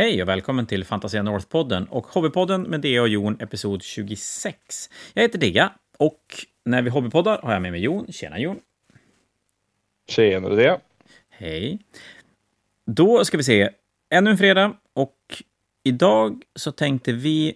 [0.00, 4.90] Hej och välkommen till Fantasia North-podden och Hobbypodden med Dea och Jon, episod 26.
[5.14, 6.22] Jag heter Dea och
[6.64, 8.12] när vi hobbypoddar har jag med mig Jon.
[8.12, 8.60] Tjena Jon!
[10.08, 10.80] Tjenare Dea!
[11.28, 11.78] Hej!
[12.86, 13.70] Då ska vi se,
[14.10, 15.42] ännu en fredag och
[15.84, 17.54] idag så tänkte vi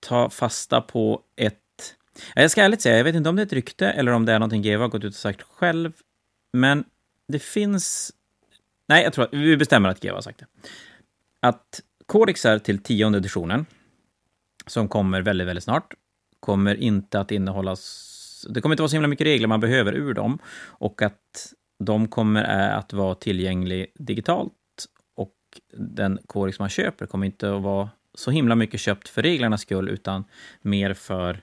[0.00, 1.56] ta fasta på ett...
[2.34, 4.32] Jag ska ärligt säga, jag vet inte om det är ett rykte eller om det
[4.32, 5.92] är någonting GW har gått ut och sagt själv,
[6.52, 6.84] men
[7.28, 8.12] det finns...
[8.88, 10.46] Nej, jag tror att vi bestämmer att GW har sagt det
[11.40, 13.66] att kodexar till tionde editionen,
[14.66, 15.94] som kommer väldigt, väldigt snart,
[16.40, 17.76] kommer inte att innehålla
[18.48, 21.52] Det kommer inte vara så himla mycket regler man behöver ur dem och att
[21.84, 24.52] de kommer att vara tillgängliga digitalt
[25.16, 25.34] och
[25.76, 29.88] den kodex man köper kommer inte att vara så himla mycket köpt för reglernas skull
[29.88, 30.24] utan
[30.62, 31.42] mer för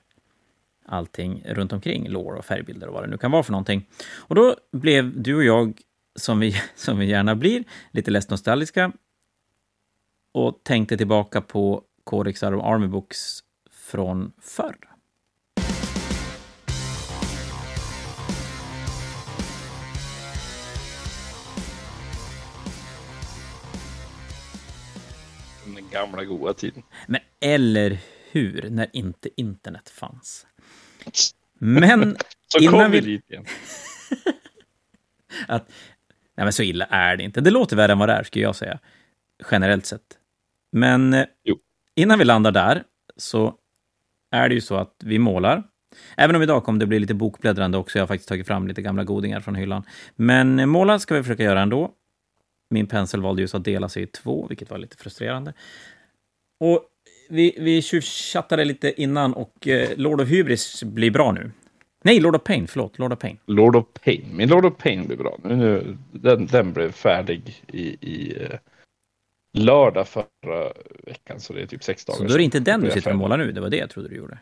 [0.86, 3.90] allting runt omkring, lore och färgbilder och vad det nu kan vara för någonting.
[4.18, 5.82] Och då blev du och jag,
[6.16, 8.92] som vi, som vi gärna blir, lite less nostalgiska
[10.32, 13.40] och tänkte tillbaka på kodexar och army books
[13.72, 14.78] från förr.
[25.66, 26.84] Den gamla goda tiden.
[27.08, 27.98] Men eller
[28.32, 30.48] hur, när inte internet fanns.
[31.54, 33.00] Men så innan vi...
[33.00, 33.46] dit igen.
[35.48, 35.70] att,
[36.36, 37.42] nej men så illa är det inte.
[37.42, 38.80] Det låter värre än vad det är, skulle jag säga.
[39.52, 40.18] Generellt sett.
[40.72, 41.58] Men eh, jo.
[41.96, 42.84] innan vi landar där
[43.18, 43.56] så
[44.32, 45.64] är det ju så att vi målar.
[46.18, 47.98] Även om idag kommer det bli lite bokbläddrande också.
[47.98, 49.84] Jag har faktiskt tagit fram lite gamla godingar från hyllan.
[50.16, 51.92] Men eh, måla ska vi försöka göra ändå.
[52.70, 55.54] Min pensel valde just att dela sig i två, vilket var lite frustrerande.
[56.60, 56.84] Och
[57.30, 61.52] vi, vi tjuvchattade lite innan och eh, Lord of Hybris blir bra nu.
[62.04, 63.00] Nej, Lord of Pain, förlåt.
[63.00, 63.38] Lord of Pain.
[63.46, 64.26] Lord of Pain.
[64.32, 65.38] Min Lord of Pain blir bra.
[65.44, 68.38] Nu, den, den blev färdig i, i
[69.54, 72.82] lördag förra veckan, så det är typ sex dagar Så då är det inte den
[72.82, 73.52] du sitter och målar nu?
[73.52, 74.40] Det var det jag trodde du gjorde.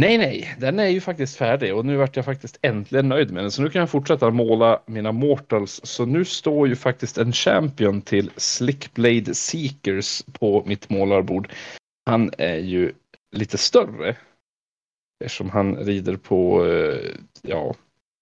[0.00, 3.44] Nej, nej, den är ju faktiskt färdig och nu vart jag faktiskt äntligen nöjd med
[3.44, 3.50] den.
[3.50, 5.80] Så nu kan jag fortsätta måla mina Mortals.
[5.84, 11.52] Så nu står ju faktiskt en champion till Slickblade Seekers på mitt målarbord.
[12.06, 12.92] Han är ju
[13.36, 14.16] lite större.
[15.24, 17.74] Eftersom han rider på, eh, ja,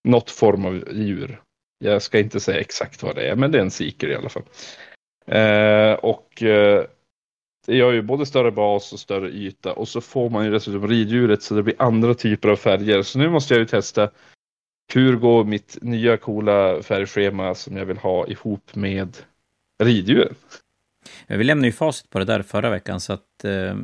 [0.09, 1.41] något form av djur.
[1.79, 4.29] Jag ska inte säga exakt vad det är, men det är en Seeker i alla
[4.29, 4.45] fall.
[5.27, 6.85] Eh, och eh,
[7.67, 10.89] det gör ju både större bas och större yta och så får man ju dessutom
[10.89, 13.03] riddjuret så det blir andra typer av färger.
[13.03, 14.11] Så nu måste jag ju testa
[14.95, 19.17] hur går mitt nya coola färgschema som jag vill ha ihop med
[19.83, 20.35] riddjuren.
[21.27, 23.77] Vi lämnade ju facit på det där förra veckan så att eh,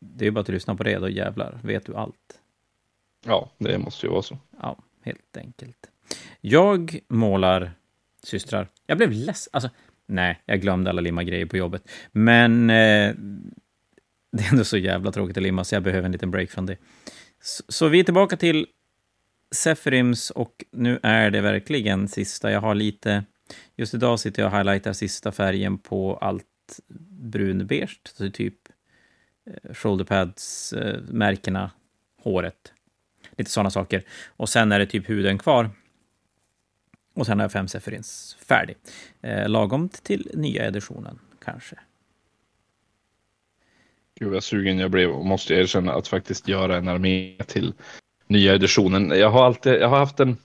[0.00, 2.40] det är bara att lyssna på det, då jävlar vet du allt.
[3.26, 4.38] Ja, det måste ju vara så.
[4.60, 5.90] Ja, helt enkelt.
[6.40, 7.72] Jag målar
[8.22, 8.68] systrar.
[8.86, 9.50] Jag blev ledsen.
[9.52, 9.70] Alltså,
[10.08, 11.90] Nej, jag glömde alla limma grejer på jobbet.
[12.12, 13.14] Men eh,
[14.32, 16.66] det är ändå så jävla tråkigt att limma, så jag behöver en liten break från
[16.66, 16.76] det.
[17.42, 18.66] Så, så vi är tillbaka till
[19.50, 22.50] Seferims och nu är det verkligen sista.
[22.50, 23.24] Jag har lite...
[23.76, 26.44] Just idag sitter jag och highlightar sista färgen på allt
[27.10, 28.54] brunbeige, så typ
[29.46, 31.70] eh, Shoulderpads-märkena, eh,
[32.22, 32.72] håret.
[33.36, 34.02] Lite sådana saker.
[34.26, 35.70] Och sen är det typ huden kvar.
[37.18, 38.76] Och sen har jag fem Zephyrins färdig.
[39.22, 41.76] Eh, lagom till nya editionen, kanske.
[44.20, 47.74] Gud vad sugen jag blev och måste erkänna att faktiskt göra en armé till
[48.26, 49.10] nya editionen.
[49.10, 50.36] Jag har alltid, jag har haft en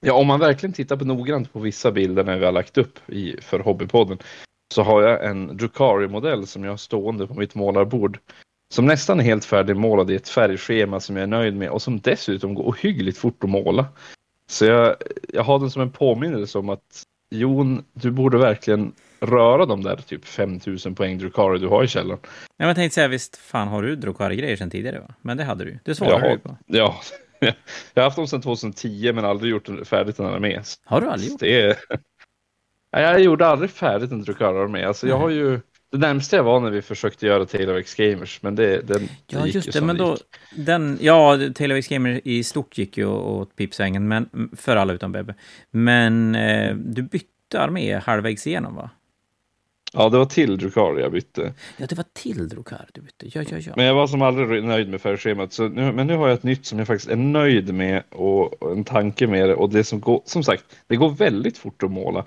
[0.00, 2.98] Ja, om man verkligen tittar på noggrant på vissa bilder när vi har lagt upp
[3.10, 4.18] i, för Hobbypodden
[4.74, 8.18] så har jag en Drukari-modell som jag har stående på mitt målarbord
[8.74, 12.00] som nästan är helt färdigmålad i ett färgschema som jag är nöjd med och som
[12.00, 13.86] dessutom går ohyggligt fort att måla.
[14.46, 14.96] Så jag,
[15.28, 19.96] jag har den som en påminnelse om att Jon, du borde verkligen röra de där
[19.96, 22.20] typ 5000 poäng Drukari du har i källaren.
[22.56, 25.00] Ja, jag tänkte säga, visst fan har du Drukari-grejer sedan tidigare?
[25.00, 25.14] Va?
[25.20, 26.56] Men det hade du Det svarade du på.
[26.66, 27.00] Ja,
[27.94, 30.60] jag har haft dem sedan 2010 men aldrig gjort färdigt en armé.
[30.84, 31.62] Har du aldrig gjort det?
[31.62, 31.76] Är...
[32.90, 34.84] Jag gjorde aldrig färdigt en Drukari-armé.
[34.84, 35.60] Alltså, jag har ju
[35.94, 39.38] det närmsta jag var när vi försökte göra Taylor X Gamers, men det, den, ja,
[39.38, 40.66] det gick just ju det, som men det då, gick.
[40.66, 45.12] den, ja, Taylor X Gamers i stort gick ju åt pipsvängen, men för alla utom
[45.12, 45.34] Bebbe.
[45.70, 48.90] Men eh, du bytte armé halvvägs igenom, va?
[49.96, 51.52] Ja, det var till Drukari jag bytte.
[51.76, 53.38] Ja, det var till Drukari du bytte.
[53.38, 53.72] Ja, ja, ja.
[53.76, 55.52] Men jag var som aldrig nöjd med färgschemat.
[55.52, 58.62] Så nu, men nu har jag ett nytt som jag faktiskt är nöjd med och,
[58.62, 59.54] och en tanke med det.
[59.54, 62.24] Och det som går, som sagt, det går väldigt fort att måla.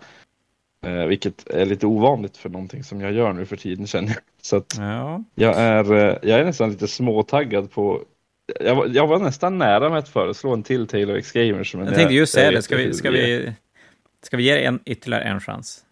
[0.86, 4.18] Eh, vilket är lite ovanligt för någonting som jag gör nu för tiden känner jag.
[4.42, 5.24] Så att ja.
[5.36, 8.02] jag, är, eh, jag är nästan lite småtaggad på
[8.60, 11.76] jag var, jag var nästan nära med att föreslå en till Taylor X Gamers.
[11.76, 13.54] Men jag tänkte just säga det, ska vi, ska, vi,
[14.22, 15.84] ska vi ge en, ytterligare en chans?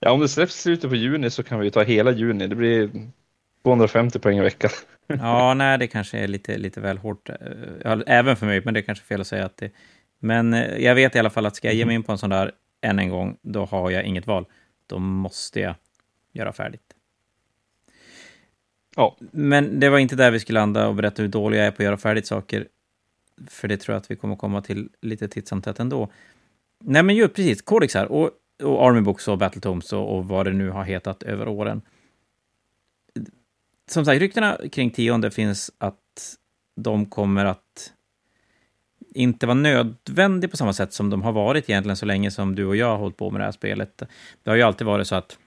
[0.00, 2.46] Ja, om det släpps slutet på juni så kan vi ta hela juni.
[2.46, 2.90] Det blir
[3.62, 4.70] 250 poäng i veckan.
[5.06, 7.28] ja, nej, det kanske är lite, lite väl hårt.
[7.28, 9.70] Eh, även för mig, men det är kanske fel att säga att det...
[10.18, 12.18] Men eh, jag vet i alla fall att ska jag ge mig in på en
[12.18, 12.52] sån där
[12.84, 14.46] än en gång, då har jag inget val.
[14.86, 15.74] Då måste jag
[16.32, 16.94] göra färdigt.
[18.96, 19.16] Ja.
[19.20, 21.82] Men det var inte där vi skulle landa och berätta hur dålig jag är på
[21.82, 22.68] att göra färdigt saker.
[23.48, 26.12] För det tror jag att vi kommer komma till lite titt som tätt ändå.
[26.80, 28.30] Nej, men ju precis, kodexar och,
[28.62, 31.82] och Army Books och Battletomes och, och vad det nu har hetat över åren.
[33.90, 36.36] Som sagt, ryktena kring tionde finns att
[36.76, 37.92] de kommer att
[39.14, 42.66] inte var nödvändig på samma sätt som de har varit egentligen så länge som du
[42.66, 44.02] och jag har hållit på med det här spelet.
[44.42, 45.38] Det har ju alltid varit så att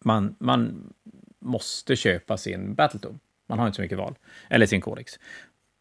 [0.00, 0.92] man, man
[1.40, 3.18] måste köpa sin Battletome.
[3.48, 4.14] Man har inte så mycket val.
[4.50, 5.12] Eller sin Codex.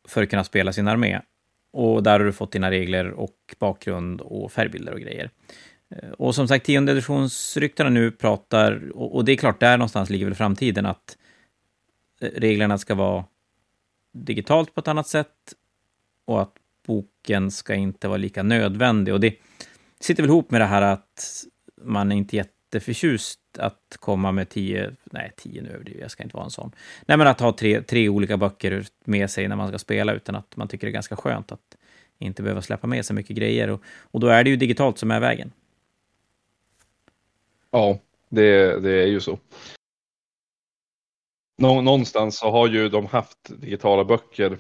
[0.07, 1.21] För att kunna spela sin armé.
[1.71, 5.29] Och där har du fått dina regler och bakgrund och färgbilder och grejer.
[5.89, 10.25] Eh, och som sagt, tionde editionsryktena nu pratar, och det är klart, där någonstans ligger
[10.25, 11.17] väl framtiden, att
[12.21, 13.25] eh, reglerna ska vara
[14.13, 15.53] digitalt på ett annat sätt
[16.25, 16.53] och att
[16.85, 19.13] boken ska inte vara lika nödvändig.
[19.13, 19.35] Och det
[19.99, 21.43] sitter väl ihop med det här att
[21.81, 26.35] man är inte jätteförtjust att komma med tio, nej tio nu överdriver jag ska inte
[26.35, 26.71] vara en sån.
[27.05, 30.35] Nej men att ha tre, tre olika böcker med sig när man ska spela utan
[30.35, 31.77] att man tycker det är ganska skönt att
[32.19, 33.69] inte behöva släppa med sig mycket grejer.
[33.69, 35.51] Och, och då är det ju digitalt som är vägen.
[37.71, 37.99] Ja,
[38.29, 39.39] det, det är ju så.
[41.57, 44.57] Någonstans så har ju de haft digitala böcker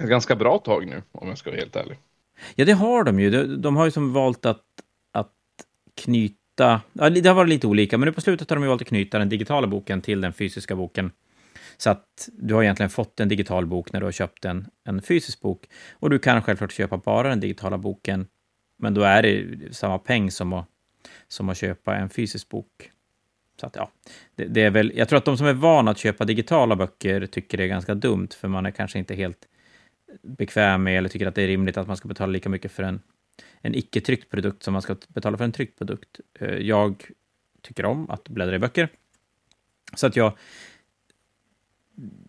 [0.00, 1.98] ett ganska bra tag nu, om jag ska vara helt ärlig.
[2.54, 3.30] Ja, det har de ju.
[3.30, 4.64] De, de har ju som valt att,
[5.12, 5.32] att
[5.94, 8.88] knyta ja, det har varit lite olika, men nu på slutet har de valt att
[8.88, 11.10] knyta den digitala boken till den fysiska boken.
[11.76, 15.02] Så att du har egentligen fått en digital bok när du har köpt en, en
[15.02, 15.66] fysisk bok.
[15.92, 18.26] Och du kan självklart köpa bara den digitala boken,
[18.78, 20.66] men då är det samma peng som att,
[21.28, 22.90] som att köpa en fysisk bok.
[23.60, 23.90] Så att ja,
[24.34, 27.26] det, det, är väl, jag tror att de som är vana att köpa digitala böcker
[27.26, 29.48] tycker det är ganska dumt, för man är kanske inte helt
[30.22, 32.82] bekväm med eller tycker att det är rimligt att man ska betala lika mycket för
[32.82, 33.00] en
[33.60, 36.20] en icke-tryckt produkt som man ska betala för en tryckt produkt.
[36.40, 37.10] Eh, jag
[37.62, 38.88] tycker om att bläddra i böcker.
[39.94, 40.38] Så att jag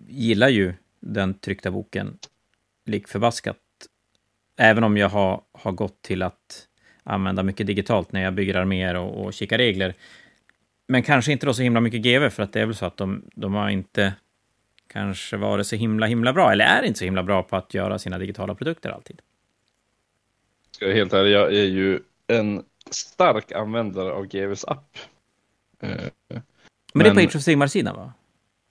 [0.07, 2.17] gillar ju den tryckta boken
[2.85, 3.57] lik förbaskat.
[4.57, 6.67] Även om jag har, har gått till att
[7.03, 9.93] använda mycket digitalt när jag bygger arméer och, och kikar regler.
[10.87, 12.97] Men kanske inte då så himla mycket GV, för att det är väl så att
[12.97, 14.13] de, de har inte
[14.87, 17.99] kanske varit så himla, himla bra, eller är inte så himla bra på att göra
[17.99, 19.21] sina digitala produkter alltid
[20.77, 24.97] ska jag helt ärlig, jag är ju en stark användare av GVs app.
[25.79, 26.41] Men, eh,
[26.93, 28.13] Men det är på Age of Sigmar-sidan va?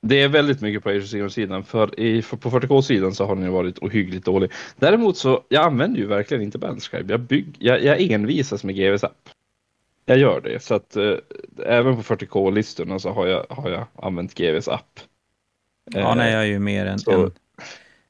[0.01, 3.35] Det är väldigt mycket på Age of Sigmar-sidan, för i, för på 40K-sidan så har
[3.35, 4.51] den ju varit ohyggligt dålig.
[4.77, 7.13] Däremot så, jag använder ju verkligen inte Bandscribe.
[7.13, 9.29] Jag, bygg, jag, jag envisas med GVs app.
[10.05, 11.15] Jag gör det, så att eh,
[11.67, 15.01] även på 40K-listorna så har jag, har jag använt GVs app.
[15.91, 17.33] Ja, nej, jag är ju mer så, en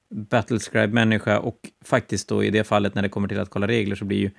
[0.08, 4.05] Battlescribe-människa och faktiskt då i det fallet när det kommer till att kolla regler så
[4.05, 4.31] blir ju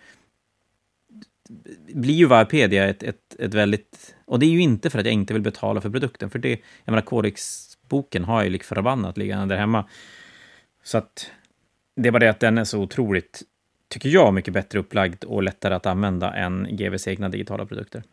[1.94, 4.16] blir ju Wikipedia ett, ett, ett väldigt...
[4.26, 6.50] Och det är ju inte för att jag inte vill betala för produkten, för det...
[6.86, 9.90] Jag menar, Codex-boken har ju lik förbannat liggande där hemma.
[10.84, 11.32] Så att
[11.96, 13.42] det är bara det att den är så otroligt,
[13.88, 18.04] tycker jag, mycket bättre upplagd och lättare att använda än GVs egna digitala produkter.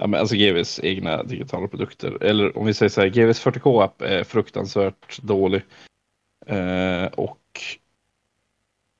[0.00, 4.02] Ja, men alltså GVs egna digitala produkter, eller om vi säger så här, GVs 40K-app
[4.02, 5.62] är fruktansvärt dålig.
[6.46, 7.40] Eh, och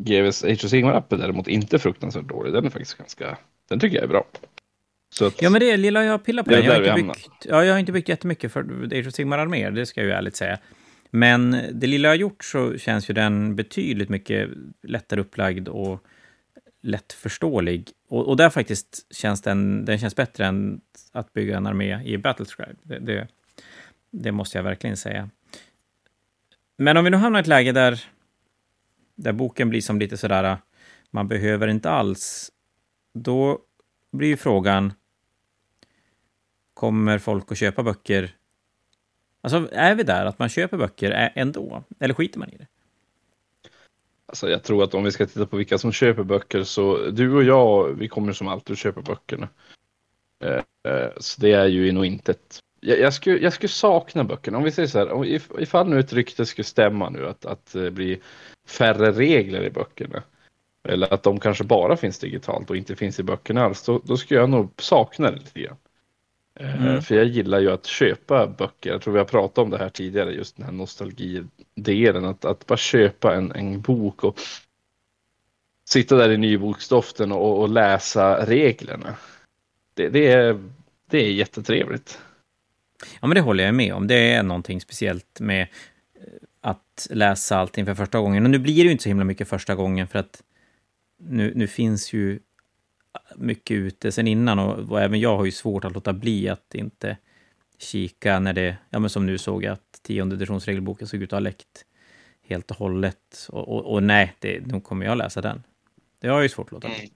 [0.03, 2.53] GVs Age of Sigmar-appen däremot inte fruktansvärt dålig.
[2.53, 3.39] Den är faktiskt ganska,
[3.69, 4.25] den tycker jag är bra.
[5.21, 6.65] Att, ja, men det lilla jag pillar på den.
[6.65, 9.87] Jag har, inte byggt, ja, jag har inte byggt jättemycket för Age of Sigmar-arméer, det
[9.87, 10.59] ska jag ju ärligt säga.
[11.11, 14.49] Men det lilla jag har gjort så känns ju den betydligt mycket
[14.83, 16.05] lättare upplagd och
[16.81, 17.91] lättförståelig.
[18.09, 20.81] Och, och där faktiskt känns den, den känns bättre än
[21.13, 22.77] att bygga en armé i Battlescribe.
[22.83, 23.29] Det, det,
[24.11, 25.31] det måste jag verkligen säga.
[26.77, 28.05] Men om vi nu hamnar i ett läge där,
[29.15, 30.57] där boken blir som lite sådär, äh,
[31.11, 32.53] man behöver inte alls,
[33.15, 33.59] då
[34.13, 34.93] blir ju frågan,
[36.75, 38.37] kommer folk att köpa böcker?
[39.41, 41.85] Alltså, är vi där att man köper böcker ändå?
[42.01, 42.67] Eller skiter man i det?
[44.31, 47.35] Alltså jag tror att om vi ska titta på vilka som köper böcker så du
[47.35, 49.49] och jag, vi kommer som alltid att köpa böckerna.
[50.45, 54.25] Eh, eh, så det är ju nog inte ett jag, jag, skulle, jag skulle sakna
[54.25, 54.59] böckerna.
[54.59, 57.75] Om vi säger så här, if, ifall nu ett rykte skulle stämma nu att, att
[57.75, 58.19] eh, det blir
[58.69, 60.23] färre regler i böckerna.
[60.89, 63.85] Eller att de kanske bara finns digitalt och inte finns i böckerna alls.
[63.85, 65.77] Då, då skulle jag nog sakna det lite grann.
[66.61, 67.03] Eh, mm.
[67.03, 68.91] För jag gillar ju att köpa böcker.
[68.91, 72.25] Jag tror vi har pratat om det här tidigare, just den här nostalgidelen.
[72.25, 74.41] Att, att bara köpa en, en bok och
[75.89, 79.15] sitta där i nybokstoften och, och läsa reglerna.
[79.95, 80.71] det, det, är,
[81.11, 82.19] det är jättetrevligt.
[83.21, 84.07] Ja, men det håller jag med om.
[84.07, 85.69] Det är någonting speciellt med eh,
[86.61, 88.45] att läsa allting för första gången.
[88.45, 90.43] Och nu blir det ju inte så himla mycket första gången, för att
[91.19, 92.39] nu, nu finns ju
[93.37, 96.75] mycket ute sen innan och, och, även jag har ju svårt att låta bli att
[96.75, 97.17] inte
[97.79, 101.37] kika när det, ja men som nu såg jag att tionde editionsregelboken såg ut att
[101.37, 101.85] ha läckt
[102.43, 103.47] helt och hållet.
[103.49, 105.63] Och, och, och nej, det, nu kommer jag läsa den.
[106.21, 106.99] Det har jag ju svårt att låta bli.
[106.99, 107.11] Mm.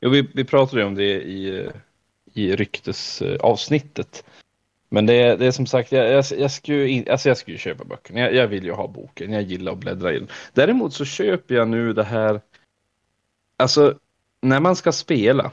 [0.00, 1.70] Jo, vi, vi pratade om det i,
[2.34, 4.24] i ryktesavsnittet.
[4.88, 7.58] Men det är, det är som sagt, jag, jag, jag, skulle in, alltså jag skulle
[7.58, 8.20] köpa böckerna.
[8.20, 10.28] Jag, jag vill ju ha boken, jag gillar att bläddra i den.
[10.52, 12.40] Däremot så köper jag nu det här,
[13.56, 13.98] alltså
[14.42, 15.50] när man ska spela.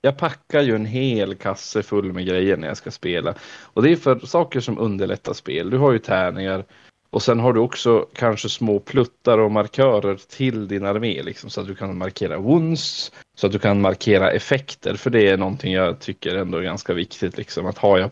[0.00, 3.34] Jag packar ju en hel kasse full med grejer när jag ska spela.
[3.62, 5.70] Och det är för saker som underlättar spel.
[5.70, 6.64] Du har ju tärningar,
[7.10, 11.60] och sen har du också kanske små pluttar och markörer till din armé, liksom, så
[11.60, 15.72] att du kan markera wounds, så att du kan markera effekter, för det är någonting
[15.72, 18.10] jag tycker ändå är ganska viktigt, liksom, att har jag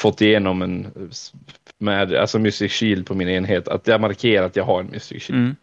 [0.00, 1.08] fått igenom en
[1.78, 5.22] med, alltså Mystic Shield på min enhet, att jag markerar att jag har en Mystic
[5.22, 5.40] Shield.
[5.40, 5.56] Mm.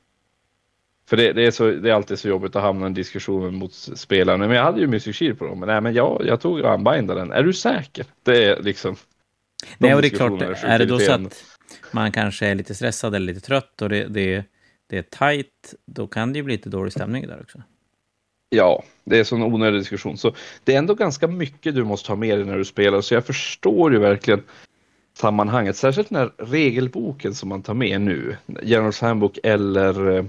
[1.05, 3.55] För det, det, är så, det är alltid så jobbigt att hamna i en diskussion
[3.55, 4.47] mot spelarna.
[4.47, 5.59] Men jag hade ju Mystic Shield på dem.
[5.59, 7.31] Men nej, men jag, jag tog och unbindade den.
[7.31, 8.05] Är du säker?
[8.23, 8.95] Det är liksom...
[9.77, 10.41] Nej, och det är klart.
[10.41, 11.43] Är det då så att
[11.91, 14.43] man kanske är lite stressad eller lite trött och det, det,
[14.89, 17.61] det är tajt, då kan det ju bli lite dålig stämning där också.
[18.49, 20.17] Ja, det är sån onödig diskussion.
[20.17, 23.13] Så det är ändå ganska mycket du måste ha med dig när du spelar, så
[23.13, 24.43] jag förstår ju verkligen
[25.17, 30.25] sammanhanget, särskilt när regelboken som man tar med nu, Generals Handbook eller eh,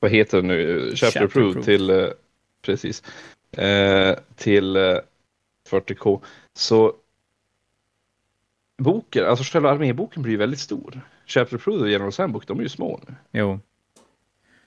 [0.00, 2.06] vad heter det nu, Chapter, Chapter till, eh,
[2.62, 3.02] precis,
[3.52, 4.76] eh, till
[5.68, 6.20] 40K,
[6.54, 6.94] så
[8.78, 11.00] boken, alltså själva arméboken blir väldigt stor.
[11.26, 13.14] Chapter Approved och General Handbook, de är ju små nu.
[13.32, 13.60] Jo.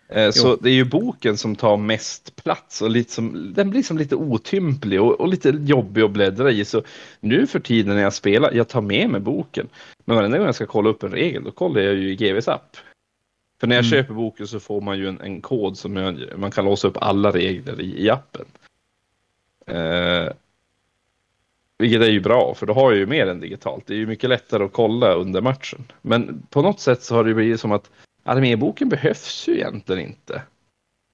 [0.09, 0.57] Eh, så jo.
[0.61, 4.15] det är ju boken som tar mest plats och lite som, den blir som lite
[4.15, 6.65] otymplig och, och, lite jobbig att bläddra i.
[6.65, 6.83] Så
[7.19, 9.69] nu för tiden när jag spelar, jag tar med mig boken.
[10.05, 12.47] Men varenda gång jag ska kolla upp en regel, då kollar jag ju i GVs
[12.47, 12.77] app.
[13.63, 13.91] För när jag mm.
[13.91, 16.97] köper boken så får man ju en, en kod som jag, man kan låsa upp
[16.97, 18.45] alla regler i, i appen.
[19.65, 20.33] Eh,
[21.77, 23.87] vilket är ju bra, för då har jag ju mer än digitalt.
[23.87, 25.91] Det är ju mycket lättare att kolla under matchen.
[26.01, 27.91] Men på något sätt så har det blivit som att
[28.23, 30.41] arméboken behövs ju egentligen inte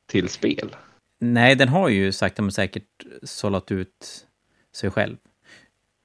[0.06, 0.76] till spel.
[1.20, 4.28] Nej, den har ju sakta men säkert sållat ut
[4.76, 5.18] sig själv.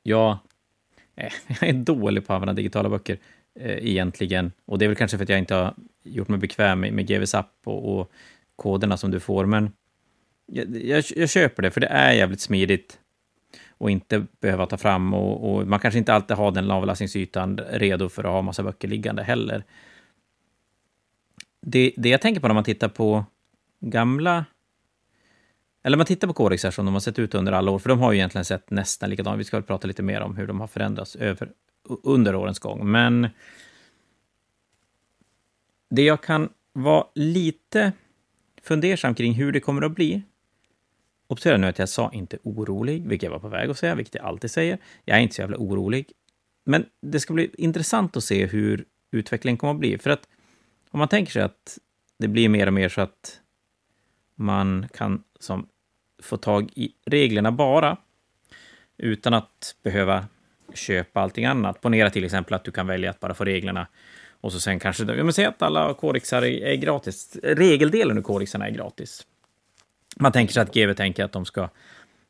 [0.02, 0.38] Jag,
[1.60, 3.18] jag är dålig på att använda digitala böcker
[3.60, 4.52] eh, egentligen.
[4.64, 5.74] Och det är väl kanske för att jag inte har
[6.04, 8.12] gjort mig bekväm med, med GVs app och, och
[8.56, 9.72] koderna som du får, men
[10.46, 12.98] jag, jag, jag, köper det, för det är jävligt smidigt
[13.78, 18.08] och inte behöva ta fram och, och man kanske inte alltid har den avlastningsytan redo
[18.08, 19.64] för att ha massa böcker liggande heller.
[21.60, 23.24] Det, det jag tänker på när man tittar på
[23.80, 24.44] gamla
[25.84, 27.98] eller man tittar på kodexar som de har sett ut under alla år, för de
[27.98, 29.40] har ju egentligen sett nästan likadant.
[29.40, 31.50] Vi ska väl prata lite mer om hur de har förändrats över,
[32.02, 32.90] under årens gång.
[32.90, 33.28] Men
[35.90, 37.92] det jag kan vara lite
[38.62, 40.22] fundersam kring hur det kommer att bli.
[41.26, 44.14] Observera nu att jag sa inte orolig, vilket jag var på väg att säga, vilket
[44.14, 44.78] jag alltid säger.
[45.04, 46.12] Jag är inte så jävla orolig.
[46.64, 49.98] Men det ska bli intressant att se hur utvecklingen kommer att bli.
[49.98, 50.28] För att
[50.90, 51.78] om man tänker sig att
[52.18, 53.40] det blir mer och mer så att
[54.34, 55.68] man kan som,
[56.22, 57.96] få tag i reglerna bara,
[58.96, 60.26] utan att behöva
[60.74, 61.80] köpa allting annat.
[61.80, 63.86] Ponera till exempel att du kan välja att bara få reglerna
[64.44, 67.36] och så sen kanske, ja, men säg att alla kodexar är gratis.
[67.42, 69.26] Regeldelen av kodexarna är gratis.
[70.16, 71.68] Man tänker sig att GW tänker att de ska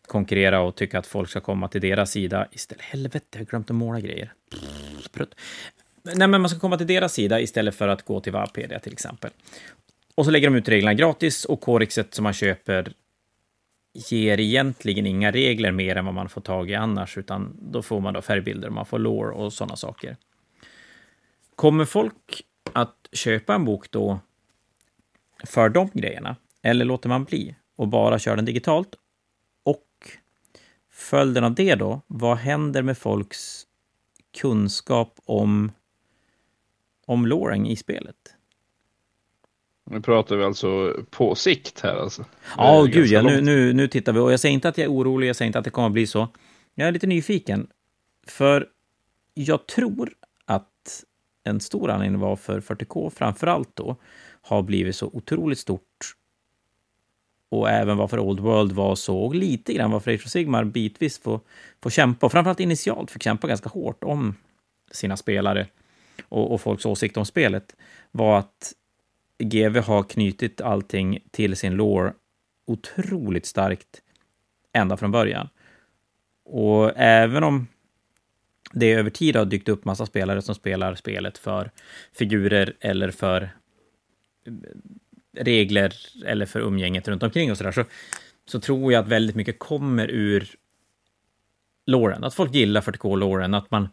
[0.06, 2.84] konkurrera och tycka att folk ska komma till deras sida istället.
[2.84, 4.32] Helvete, jag har glömt att måla grejer.
[5.12, 5.34] Prutt.
[6.02, 8.92] Nej, men man ska komma till deras sida istället för att gå till Wapedia till
[8.92, 9.30] exempel.
[10.14, 12.92] Och så lägger de ut reglerna gratis och kodexet som man köper
[14.10, 18.00] ger egentligen inga regler mer än vad man får tag i annars, utan då får
[18.00, 20.16] man då färgbilder, man får lore och sådana saker.
[21.56, 22.42] Kommer folk
[22.72, 24.20] att köpa en bok då
[25.44, 26.36] för de grejerna?
[26.62, 28.94] Eller låter man bli och bara kör den digitalt?
[29.62, 29.86] Och
[30.90, 33.66] följden av det då, vad händer med folks
[34.40, 35.72] kunskap om,
[37.06, 38.16] om loring i spelet?
[39.90, 42.24] Nu pratar vi alltså på sikt här alltså.
[42.56, 43.22] Ja, oh, gud ja.
[43.22, 44.18] Nu, nu, nu tittar vi.
[44.18, 45.92] Och jag säger inte att jag är orolig, jag säger inte att det kommer att
[45.92, 46.28] bli så.
[46.74, 47.66] Jag är lite nyfiken.
[48.26, 48.68] För
[49.34, 50.12] jag tror
[51.44, 53.96] en stor anledning varför 40K framför allt då
[54.42, 56.14] har blivit så otroligt stort
[57.54, 61.18] och även varför Old World var så, och lite grann varför Age of Sigmar bitvis
[61.18, 61.40] får,
[61.82, 64.34] får kämpa, och framförallt initialt fick kämpa ganska hårt om
[64.90, 65.66] sina spelare
[66.28, 67.76] och, och folks åsikt om spelet,
[68.10, 68.72] var att
[69.38, 72.12] GV har knutit allting till sin lore
[72.66, 74.02] otroligt starkt
[74.72, 75.48] ända från början.
[76.44, 77.66] Och även om
[78.74, 81.70] det över tid har dykt upp massa spelare som spelar spelet för
[82.12, 84.52] figurer eller för eh,
[85.36, 85.94] regler
[86.26, 87.84] eller för umgänget runt omkring och sådär, så,
[88.46, 90.48] så tror jag att väldigt mycket kommer ur
[91.86, 93.88] Lauren, Att folk gillar 40k Lauren, att man...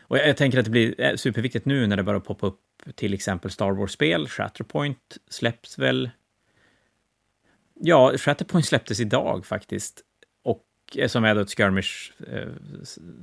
[0.00, 2.60] Och jag, jag, tänker att det blir eh, superviktigt nu när det börjar poppa upp
[2.94, 4.28] till exempel Star Wars-spel.
[4.28, 6.10] Shatterpoint släpps väl...
[7.80, 10.02] Ja, Shatterpoint släpptes idag faktiskt.
[10.94, 12.48] Eh, som är då ett skirmish eh,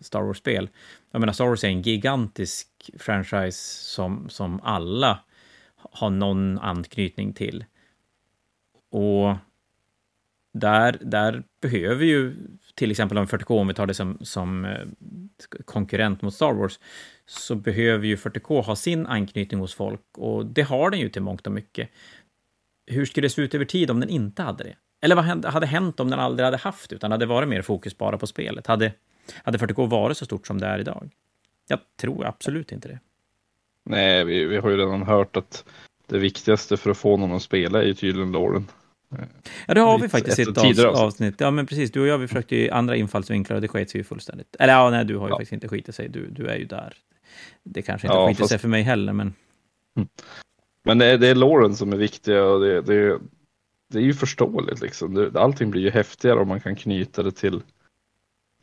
[0.02, 0.70] Star Wars-spel.
[1.12, 2.68] Jag menar, Star Wars är en gigantisk
[3.00, 5.20] franchise som, som alla
[5.76, 7.66] har någon anknytning till.
[8.92, 9.36] Och
[10.54, 12.36] där, där behöver ju
[12.76, 14.88] till exempel om 40K, om vi tar det som, som eh,
[15.66, 16.80] konkurrent mot Star Wars,
[17.26, 21.22] så behöver ju 40K ha sin anknytning hos folk och det har den ju till
[21.22, 21.90] mångt och mycket.
[22.88, 24.76] Hur skulle det se ut över tid om den inte hade det?
[25.02, 28.18] Eller vad hade hänt om den aldrig hade haft utan hade varit mer fokus bara
[28.18, 28.68] på spelet?
[28.68, 28.94] Hade,
[29.44, 31.10] hade 40K varit så stort som det är idag?
[31.68, 33.00] Jag tror absolut inte det.
[33.86, 35.66] Nej, vi, vi har ju redan hört att
[36.08, 38.68] det viktigaste för att få någon att spela är ju tydligen Lauren.
[39.68, 40.80] Ja, det har vi faktiskt i ett avsnitt.
[40.86, 41.36] avsnitt.
[41.38, 41.92] Ja, men precis.
[41.92, 44.56] Du och jag, vi försökte ju andra infallsvinklar och det sket sig ju fullständigt.
[44.60, 45.36] Eller ja, nej, du har ju ja.
[45.36, 46.10] faktiskt inte skitit sig.
[46.10, 46.94] Du, du är ju där.
[47.64, 48.50] Det kanske inte ja, skiter fast...
[48.50, 49.34] sig för mig heller, men...
[49.96, 50.10] Mm.
[50.84, 53.20] Men det är, det är låren som är viktiga och det, det,
[53.92, 55.32] det är ju förståeligt liksom.
[55.36, 57.62] Allting blir ju häftigare om man kan knyta det till,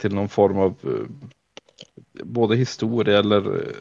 [0.01, 1.35] till någon form av eh,
[2.25, 3.75] både historia eller eh,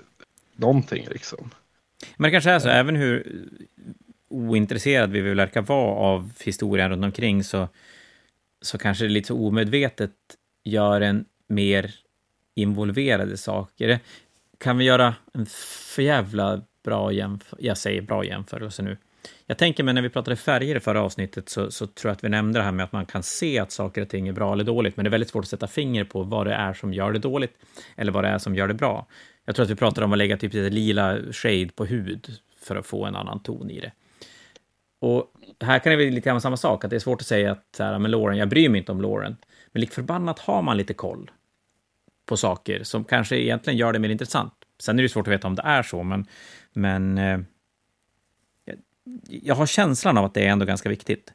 [0.55, 1.49] någonting liksom.
[2.17, 3.45] Men det kanske är så, även hur
[4.29, 7.67] ointresserad vi vill verka vara av historien runt omkring så,
[8.61, 10.13] så kanske det lite så omedvetet
[10.63, 11.95] gör en mer
[12.55, 13.99] involverade saker.
[14.57, 15.45] Kan vi göra en
[15.95, 17.67] för jävla bra jämförelse?
[17.67, 18.97] Jag säger bra jämförelse nu.
[19.45, 22.23] Jag tänker mig när vi pratade färger i förra avsnittet så, så, tror jag att
[22.23, 24.53] vi nämnde det här med att man kan se att saker och ting är bra
[24.53, 26.93] eller dåligt, men det är väldigt svårt att sätta finger på vad det är som
[26.93, 27.53] gör det dåligt
[27.95, 29.07] eller vad det är som gör det bra.
[29.45, 32.27] Jag tror att vi pratade om att lägga typ lite lila shade på hud
[32.61, 33.91] för att få en annan ton i det.
[34.99, 37.51] Och här kan det bli lite grann samma sak, att det är svårt att säga
[37.51, 39.37] att så här, men Lauren, jag bryr mig inte om Lauren.
[39.71, 41.31] Men lik förbannat har man lite koll
[42.25, 44.53] på saker som kanske egentligen gör det mer intressant.
[44.79, 46.25] Sen är det svårt att veta om det är så, men,
[46.73, 47.39] men eh,
[49.27, 51.33] jag har känslan av att det är ändå ganska viktigt.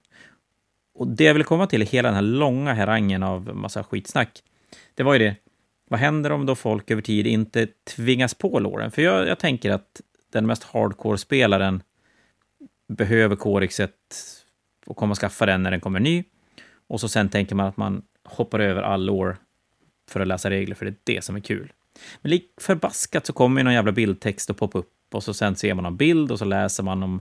[0.95, 4.43] Och det jag vill komma till i hela den här långa harangen av massa skitsnack,
[4.95, 5.37] det var ju det,
[5.89, 8.91] vad händer om då folk över tid inte tvingas på låren?
[8.91, 10.01] För jag, jag tänker att
[10.33, 11.83] den mest hardcore-spelaren
[12.89, 13.95] behöver Corexet
[14.87, 16.25] och kommer skaffa den när den kommer ny.
[16.87, 19.37] Och så sen tänker man att man hoppar över all år
[20.11, 21.73] för att läsa regler, för det är det som är kul.
[22.23, 25.57] Men lik förbaskat så kommer ju någon jävla bildtext att poppa upp och så sen
[25.57, 27.21] ser man en bild och så läser man om,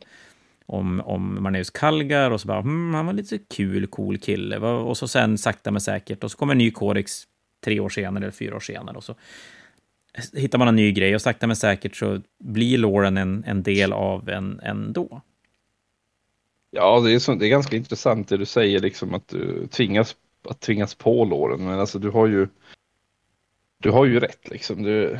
[0.65, 4.57] om, om Marneus Kalgar och så bara, hmm, han var lite kul, cool kille.
[4.57, 7.23] Och så sen sakta men säkert och så kommer en ny Corex
[7.63, 9.15] tre år senare eller fyra år senare och så
[10.33, 13.93] hittar man en ny grej och sakta men säkert så blir låren en, en del
[13.93, 15.21] av en ändå.
[16.71, 20.15] Ja, det är, så, det är ganska intressant det du säger, liksom att du tvingas,
[20.49, 21.65] att tvingas på låren.
[21.65, 22.47] Men alltså du har ju,
[23.77, 24.83] du har ju rätt liksom.
[24.83, 25.19] Du,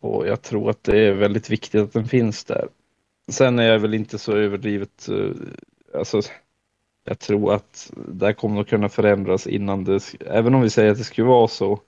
[0.00, 2.68] och jag tror att det är väldigt viktigt att den finns där.
[3.28, 5.30] Sen är jag väl inte så överdrivet, eh,
[5.94, 6.20] alltså
[7.04, 10.98] jag tror att det kommer nog kunna förändras innan det, även om vi säger att
[10.98, 11.80] det skulle vara så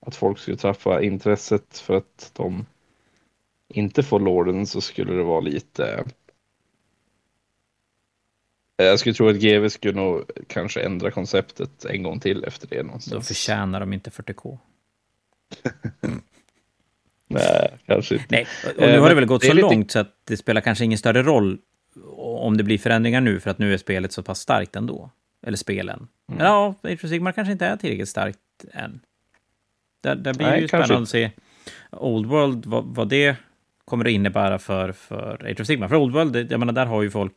[0.00, 2.66] att folk skulle träffa intresset för att de
[3.68, 6.04] inte får lorden så skulle det vara lite
[8.84, 12.82] jag skulle tro att GV skulle nog kanske ändra konceptet en gång till efter det.
[12.82, 13.14] Någonstans.
[13.14, 14.58] Då förtjänar de inte 40K.
[17.28, 18.26] Nej, kanske inte.
[18.28, 19.68] Nej, och nu har det väl gått så lite...
[19.68, 21.58] långt så att det spelar kanske ingen större roll
[22.16, 25.10] om det blir förändringar nu, för att nu är spelet så pass starkt ändå.
[25.46, 26.08] Eller spelen.
[26.28, 26.44] Mm.
[26.44, 28.38] Ja, Age of Sigmar kanske inte är tillräckligt starkt
[28.72, 29.00] än.
[30.00, 31.30] Det, det blir Nej, ju spännande att se
[31.90, 33.36] Old World, vad, vad, det
[33.84, 35.88] kommer att innebära för, för Age of Sigmar.
[35.88, 37.32] För Old World, jag menar, där har ju folk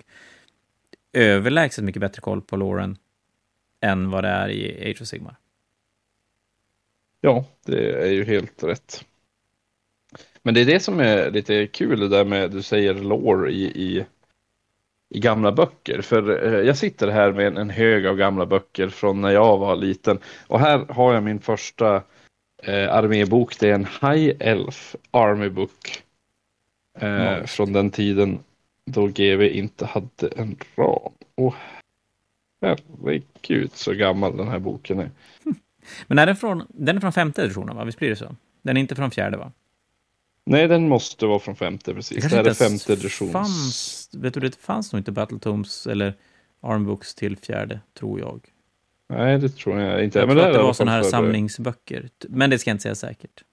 [1.14, 2.98] överlägset mycket bättre koll på Lauren
[3.82, 5.36] än vad det är i Age of Sigmar.
[7.22, 9.06] Ja, det är ju helt rätt.
[10.44, 13.64] Men det är det som är lite kul det där med, du säger lore i,
[13.64, 14.06] i,
[15.10, 16.02] i gamla böcker.
[16.02, 19.76] För eh, jag sitter här med en hög av gamla böcker från när jag var
[19.76, 20.20] liten.
[20.48, 21.96] Och här har jag min första
[22.64, 23.60] eh, armébok.
[23.60, 26.04] Det är en High Elf Army Book.
[27.00, 28.40] Eh, från den tiden
[28.86, 31.12] då GV inte hade en ram.
[31.36, 31.56] Åh,
[32.62, 35.10] herregud så gammal den här boken är.
[36.08, 37.84] Men är den från, den är från femte editionen, va?
[37.84, 38.36] Visst blir det så?
[38.62, 39.52] Den är inte från fjärde, va?
[40.46, 42.24] Nej, den måste vara från femte, precis.
[42.24, 43.32] Det, det här är femte editions.
[43.32, 46.14] Fanns, vet du, det fanns nog inte Battletomes eller
[46.62, 48.42] Armbooks till fjärde, tror jag.
[49.10, 50.20] Nej, det tror jag inte.
[50.20, 52.10] Jag men tror det att det var sådana här samlingsböcker.
[52.30, 53.44] Men det ska jag inte säga säkert.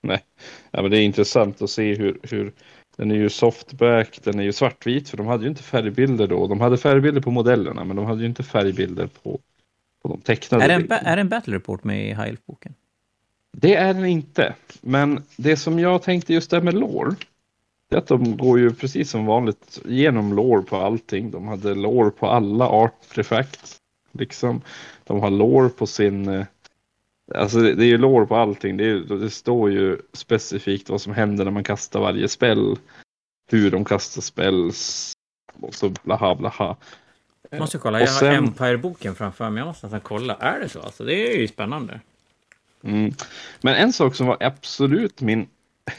[0.00, 0.24] Nej,
[0.70, 2.52] ja, men det är intressant att se hur, hur
[2.96, 6.46] den är ju softback, den är ju svartvit för de hade ju inte färgbilder då.
[6.46, 9.40] De hade färgbilder på modellerna men de hade ju inte färgbilder på,
[10.02, 12.74] på de tecknade Är det, en, är det en battle report med i High boken
[13.60, 14.54] Det är den inte.
[14.80, 17.14] Men det som jag tänkte just där med lore.
[17.90, 21.30] Det är att de går ju precis som vanligt igenom lore på allting.
[21.30, 23.76] De hade lore på alla artefacts.
[24.12, 24.60] Liksom.
[25.04, 26.28] De har lore på sin...
[26.28, 26.44] eh,
[27.34, 28.76] Alltså det, är ju lore på allting.
[28.76, 32.76] Det, är, det står ju specifikt vad som händer när man kastar varje spell.
[33.50, 35.12] Hur de kastar spells.
[35.60, 36.76] Och så blaha blaha.
[37.50, 39.60] Jag måste kolla, jag har sen- Empire-boken framför mig.
[39.60, 40.34] Jag måste nästan kolla.
[40.34, 40.80] Är det så?
[40.80, 42.00] Alltså, det är ju spännande.
[42.82, 43.12] Mm.
[43.62, 45.48] Men en sak som var absolut min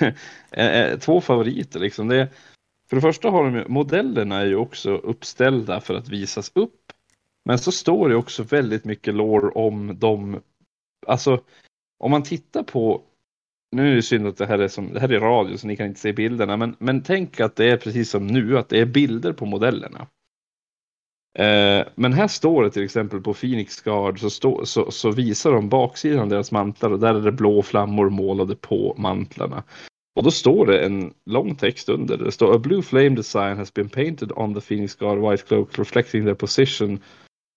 [0.52, 2.08] eh, eh, två favoriter liksom.
[2.08, 2.28] Det, är-
[2.90, 6.92] för det första har de ju, modellerna är ju också uppställda för att visas upp.
[7.46, 10.42] Men så står det också väldigt mycket lår om dem.
[11.08, 11.44] Alltså
[12.00, 13.02] om man tittar på
[13.72, 15.76] nu är det synd att det här är, som, det här är radio så ni
[15.76, 16.58] kan inte se bilderna.
[16.58, 20.08] Men, men tänk att det är precis som nu, att det är bilder på modellerna.
[21.38, 25.52] Eh, men här står det till exempel på Phoenix Guard så, stå, så, så visar
[25.52, 29.64] de baksidan av deras mantlar och där är det blå flammor målade på mantlarna.
[30.16, 32.18] Och då står det en lång text under.
[32.18, 35.80] Det står A blue flame design has been painted on the Phoenix Guard white cloak
[35.80, 37.00] reflecting their position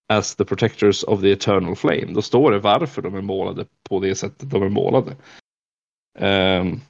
[0.09, 2.07] as the protectors of the eternal flame.
[2.13, 5.17] Då står det varför de är målade på det sättet de är målade.
[6.19, 6.81] Um,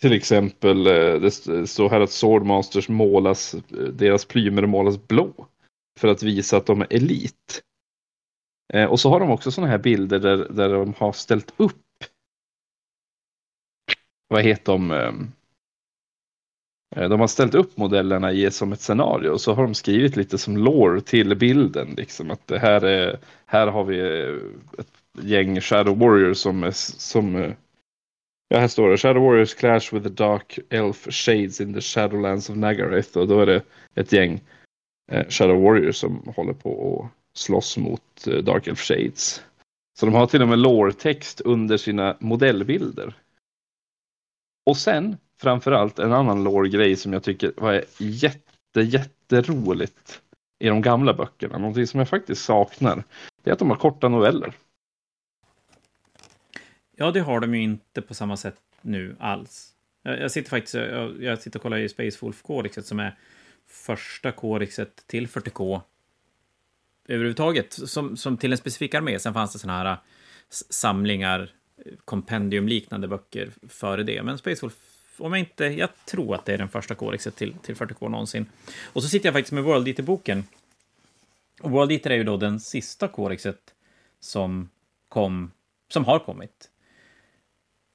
[0.00, 1.30] till exempel, eh, det
[1.66, 5.46] står här att Swordmasters målas, eh, deras plymer målas blå.
[5.98, 7.62] För att visa att de är elit.
[8.72, 11.74] Eh, och så har de också sådana här bilder där, där de har ställt upp.
[14.28, 14.88] Vad heter de?
[16.96, 20.38] De har ställt upp modellerna i som ett scenario och så har de skrivit lite
[20.38, 21.94] som lore till bilden.
[21.96, 24.00] Liksom att det här är, här har vi
[24.78, 27.54] ett gäng Shadow Warriors som, är som
[28.48, 32.50] Ja, här står det Shadow Warriors clash with the Dark Elf Shades in the Shadowlands
[32.50, 33.18] of Nagareth.
[33.18, 33.62] Och då är det
[33.94, 34.40] ett gäng
[35.12, 39.42] eh, Shadow Warriors som håller på att slåss mot eh, Dark Elf Shades.
[39.98, 43.14] Så de har till och med lore-text under sina modellbilder.
[44.66, 50.22] Och sen, framförallt, en annan lore-grej som jag tycker var jätte, jätteroligt
[50.58, 51.58] i de gamla böckerna.
[51.58, 53.04] Någonting som jag faktiskt saknar.
[53.42, 54.54] Det är att de har korta noveller.
[57.00, 59.74] Ja, det har de ju inte på samma sätt nu alls.
[60.02, 63.16] Jag, jag sitter faktiskt jag, jag sitter och kollar i Space Wolf-kodexet som är
[63.66, 65.80] första kodexet till 40K
[67.08, 69.18] överhuvudtaget, som, som till en specifik armé.
[69.18, 69.96] Sen fanns det såna här
[70.50, 71.50] samlingar,
[72.04, 74.22] kompendiumliknande böcker före det.
[74.22, 74.74] Men Space Wolf,
[75.18, 78.46] om jag inte, jag tror att det är den första kodexet till, till 40K någonsin.
[78.92, 80.44] Och så sitter jag faktiskt med World Eater-boken.
[81.60, 83.74] Och World Eater är ju då den sista kodexet
[84.20, 84.68] som
[85.08, 85.50] kom,
[85.88, 86.70] som har kommit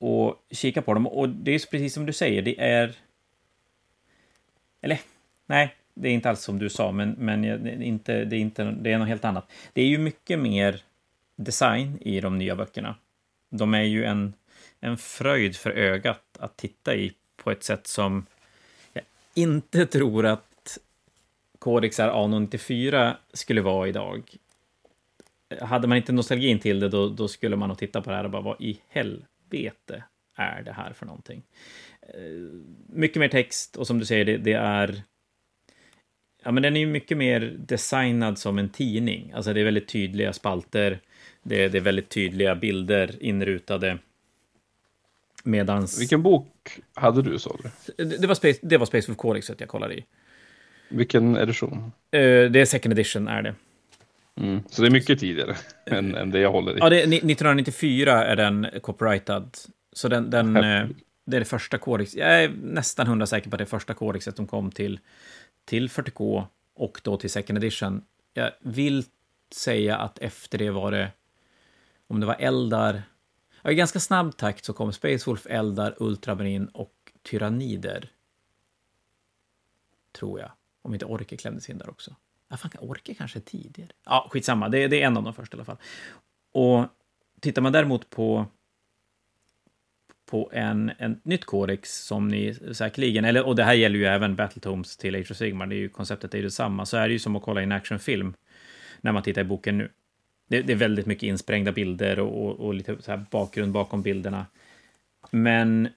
[0.03, 1.07] och kika på dem.
[1.07, 2.95] Och det är precis som du säger, det är...
[4.81, 4.99] Eller,
[5.45, 8.35] nej, det är inte alls som du sa, men, men jag- det är inte, det,
[8.35, 9.51] är inte, det är något helt annat.
[9.73, 10.81] Det är ju mycket mer
[11.35, 12.95] design i de nya böckerna.
[13.49, 14.33] De är ju en,
[14.79, 18.25] en fröjd för ögat att titta i på ett sätt som
[18.93, 20.77] jag inte tror att
[21.59, 24.23] kodexar A94 skulle vara idag.
[25.61, 28.23] Hade man inte nostalgin till det, då, då skulle man nog titta på det här
[28.23, 29.27] och bara, vad i helvete
[30.35, 31.43] är det här för någonting?
[32.01, 32.19] Eh,
[32.89, 35.03] Mycket mer text och som du säger, det, det är...
[36.43, 39.31] Ja, men den är ju mycket mer designad som en tidning.
[39.31, 40.99] Alltså det är väldigt tydliga spalter.
[41.43, 43.97] Det, det är väldigt tydliga bilder inrutade.
[45.43, 46.01] Medans...
[46.01, 48.03] Vilken bok hade du sa du?
[48.05, 50.05] Det, det var Space, det var Space Wolf Codexet jag kollade i.
[50.89, 51.91] Vilken edition?
[52.11, 52.19] Eh,
[52.51, 53.55] Det är second edition, är det.
[54.35, 54.63] Mm.
[54.69, 56.79] Så det är mycket tidigare än, än det jag håller i.
[56.79, 59.57] Ja, det är, ni- 1994 är den copyrightad.
[59.93, 60.87] Så den, den, eh,
[61.25, 62.15] det är det första kodex.
[62.15, 64.99] Jag är nästan hundra säker på att det är första kodexet som kom till,
[65.65, 68.03] till 40K och då till second edition.
[68.33, 69.03] Jag vill
[69.55, 71.11] säga att efter det var det,
[72.07, 73.03] om det var Eldar,
[73.61, 76.93] ja, i ganska snabb takt så kom Space Wolf, Eldar, Ultramarin och
[77.23, 78.09] Tyrannider.
[80.11, 80.51] Tror jag.
[80.81, 82.15] Om inte Orke klämdes in där också.
[82.53, 83.89] Ja, fan, Orke kanske är tidigare.
[84.05, 84.69] Ja, skitsamma.
[84.69, 85.77] Det, det är en av de första i alla fall.
[86.51, 86.85] Och
[87.39, 88.45] tittar man däremot på
[90.25, 94.35] på en, en nytt kodex som ni säkerligen, eller, och det här gäller ju även
[94.35, 97.13] Battletomes till Age of Sigmar, det är ju, konceptet är ju detsamma, så är det
[97.13, 98.33] ju som att kolla i en actionfilm
[99.01, 99.89] när man tittar i boken nu.
[100.47, 104.01] Det, det är väldigt mycket insprängda bilder och, och, och lite så här bakgrund bakom
[104.01, 104.45] bilderna.
[105.31, 105.89] Men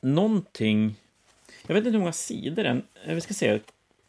[0.00, 0.94] någonting,
[1.66, 3.60] jag vet inte hur många sidor den, vi ska se,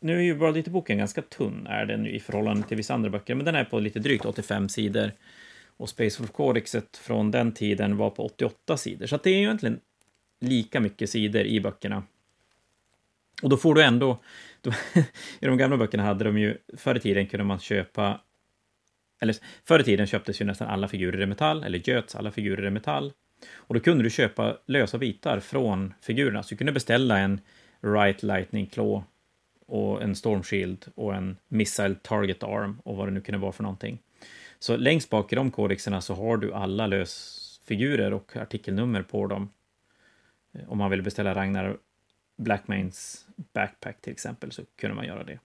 [0.03, 3.09] nu är ju World lite boken ganska tunn, är den i förhållande till vissa andra
[3.09, 5.11] böcker, men den är på lite drygt 85 sidor.
[5.77, 9.39] Och Space For Codexet från den tiden var på 88 sidor, så det är ju
[9.39, 9.79] egentligen
[10.41, 12.03] lika mycket sidor i böckerna.
[13.41, 14.19] Och då får du ändå,
[14.61, 14.71] då,
[15.39, 18.21] i de gamla böckerna hade de ju, förr i tiden kunde man köpa,
[19.21, 19.35] eller
[19.65, 22.69] förr i tiden köptes ju nästan alla figurer i metall, eller göts alla figurer i
[22.69, 23.13] metall.
[23.53, 27.41] Och då kunde du köpa lösa bitar från figurerna, så du kunde beställa en
[27.81, 29.03] Right Lightning Claw
[29.65, 33.51] och en Storm Shield och en Missile Target Arm och vad det nu kunde vara
[33.51, 33.99] för någonting.
[34.59, 39.49] Så längst bak i de kodexerna så har du alla lösfigurer och artikelnummer på dem.
[40.67, 41.77] Om man vill beställa Ragnar
[42.37, 45.39] Blackmains backpack till exempel så kunde man göra det.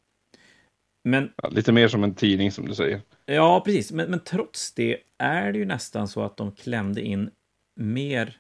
[1.03, 3.01] Men, ja, lite mer som en tidning som du säger.
[3.27, 3.93] Ja, precis.
[3.93, 7.31] Men, men trots det är det ju nästan så att de klämde in
[7.75, 8.39] mer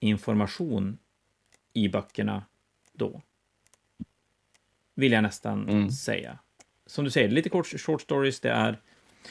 [0.00, 0.98] information
[1.72, 2.44] i böckerna
[2.92, 3.22] då.
[4.94, 5.90] Vill jag nästan mm.
[5.90, 6.38] säga.
[6.86, 8.78] Som du säger, lite kort short stories, det är...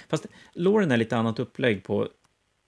[0.10, 2.10] Fast Lauren är lite annat upplägg på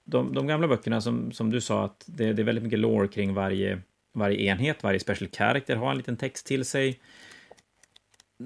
[0.03, 3.07] de, de gamla böckerna som, som du sa att det, det är väldigt mycket lore
[3.07, 3.81] kring varje,
[4.13, 6.99] varje enhet, varje special character har en liten text till sig.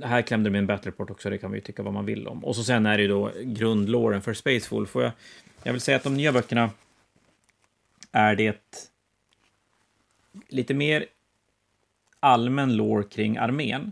[0.04, 2.28] Här klämde de in Battle Report också, det kan vi ju tycka vad man vill
[2.28, 2.46] om.
[2.46, 4.88] Och så sen är det ju då grundlåren för Spaceful.
[4.88, 5.12] Får jag,
[5.64, 6.70] jag vill säga att de nya böckerna
[8.12, 8.84] är det
[10.48, 11.06] lite mer
[12.20, 13.92] allmän lore kring armén.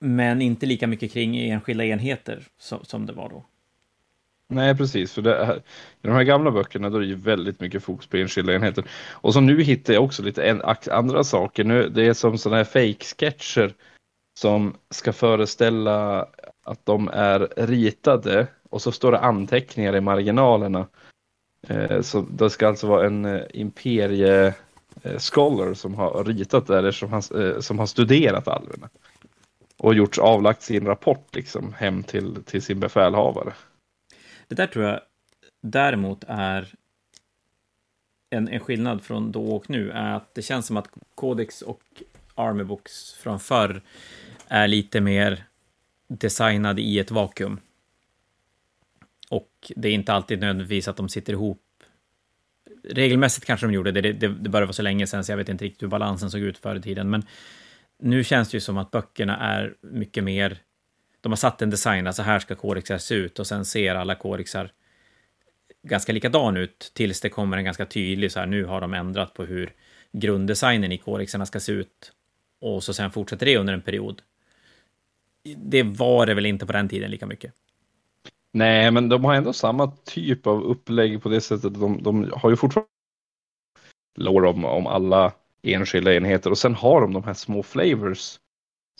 [0.00, 3.44] Men inte lika mycket kring enskilda enheter som, som det var då.
[4.48, 5.12] Nej, precis.
[5.12, 8.06] För det här, I de här gamla böckerna då är det ju väldigt mycket fokus
[8.06, 8.84] på enskilda enheter.
[9.10, 11.64] Och så nu hittar jag också lite en, andra saker.
[11.64, 13.74] Nu, det är som sådana här fake-sketcher
[14.34, 16.26] som ska föreställa
[16.64, 20.86] att de är ritade och så står det anteckningar i marginalerna.
[21.68, 24.54] Eh, så det ska alltså vara en eh, imperie
[25.02, 28.88] eh, scholar som har ritat det eller som han, eh, som har studerat alverna.
[29.82, 33.52] Och gjort avlagt sin rapport liksom hem till, till sin befälhavare.
[34.48, 35.00] Det där tror jag
[35.60, 36.74] däremot är
[38.30, 41.82] en, en skillnad från då och nu, är att det känns som att Codex och
[42.34, 43.82] Army Books från förr
[44.48, 45.44] är lite mer
[46.08, 47.60] designade i ett vakuum.
[49.30, 51.62] Och det är inte alltid nödvändigtvis att de sitter ihop.
[52.84, 55.36] Regelmässigt kanske de gjorde det, det, det, det började vara så länge sedan så jag
[55.36, 57.22] vet inte riktigt hur balansen såg ut förr i tiden, men
[58.00, 60.62] nu känns det ju som att böckerna är mycket mer
[61.20, 64.14] de har satt en design, alltså här ska kodexar se ut och sen ser alla
[64.14, 64.72] kodexar
[65.82, 69.34] ganska likadan ut tills det kommer en ganska tydlig så här, nu har de ändrat
[69.34, 69.72] på hur
[70.12, 72.12] grunddesignen i kodexarna ska se ut.
[72.60, 74.22] Och så sen fortsätter det under en period.
[75.56, 77.54] Det var det väl inte på den tiden lika mycket.
[78.52, 81.74] Nej, men de har ändå samma typ av upplägg på det sättet.
[81.74, 82.88] De, de har ju fortfarande
[84.16, 86.50] lår om, om alla enskilda enheter.
[86.50, 88.38] Och sen har de de här små flavors.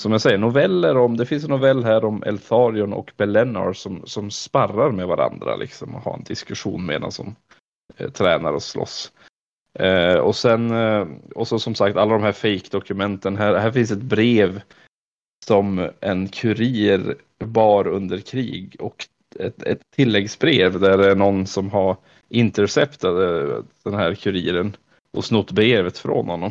[0.03, 4.03] Som jag säger, noveller om, det finns en novell här om Eltharion och Belenar som,
[4.07, 7.37] som sparrar med varandra liksom och har en diskussion medan som
[7.97, 9.13] eh, tränar och slåss.
[9.79, 13.91] Eh, och sen, eh, och så som sagt alla de här fake-dokumenten, här, här finns
[13.91, 14.61] ett brev
[15.47, 19.07] som en kurir bar under krig och
[19.39, 21.97] ett, ett tilläggsbrev där det är någon som har
[22.29, 24.77] interceptat eh, den här kuriren
[25.17, 26.51] och snott brevet från honom.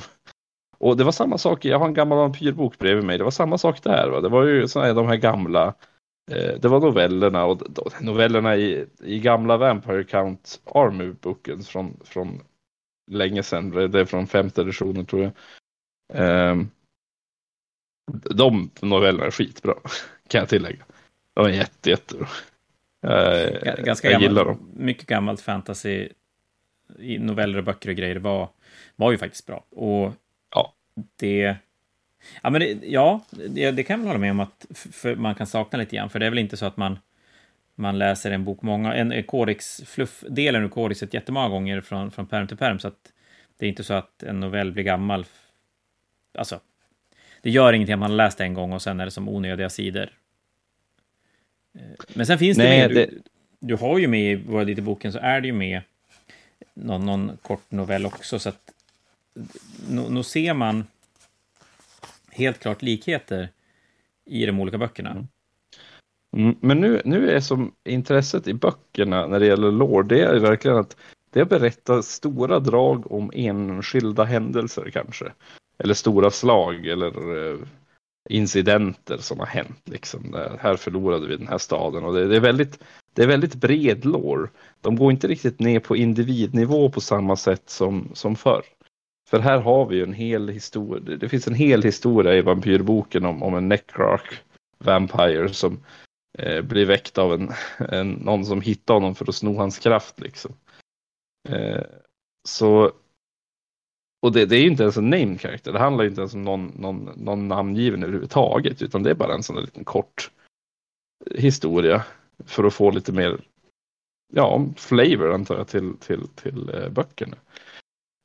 [0.78, 3.58] Och det var samma sak, jag har en gammal vampyrbok bredvid mig, det var samma
[3.58, 4.10] sak där.
[4.10, 4.22] Va?
[4.22, 5.74] Det var ju såna här, de här gamla,
[6.32, 7.62] eh, det var novellerna och
[8.02, 12.42] novellerna i, i gamla Vampire Count Army-boken från, från
[13.12, 15.32] länge sedan, det är från femte editionen tror jag.
[16.14, 16.58] Eh,
[18.36, 19.76] de novellerna är skitbra,
[20.28, 20.86] kan jag tillägga.
[21.36, 22.28] De är jätte, jättebra.
[23.02, 24.72] Jag, Ganska jag gillar dem.
[24.74, 26.10] Mycket gammalt fantasy
[27.00, 28.50] i noveller och böcker och grejer var,
[28.96, 29.66] var ju faktiskt bra.
[29.70, 30.14] Och
[31.16, 31.56] det...
[32.42, 34.66] Ja, men det, ja, det, det kan jag väl hålla med om att
[35.18, 37.00] man kan sakna lite grann, för det är väl inte så att man,
[37.76, 42.28] man läser en bok många, en, en kodex, fluffdelen ur kodexet jättemånga gånger från, från
[42.28, 43.14] perm till perm, så att
[43.58, 45.26] det är inte så att en novell blir gammal.
[46.38, 46.60] Alltså,
[47.42, 49.30] det gör ingenting att man har läst det en gång och sen är det som
[49.30, 50.10] onödiga sidor.
[51.76, 51.82] Eh,
[52.14, 53.06] men sen finns Nej, det med, det...
[53.06, 53.22] Du,
[53.60, 55.82] du, har ju med i World boken så är det ju med
[56.74, 58.72] någon, någon kort novell också, så att
[59.90, 60.88] nog ser man
[62.32, 63.50] helt klart likheter
[64.26, 65.10] i de olika böckerna.
[65.10, 65.28] Mm.
[66.36, 66.56] mm.
[66.60, 70.78] men nu, nu är som intresset i böckerna när det gäller lore, det är verkligen
[70.78, 70.98] att
[71.32, 75.26] det berättar stora drag om enskilda händelser kanske.
[75.78, 77.58] Eller stora slag eller eh,
[78.30, 79.82] incidenter som har hänt.
[79.86, 80.36] Liksom.
[80.60, 84.06] Här förlorade vi den här staden och det, det, är väldigt, det är väldigt bred
[84.06, 84.50] lår.
[84.82, 88.64] De går inte riktigt ner på individnivå på samma sätt som, som förr.
[89.30, 91.18] För här har vi ju en hel historia.
[91.18, 94.42] Det finns en hel historia i vampyrboken om, om en necrarch
[94.78, 95.84] vampire som
[96.38, 97.52] eh, blir väckt av en,
[97.90, 100.20] en, någon som hittar honom för att sno hans kraft.
[100.20, 100.52] Liksom.
[101.50, 101.84] Eh,
[102.48, 102.92] så
[104.22, 105.74] och det, det, är ju inte ens en named character.
[105.74, 108.82] Det handlar ju inte ens om någon, någon, någon namngiven överhuvudtaget.
[108.82, 110.32] Utan det är bara en sån där liten kort
[111.36, 112.06] historia.
[112.46, 113.40] För att få lite mer
[114.34, 117.38] ja, flavor antar jag till, till, till eh, böckerna.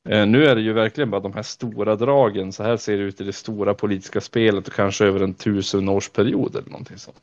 [0.09, 2.51] Eh, nu är det ju verkligen bara de här stora dragen.
[2.53, 6.55] Så här ser det ut i det stora politiska spelet och kanske över en tusenårsperiod
[6.55, 7.21] eller någonting sånt.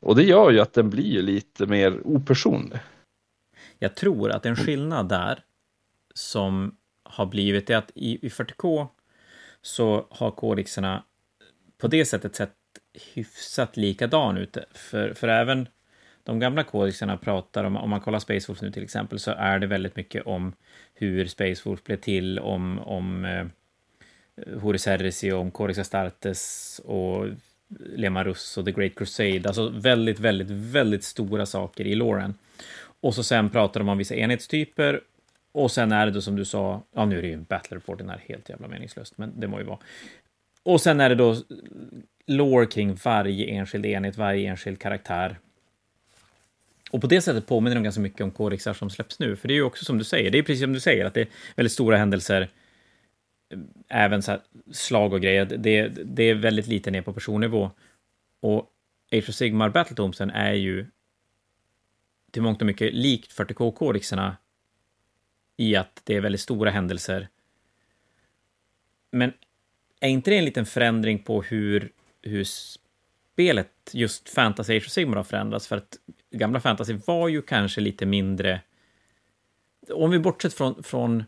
[0.00, 2.78] Och det gör ju att den blir lite mer opersonlig.
[3.78, 5.44] Jag tror att en skillnad där
[6.14, 6.76] som
[7.14, 8.86] har blivit är att i, i 40K
[9.62, 11.02] så har kodexerna
[11.78, 12.52] på det sättet sett
[13.14, 14.56] hyfsat likadan ut.
[14.72, 15.68] För, för även
[16.24, 19.58] de gamla kodexerna pratar om, om man kollar Space Wolf nu till exempel, så är
[19.58, 20.52] det väldigt mycket om
[20.94, 23.46] hur Space Wolf blev till, om, om eh,
[24.60, 27.26] Horus Heresy, om Codex Astartes och
[27.96, 29.42] Lemarus och The Great Crusade.
[29.46, 32.34] Alltså väldigt, väldigt, väldigt stora saker i Loren.
[33.00, 35.00] Och så sen pratar de om vissa enhetstyper
[35.54, 37.76] och sen är det då som du sa, ja nu är det ju en battle
[37.76, 39.78] report, den är helt jävla meningslöst, men det må ju vara.
[40.62, 41.36] Och sen är det då
[42.26, 45.38] lore kring varje enskild enhet, varje enskild karaktär.
[46.90, 49.54] Och på det sättet påminner de ganska mycket om kodexar som släpps nu, för det
[49.54, 51.28] är ju också som du säger, det är precis som du säger, att det är
[51.56, 52.50] väldigt stora händelser,
[53.50, 54.38] eh, även så
[54.72, 57.70] slag och grejer, det, det är väldigt lite ner på personnivå.
[58.40, 58.70] Och
[59.12, 60.86] Age of Sigmar Battletomsen är ju
[62.30, 64.36] till mångt och mycket likt 40K-kodexerna
[65.56, 67.28] i att det är väldigt stora händelser.
[69.10, 69.32] Men
[70.00, 75.16] är inte det en liten förändring på hur, hur spelet, just Fantasy Age of Sigmar
[75.16, 75.68] har förändrats?
[75.68, 75.98] För att
[76.30, 78.60] gamla Fantasy var ju kanske lite mindre...
[79.90, 81.24] Om vi bortsett från, från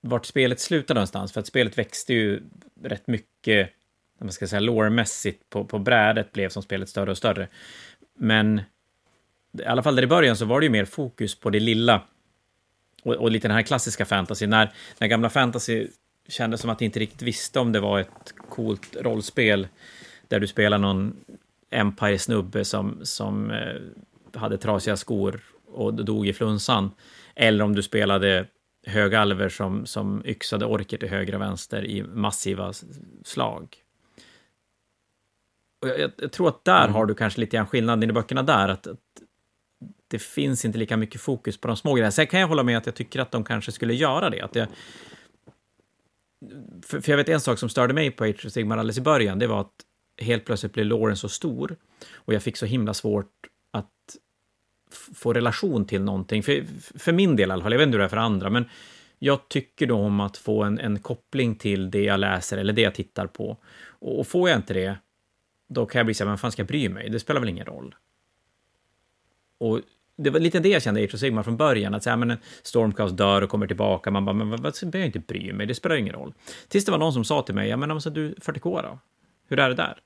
[0.00, 2.42] vart spelet slutade någonstans, för att spelet växte ju
[2.82, 3.70] rätt mycket,
[4.20, 7.48] man ska säga lårmässigt, på, på brädet blev som spelet större och större.
[8.14, 8.60] Men
[9.58, 12.02] i alla fall där i början så var det ju mer fokus på det lilla
[13.08, 15.86] och, och lite den här klassiska fantasy, när, när gamla fantasy
[16.28, 19.68] kändes som att inte riktigt visste om det var ett coolt rollspel
[20.28, 21.16] där du spelar någon
[21.70, 26.90] Empire-snubbe som, som eh, hade trasiga skor och dog i flunsan.
[27.34, 28.46] Eller om du spelade
[28.86, 32.72] högalver som, som yxade orker till höger och vänster i massiva
[33.24, 33.76] slag.
[35.82, 36.94] Och jag, jag tror att där mm.
[36.94, 38.98] har du kanske lite grann skillnaden i böckerna där, att, att
[40.08, 42.10] det finns inte lika mycket fokus på de små grejerna.
[42.10, 44.40] Sen kan jag hålla med att jag tycker att de kanske skulle göra det.
[44.40, 44.68] Att jag,
[46.82, 49.00] för, för jag vet en sak som störde mig på Age of Sigmar alldeles i
[49.00, 49.84] början, det var att
[50.20, 51.76] helt plötsligt blev Lauren så stor
[52.14, 53.32] och jag fick så himla svårt
[53.70, 54.16] att
[55.14, 56.42] få relation till någonting.
[56.42, 56.64] För,
[56.98, 58.68] för min del i alla fall, jag vet inte hur det är för andra, men
[59.18, 62.82] jag tycker då om att få en, en koppling till det jag läser eller det
[62.82, 63.56] jag tittar på.
[63.88, 64.96] Och, och får jag inte det,
[65.68, 67.08] då kan jag bli så här, men fan ska jag bry mig?
[67.10, 67.94] Det spelar väl ingen roll.
[69.58, 69.80] Och
[70.18, 72.36] det var lite det jag kände i Age of Sigmar från början, att säga, men
[72.62, 75.74] Stormcast dör och kommer tillbaka, man bara, men vad, behöver jag inte bry mig, det
[75.74, 76.34] spelar ingen roll.
[76.68, 78.98] Tills det var någon som sa till mig, ja men alltså du, 40K då?
[79.48, 79.98] Hur är det där?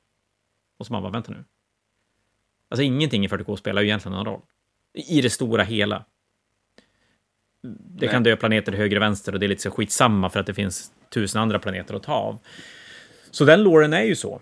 [0.79, 1.45] Och så man bara, vänta nu.
[2.69, 4.41] Alltså ingenting i 40K spelar ju egentligen någon roll.
[4.95, 6.05] I det stora hela.
[7.63, 8.09] Det Nej.
[8.09, 10.55] kan dö planeter höger och vänster och det är lite så skitsamma för att det
[10.55, 12.39] finns tusen andra planeter att ta av.
[13.31, 14.41] Så den låren är ju så.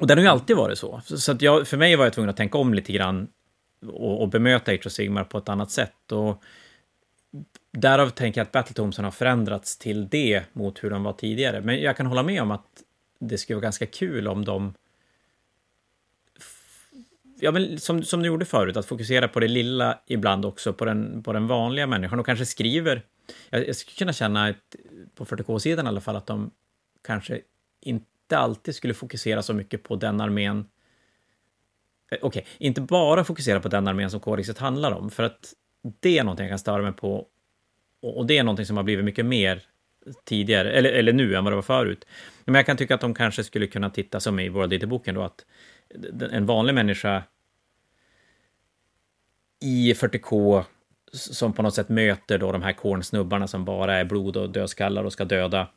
[0.00, 1.00] Och den har ju alltid varit så.
[1.04, 3.28] Så att jag, för mig var jag tvungen att tänka om lite grann
[3.88, 6.12] och, och bemöta Age of Sigmar på ett annat sätt.
[6.12, 6.42] Och
[7.70, 11.60] därav tänker jag att Battletomsen har förändrats till det mot hur de var tidigare.
[11.60, 12.66] Men jag kan hålla med om att
[13.18, 14.74] det skulle vara ganska kul om de
[17.40, 20.84] ja, men som, som du gjorde förut, att fokusera på det lilla ibland också, på
[20.84, 23.02] den, på den vanliga människan och kanske skriver.
[23.50, 24.76] Jag, jag skulle kunna känna, ett,
[25.14, 26.50] på 40K-sidan i alla fall, att de
[27.02, 27.40] kanske
[27.80, 30.66] inte alltid skulle fokusera så mycket på den armén
[32.10, 35.54] Eh, okej, okay, inte bara fokusera på den armén som kodexet handlar om, för att
[36.00, 37.26] det är någonting jag kan störa mig på.
[38.02, 39.62] Och det är någonting som har blivit mycket mer
[40.24, 42.04] tidigare, eller, eller nu, än vad det var förut.
[42.44, 45.22] Men jag kan tycka att de kanske skulle kunna titta, som i World Eater-boken då,
[45.22, 45.44] att
[46.32, 47.22] en vanlig människa
[49.60, 50.64] i 40K
[51.12, 55.04] som på något sätt möter då de här kornsnubbarna som bara är blod och dödskallar
[55.04, 55.68] och ska döda.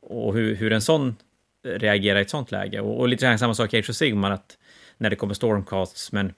[0.00, 1.16] Och hur, hur en sån
[1.64, 2.80] reagerar i ett sånt läge.
[2.80, 4.58] Och, och lite samma sak i Age of Sigmar, att
[5.04, 6.32] när det kommer stormcasts, men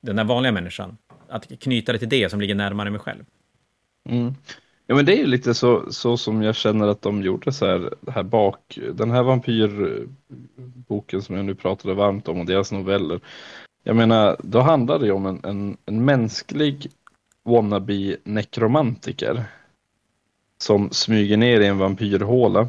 [0.00, 0.96] den där vanliga människan,
[1.28, 3.24] att knyta det till det som ligger närmare mig själv.
[4.08, 4.34] Mm.
[4.86, 7.66] Ja men det är ju lite så, så som jag känner att de gjorde så
[7.66, 13.20] här, här bak, den här vampyrboken som jag nu pratade varmt om och deras noveller.
[13.82, 16.90] Jag menar, då handlar det ju om en, en, en mänsklig
[17.42, 19.44] wannabe nekromantiker
[20.58, 22.68] som smyger ner i en vampyrhåla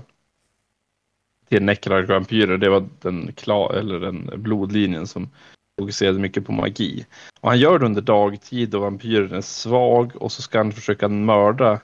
[1.49, 2.57] till Necrar-vampyrer.
[2.57, 5.29] Det var den, klar, eller den blodlinjen som
[5.79, 7.05] fokuserade mycket på magi.
[7.39, 11.07] Och han gör det under dagtid då vampyren är svag och så ska han försöka
[11.07, 11.79] mörda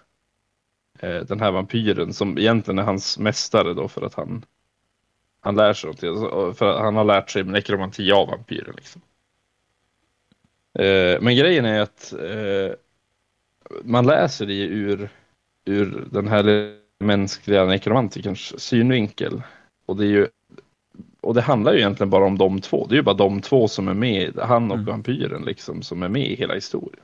[0.99, 4.45] eh, den här vampyren som egentligen är hans mästare då för att han
[5.41, 6.09] han lär sig någonting.
[6.09, 8.73] Alltså, för att han har lärt sig nekromanti av vampyren.
[8.75, 9.01] Liksom.
[10.79, 12.75] Eh, men grejen är att eh,
[13.83, 15.09] man läser det ur,
[15.65, 19.41] ur den här mänskliga nekromantikerns synvinkel.
[19.85, 20.27] Och det är ju
[21.21, 22.85] och det handlar ju egentligen bara om de två.
[22.89, 24.85] Det är ju bara de två som är med, han och mm.
[24.85, 27.03] vampyren liksom, som är med i hela historien.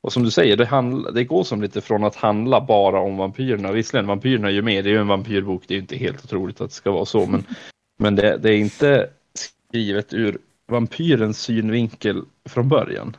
[0.00, 3.16] Och som du säger, det, handla, det går som lite från att handla bara om
[3.16, 3.72] vampyrerna.
[3.72, 6.24] Visserligen, vampyrerna är ju med, det är ju en vampyrbok, det är ju inte helt
[6.24, 7.44] otroligt att det ska vara så, men,
[7.98, 13.16] men det, det är inte skrivet ur vampyrens synvinkel från början.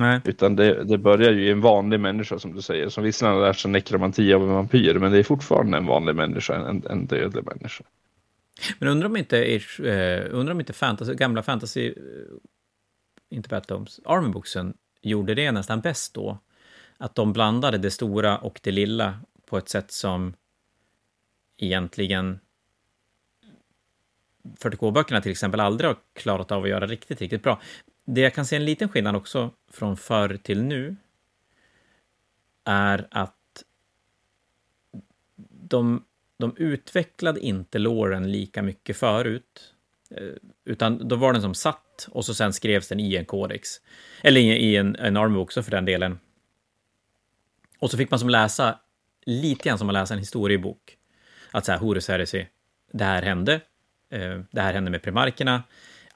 [0.00, 0.20] Nej.
[0.24, 3.46] Utan det, det börjar ju i en vanlig människa som du säger, som visserligen har
[3.46, 7.06] lärt sig nekromanti av en vampyr, men det är fortfarande en vanlig människa, en, en
[7.06, 7.84] dödlig människa.
[8.78, 11.94] Men undrar om inte, eh, undrar om inte fantasy, gamla fantasy, eh,
[13.30, 16.38] inte Battletomes, Army-boxen gjorde det nästan bäst då.
[16.98, 20.34] Att de blandade det stora och det lilla på ett sätt som
[21.58, 22.38] egentligen
[24.58, 27.60] 40K-böckerna till exempel aldrig har klarat av att göra riktigt, riktigt bra.
[28.04, 30.96] Det jag kan se en liten skillnad också från förr till nu
[32.64, 33.64] är att
[35.70, 36.04] de,
[36.36, 39.74] de utvecklade inte låren lika mycket förut.
[40.10, 40.34] Eh,
[40.64, 43.80] utan då var den som satt och så sen skrevs den i en kodex.
[44.22, 46.18] Eller i en, en army också för den delen.
[47.78, 48.78] Och så fick man som läsa
[49.26, 50.96] lite grann som att läsa en historiebok.
[51.50, 52.46] Att så här, Horus Heresy,
[52.92, 53.60] det här hände.
[54.10, 55.62] Eh, det här hände med primarkerna.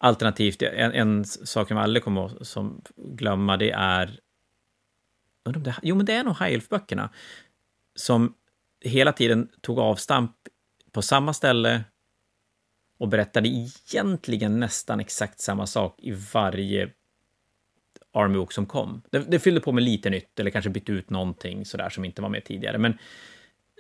[0.05, 4.21] Alternativt, en, en sak som aldrig kommer att som glömma, det är...
[5.45, 7.11] Det, jo, men det är nog High Elf-böckerna.
[7.95, 8.35] Som
[8.81, 10.33] hela tiden tog avstamp
[10.93, 11.85] på samma ställe
[12.99, 16.91] och berättade egentligen nästan exakt samma sak i varje
[18.13, 19.03] Army som kom.
[19.11, 22.23] Det, det fyllde på med lite nytt eller kanske bytte ut någonting sådär som inte
[22.23, 22.79] var med tidigare.
[22.79, 22.99] Men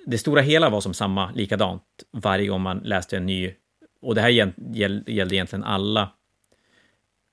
[0.06, 3.54] det stora hela var som samma, likadant, varje gång man läste en ny.
[4.04, 6.12] Och det här gällde egentligen alla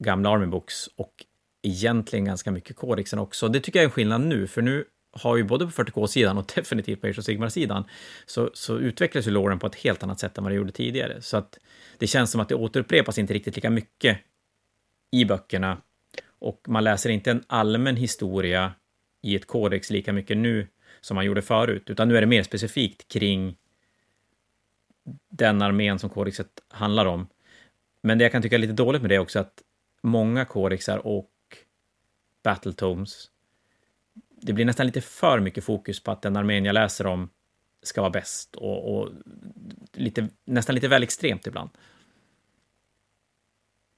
[0.03, 1.25] gamla Army Books och
[1.63, 3.47] egentligen ganska mycket kodexen också.
[3.47, 6.51] Det tycker jag är en skillnad nu, för nu har ju både på 40K-sidan och
[6.55, 7.83] definitivt på Age of Sigmar-sidan
[8.25, 11.21] så, så utvecklas ju låren på ett helt annat sätt än vad det gjorde tidigare.
[11.21, 11.57] Så att
[11.97, 14.17] det känns som att det återupprepas inte riktigt lika mycket
[15.11, 15.77] i böckerna
[16.39, 18.73] och man läser inte en allmän historia
[19.21, 20.67] i ett kodex lika mycket nu
[21.01, 23.55] som man gjorde förut, utan nu är det mer specifikt kring
[25.29, 27.27] den armén som kodexet handlar om.
[28.03, 29.61] Men det jag kan tycka är lite dåligt med det är också att
[30.03, 31.31] många kodexar och
[32.43, 33.31] battletomes
[34.41, 37.29] det blir nästan lite för mycket fokus på att den armén jag läser om
[37.83, 39.09] ska vara bäst och, och
[39.93, 41.69] lite, nästan lite väl extremt ibland.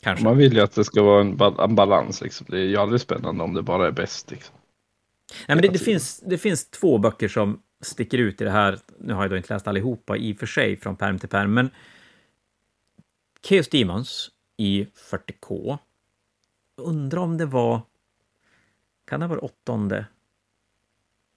[0.01, 0.25] Kanske.
[0.25, 2.21] Man vill ju att det ska vara en, en balans.
[2.21, 2.47] Liksom.
[2.49, 4.31] Det är ju aldrig spännande om det bara är bäst.
[4.31, 4.55] Liksom.
[5.47, 8.79] Nej, men det, det, finns, det finns två böcker som sticker ut i det här.
[8.97, 11.53] Nu har jag då inte läst allihopa i och för sig från perm till perm,
[11.53, 11.69] men
[13.47, 15.77] Chaos Demons i 40K.
[16.75, 17.81] Undrar om det var...
[19.05, 20.05] Kan det ha varit åttonde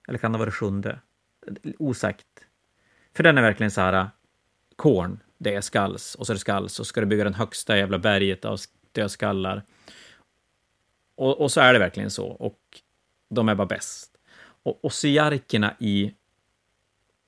[0.09, 1.01] eller kan det ha varit sjunde?
[1.79, 2.27] Osagt.
[3.15, 4.11] För den är verkligen så här,
[4.77, 7.35] korn, det är skalls, och så är det skalls, och så ska du bygga den
[7.35, 8.59] högsta jävla berget av
[8.93, 9.63] dödskallar.
[11.15, 12.61] Och, och så är det verkligen så, och
[13.29, 14.17] de är bara bäst.
[14.63, 16.15] Och ossiarkerna i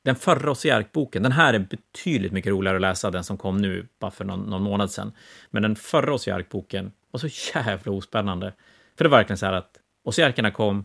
[0.08, 3.88] den förra Ossiark-boken, den här är betydligt mycket roligare att läsa, den som kom nu,
[3.98, 5.12] bara för någon, någon månad sedan.
[5.50, 8.52] Men den förra Ossiark-boken var så jävla ospännande.
[8.96, 10.84] För det var verkligen så här att Ossiarkerna kom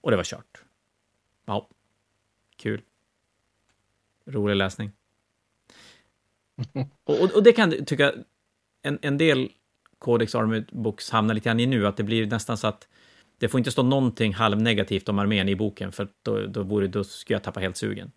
[0.00, 0.64] och det var kört.
[1.46, 1.68] Ja,
[2.56, 2.80] kul.
[4.26, 4.92] Rolig läsning.
[7.04, 8.12] och, och, det kan tycka,
[8.82, 9.50] en, en del
[9.98, 12.88] Codex Army Books hamnar lite grann i nu, att det blir nästan så att
[13.38, 17.04] det får inte stå någonting halvnegativt om armén i boken, för då, då, borde, då
[17.04, 18.12] skulle jag tappa helt sugen.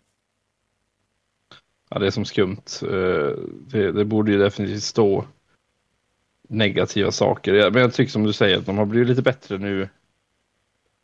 [1.88, 2.62] Ja, det är som skumt.
[2.82, 5.26] Eh, det, det borde ju definitivt stå
[6.48, 7.70] negativa saker.
[7.70, 9.88] Men jag tycker som du säger att de har blivit lite bättre nu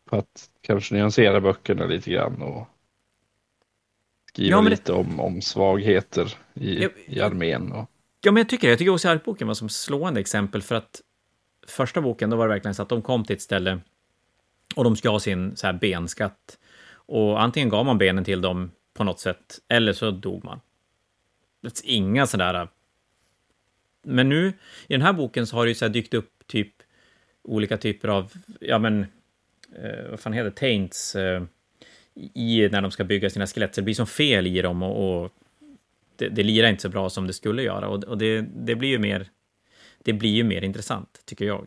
[0.05, 2.69] på att kanske nyansera böckerna lite grann och
[4.29, 4.99] skriva ja, lite det...
[4.99, 7.73] om, om svagheter i, ja, i armén.
[7.73, 7.91] Och...
[8.21, 8.73] Ja, men jag tycker det.
[8.73, 11.01] Jag tycker också att boken var som slående exempel för att
[11.67, 13.81] första boken, då var det verkligen så att de kom till ett ställe
[14.75, 16.59] och de ska ha sin så här benskatt.
[16.95, 20.61] Och antingen gav man benen till dem på något sätt, eller så dog man.
[21.85, 22.69] Inga sådär...
[24.05, 24.49] Men nu,
[24.87, 26.73] i den här boken så har det ju så dykt upp typ
[27.43, 29.07] olika typer av, ja men,
[29.77, 31.43] eh, vad fan heter Taints, eh,
[32.15, 33.75] i när de ska bygga sina skelett.
[33.75, 35.33] Så det blir som fel i dem och, och
[36.17, 37.89] det, det lirar inte så bra som det skulle göra.
[37.89, 39.31] Och, och det, det, blir ju mer,
[39.99, 41.67] det blir ju mer intressant, tycker jag.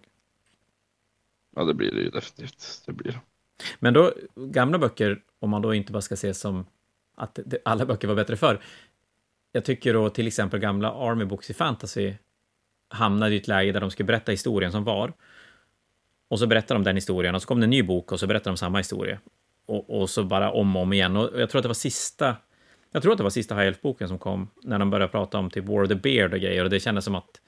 [1.55, 2.83] Ja, det blir det ju definitivt.
[2.85, 3.19] Det blir
[3.79, 6.65] Men då, gamla böcker, om man då inte bara ska se som
[7.15, 8.61] att det, alla böcker var bättre förr.
[9.55, 12.13] Jag tycker då till exempel gamla Army Books i Fantasy
[12.89, 15.13] hamnade i ett läge där de skulle berätta historien som var.
[16.27, 18.27] Och så berättar de den historien och så kom det en ny bok och så
[18.27, 19.19] berättar de samma historia.
[19.65, 21.17] Och, och så bara om och om igen.
[21.17, 22.35] Och jag tror att det var sista
[22.91, 25.49] jag tror att det var sista High Elf-boken som kom, när de började prata om
[25.49, 27.41] typ War of the Beard och grejer, och det kändes som att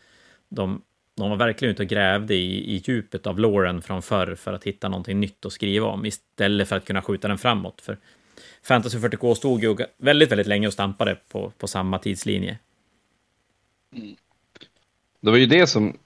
[0.49, 0.82] de,
[1.16, 4.64] de var verkligen ute och grävde i, i djupet av Lauren från förr för att
[4.64, 7.82] hitta någonting nytt att skriva om, istället för att kunna skjuta den framåt.
[7.82, 7.97] För
[8.68, 12.57] Fantasy 40K stod ju väldigt, väldigt länge och stampade på, på samma tidslinje.
[13.95, 14.15] Mm.
[15.22, 15.97] Det var ju det som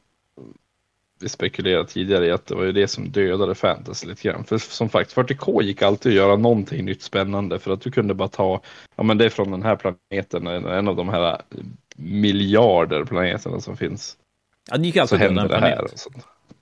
[1.20, 4.44] vi spekulerade tidigare i att det var ju det som dödade fantasy lite grann.
[4.44, 8.14] För som sagt, 40K gick alltid att göra någonting nytt spännande för att du kunde
[8.14, 8.62] bara ta,
[8.96, 11.42] ja men det är från den här planeten, en av de här
[11.96, 14.18] miljarder planeterna som finns.
[14.72, 16.08] Ja, det gick alltid att döda en planet.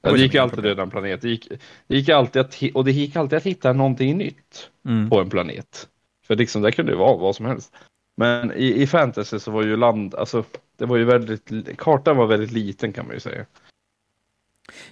[0.02, 1.22] Ja, det gick alltid att döda en planet.
[1.22, 1.48] Det gick,
[1.88, 5.10] det gick alltid att, och det gick alltid att hitta någonting nytt mm.
[5.10, 5.88] på en planet.
[6.28, 7.74] För liksom, det kunde ju vara vad som helst.
[8.16, 10.44] Men i, i fantasy så var ju land, alltså
[10.78, 13.46] det var ju väldigt, kartan var väldigt liten kan man ju säga.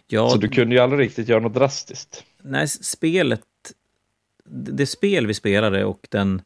[0.08, 2.24] Ja, så du kunde ju aldrig riktigt göra något drastiskt.
[2.42, 3.44] Nej, spelet,
[4.46, 6.42] det spel vi spelade och den,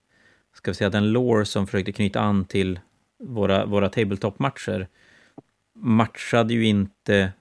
[0.53, 2.79] ska vi säga, den lore som försökte knyta an till
[3.19, 4.87] våra, våra tabletop-matcher
[5.73, 7.31] matchade ju inte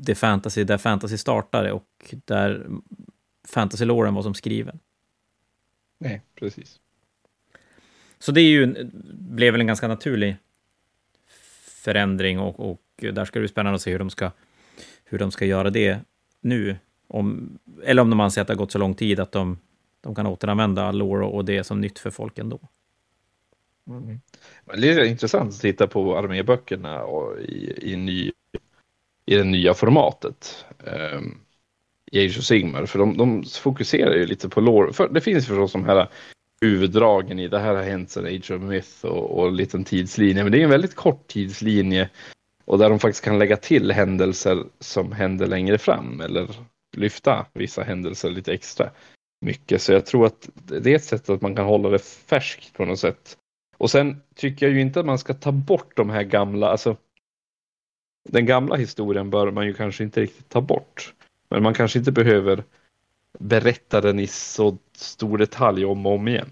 [0.00, 2.66] det fantasy, där fantasy startade och där
[3.48, 4.78] fantasy-loren var som skriven.
[5.98, 6.80] Nej, precis.
[8.18, 10.36] Så det är ju, blev väl en ganska naturlig
[11.82, 14.30] förändring och, och där ska det bli spännande att se hur de ska,
[15.04, 15.98] hur de ska göra det
[16.40, 16.76] nu.
[17.06, 19.58] Om, eller om de anser att det har gått så lång tid att de,
[20.00, 22.60] de kan återanvända lore och det som nytt för folk ändå.
[23.88, 24.20] Mm.
[24.64, 28.32] Det är intressant att titta på arméböckerna och i, i, ny,
[29.28, 30.64] i det nya formatet.
[30.86, 31.20] Eh,
[32.12, 34.92] i Age of Sigmar, för de, de fokuserar ju lite på lore.
[34.92, 36.08] För det finns förstås de här
[36.60, 40.42] huvuddragen i det här har hänt sedan Age of Myth och, och en liten tidslinje,
[40.42, 42.10] men det är en väldigt kort tidslinje
[42.64, 46.48] och där de faktiskt kan lägga till händelser som händer längre fram eller
[46.96, 48.90] lyfta vissa händelser lite extra
[49.40, 49.82] mycket.
[49.82, 52.84] Så jag tror att det är ett sätt att man kan hålla det färskt på
[52.84, 53.36] något sätt.
[53.76, 56.96] Och sen tycker jag ju inte att man ska ta bort de här gamla, alltså
[58.24, 61.14] den gamla historien bör man ju kanske inte riktigt ta bort.
[61.48, 62.64] Men man kanske inte behöver
[63.38, 66.50] berätta den i så stor detalj om och om igen.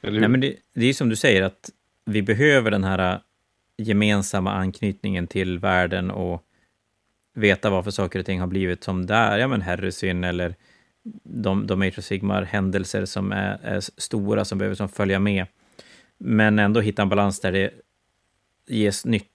[0.00, 1.70] Nej, men det, det är som du säger, att
[2.04, 3.20] vi behöver den här äh,
[3.76, 6.42] gemensamma anknytningen till världen och
[7.34, 9.38] veta varför saker och ting har blivit som det är.
[9.38, 10.54] Ja, men Harrison eller
[11.22, 15.46] de, de Age of Sigmar-händelser som är, är, stora, som behöver som följa med.
[16.18, 17.70] Men ändå hitta en balans där det
[18.68, 19.30] ges nytt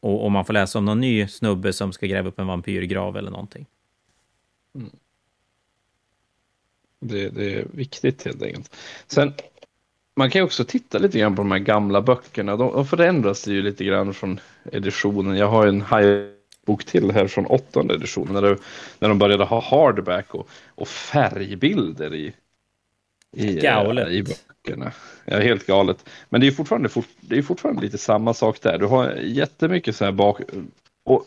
[0.00, 3.16] och, och man får läsa om någon ny snubbe som ska gräva upp en vampyrgrav
[3.16, 3.66] eller någonting.
[4.74, 4.90] Mm.
[7.00, 8.76] Det, det, är viktigt helt enkelt.
[9.06, 9.32] Sen
[10.18, 12.56] man kan ju också titta lite grann på de här gamla böckerna.
[12.56, 14.40] De, de förändras ju lite grann från
[14.72, 15.36] editionen.
[15.36, 15.84] Jag har en
[16.66, 18.34] bok till här från åttonde editionen.
[18.34, 18.58] När, det,
[18.98, 22.32] när de började ha hardback och, och färgbilder i,
[23.32, 24.08] i, Galet.
[24.08, 24.34] i
[24.68, 24.92] böckerna.
[25.24, 26.10] Ja, helt galet.
[26.28, 26.88] Men det är fortfarande,
[27.20, 28.78] det är fortfarande lite samma sak där.
[28.78, 30.40] Du har jättemycket så här bak...
[31.04, 31.24] Och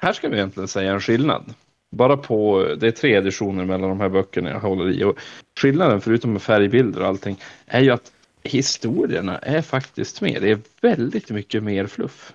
[0.00, 1.54] här ska vi egentligen säga en skillnad.
[1.90, 5.04] Bara på, det är tre editioner mellan de här böckerna jag håller i.
[5.04, 5.18] Och
[5.60, 7.36] skillnaden, förutom med färgbilder och allting,
[7.66, 10.40] är ju att historierna är faktiskt mer.
[10.40, 12.32] Det är väldigt mycket mer fluff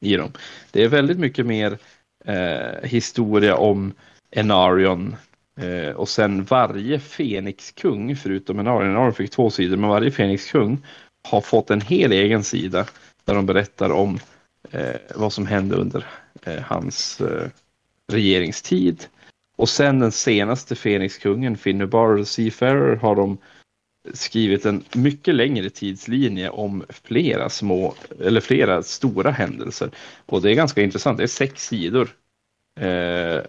[0.00, 0.32] i dem.
[0.70, 1.78] Det är väldigt mycket mer
[2.24, 3.92] eh, historia om
[4.30, 5.16] Enarion
[5.56, 10.78] eh, och sen varje Fenixkung, förutom Enarion, Enarion fick två sidor, men varje Fenixkung
[11.28, 12.86] har fått en hel egen sida
[13.24, 14.18] där de berättar om
[14.70, 16.06] eh, vad som hände under
[16.42, 17.48] eh, hans eh,
[18.12, 19.06] regeringstid.
[19.56, 23.38] Och sen den senaste Fenixkungen, Finnebar, Seafarer, har de
[24.14, 29.90] skrivit en mycket längre tidslinje om flera små, eller flera stora händelser.
[30.26, 32.08] Och det är ganska intressant, det är sex sidor
[32.80, 33.40] eh,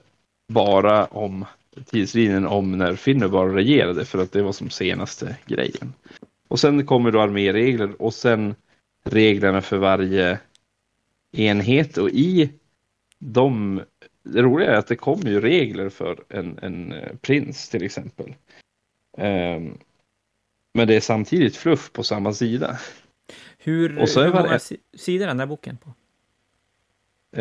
[0.53, 1.45] bara om
[1.85, 5.93] tidslinjen om när Finnubar regerade för att det var som senaste grejen.
[6.47, 8.55] Och sen kommer då arméregler och sen
[9.03, 10.39] reglerna för varje
[11.31, 12.51] enhet och i
[13.19, 13.81] de
[14.23, 18.35] det roliga är att det kommer ju regler för en, en eh, prins till exempel.
[19.17, 19.77] Um,
[20.73, 22.79] men det är samtidigt fluff på samma sida.
[23.57, 24.59] Hur, och så hur många
[24.97, 25.93] sidor är den där boken på?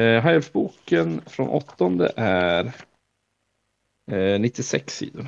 [0.01, 2.73] Eh, High boken från åttonde är
[4.11, 5.27] eh, 96 sidor.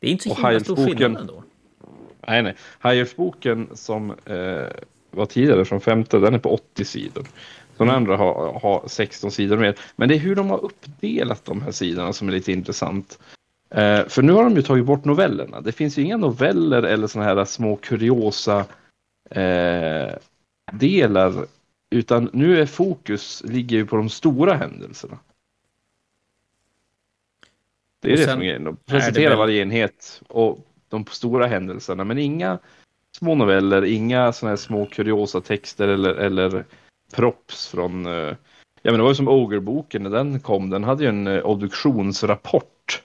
[0.00, 1.42] Det är inte så himla stor skillnad ändå.
[2.26, 2.54] Nej, nej.
[2.82, 4.66] High-boken som eh,
[5.10, 7.26] var tidigare från femte, den är på 80 sidor.
[7.76, 9.74] De andra har, har 16 sidor mer.
[9.96, 13.18] Men det är hur de har uppdelat de här sidorna som är lite intressant.
[13.70, 15.60] Eh, för nu har de ju tagit bort novellerna.
[15.60, 18.64] Det finns ju inga noveller eller sådana här små kuriosa
[19.30, 20.14] eh,
[20.72, 21.46] delar.
[21.90, 25.18] Utan nu är fokus ligger ju på de stora händelserna.
[28.06, 28.64] Det är det som är grejen.
[28.64, 29.38] De presenterar väl...
[29.38, 32.04] varje enhet och de stora händelserna.
[32.04, 32.58] Men inga
[33.16, 36.64] små noveller, inga sådana här små kuriosa texter eller, eller
[37.14, 38.06] props från...
[38.06, 38.12] Eh,
[38.82, 40.70] ja, men det var ju som Ogre-boken när den kom.
[40.70, 43.02] Den hade ju en eh, obduktionsrapport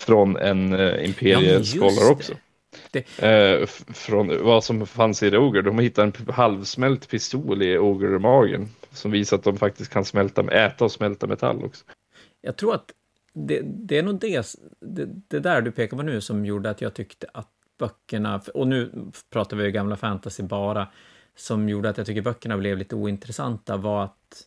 [0.00, 2.32] från en uh, Imperial ja, också.
[2.90, 3.22] Det.
[3.22, 5.62] Eh, från vad som fanns i Ogre.
[5.62, 8.68] De hittade en halvsmält pistol i Ogre-magen.
[8.90, 11.84] Som visar att de faktiskt kan smälta, äta och smälta metall också.
[12.40, 12.92] Jag tror att
[13.38, 16.80] det, det är nog det, det, det, där du pekar på nu som gjorde att
[16.80, 18.92] jag tyckte att böckerna, och nu
[19.30, 20.88] pratar vi gamla fantasy bara,
[21.34, 24.46] som gjorde att jag tycker böckerna blev lite ointressanta var att,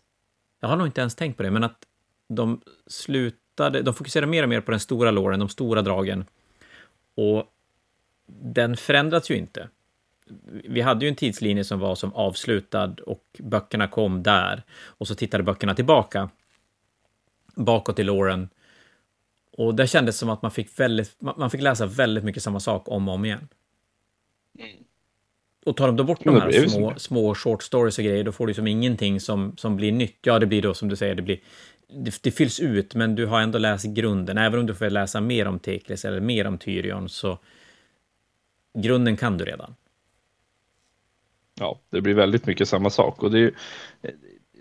[0.60, 1.86] jag har nog inte ens tänkt på det, men att
[2.28, 6.26] de slutade, de fokuserade mer och mer på den stora låren, de stora dragen.
[7.16, 7.54] Och
[8.28, 9.70] den förändras ju inte.
[10.64, 14.64] Vi hade ju en tidslinje som var som avslutad och böckerna kom där.
[14.84, 16.30] Och så tittade böckerna tillbaka
[17.56, 18.50] bakåt i låren.
[19.60, 22.88] Och det kändes som att man fick, väldigt, man fick läsa väldigt mycket samma sak
[22.88, 23.48] om och om igen.
[24.60, 24.72] Mm.
[25.66, 28.48] Och tar de då bort de här små, små short stories och grejer, då får
[28.48, 30.18] du som ingenting som, som blir nytt.
[30.22, 31.40] Ja, det blir då som du säger, det blir
[31.88, 34.38] det, det, fylls ut, men du har ändå läst grunden.
[34.38, 37.40] Även om du får läsa mer om Teklis eller mer om Tyrion, så
[38.74, 39.76] grunden kan du redan.
[41.60, 43.24] Ja, det blir väldigt mycket samma sak.
[43.24, 43.52] Och det är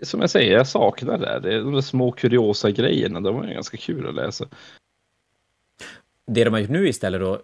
[0.01, 1.39] som jag säger, jag saknar det.
[1.43, 4.47] det är de där små kuriosa grejerna, de var ju ganska kul att läsa.
[6.31, 7.41] Det de har gjort nu istället då,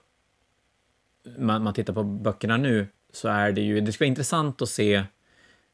[1.38, 4.69] man, man tittar på böckerna nu, så är det ju, det ska vara intressant att
[4.69, 5.03] se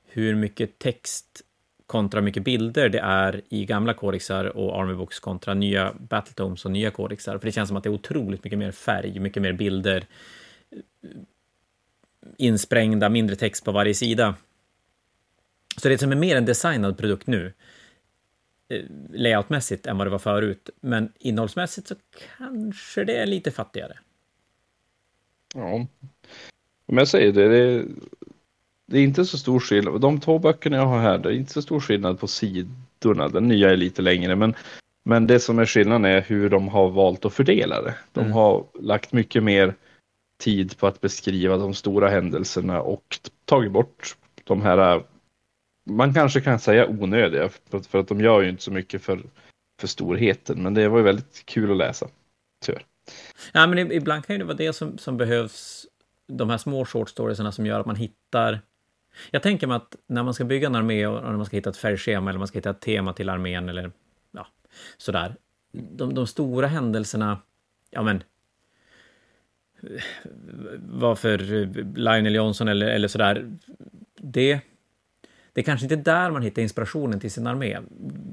[0.07, 1.41] hur mycket text
[1.86, 6.72] kontra mycket bilder det är i gamla kodexar och Army Books kontra nya Battletomes och
[6.72, 7.38] nya kodexar.
[7.38, 10.05] För det känns som att det är otroligt mycket mer färg, mycket mer bilder,
[12.38, 14.36] insprängda, mindre text på varje sida.
[15.78, 17.53] Så det är som är mer en designad produkt nu,
[19.10, 20.70] layoutmässigt, än vad det var förut.
[20.82, 21.96] Men innehållsmässigt så
[22.38, 23.98] kanske det är lite fattigare.
[25.54, 25.88] Ja,
[26.86, 27.86] om jag säger det, det,
[28.86, 30.02] det är inte så stor skillnad.
[30.02, 33.28] De två böckerna jag har här, det är inte så stor skillnad på sidorna.
[33.30, 34.56] Den nya är lite längre, men,
[35.04, 37.96] men det som är skillnaden är hur de har valt att fördela det.
[38.12, 38.32] De mm.
[38.32, 39.76] har lagt mycket mer
[40.38, 45.04] tid på att beskriva de stora händelserna och tagit bort de här,
[45.84, 47.50] man kanske kan säga onödiga,
[47.90, 49.22] för att de gör ju inte så mycket för,
[49.80, 52.08] för storheten, men det var ju väldigt kul att läsa.
[52.66, 52.86] Tyvärr.
[53.54, 55.88] Ja, men ibland kan ju det vara det som, som behövs
[56.28, 58.62] de här små short storiesarna som gör att man hittar...
[59.32, 61.70] Jag tänker mig att när man ska bygga en armé och när man ska hitta
[61.70, 63.92] ett färgschema eller man ska hitta ett tema till armén eller
[64.32, 64.48] ja,
[64.98, 65.36] sådär.
[65.72, 67.38] De, de stora händelserna,
[67.90, 68.24] ja men
[70.80, 71.38] varför
[71.98, 73.58] Lionel Johnson eller, eller sådär,
[74.18, 74.62] det,
[75.54, 77.78] det är kanske inte där man hittar inspirationen till sin armé.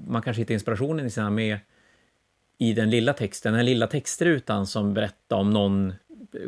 [0.07, 1.61] Man kanske hittar inspirationen i sin armé
[2.59, 5.93] i den lilla texten, den lilla textrutan som berättar om någon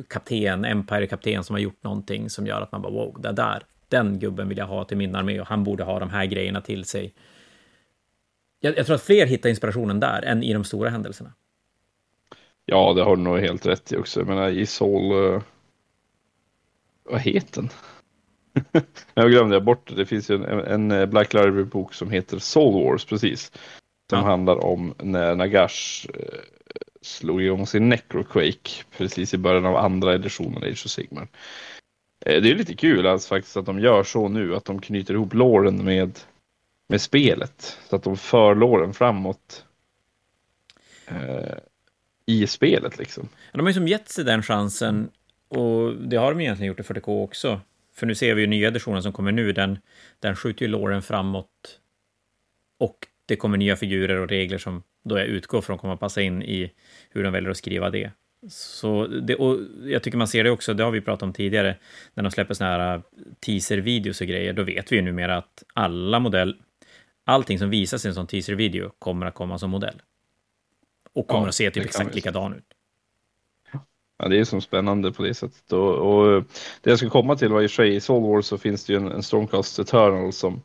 [0.08, 4.18] kapten, Empire-kapten som har gjort någonting som gör att man bara wow, det där, den
[4.18, 6.84] gubben vill jag ha till min armé och han borde ha de här grejerna till
[6.84, 7.14] sig.
[8.60, 11.32] Jag, jag tror att fler hittar inspirationen där än i de stora händelserna.
[12.64, 14.20] Ja, det har du nog helt rätt i också.
[14.20, 15.34] Jag menar, i Sol...
[15.34, 15.42] Eh,
[17.02, 17.70] vad heter den?
[19.14, 19.94] jag glömde bort det.
[19.94, 23.52] Det finns ju en, en Black Library-bok som heter Soul Wars, precis.
[24.10, 24.24] Som ja.
[24.24, 26.40] handlar om när Nagash uh,
[27.02, 31.28] slog igång sin Necroquake precis i början av andra editionen Age of Sigmar.
[32.26, 35.14] Eh, det är lite kul alltså, faktiskt att de gör så nu, att de knyter
[35.14, 36.18] ihop låren med,
[36.88, 37.78] med spelet.
[37.88, 39.64] Så att de för låren framåt
[41.06, 41.58] eh,
[42.26, 43.28] i spelet liksom.
[43.52, 45.10] De har ju som gett sig den chansen
[45.48, 47.60] och det har de egentligen gjort i 40K också.
[48.00, 49.78] För nu ser vi ju nya editionen som kommer nu, den,
[50.20, 51.80] den skjuter ju låren framåt.
[52.78, 56.22] Och det kommer nya figurer och regler som då jag utgår från kommer att passa
[56.22, 56.72] in i
[57.10, 58.10] hur de väljer att skriva det.
[58.48, 61.76] Så det, och jag tycker man ser det också, det har vi pratat om tidigare,
[62.14, 63.02] när de släpper såna här äh,
[63.40, 66.56] teaser-videos och grejer, då vet vi ju numera att alla modell,
[67.24, 70.02] allting som visas i en sån teaser-video kommer att komma som modell.
[71.12, 72.74] Och kommer ja, att se typ exakt likadan ut.
[74.22, 75.72] Ja, det är som spännande på det sättet.
[75.72, 76.42] Och, och eh,
[76.82, 78.96] det jag ska komma till var i sig i Soul Wars så finns det ju
[78.96, 80.62] en, en Stormcast Eternal som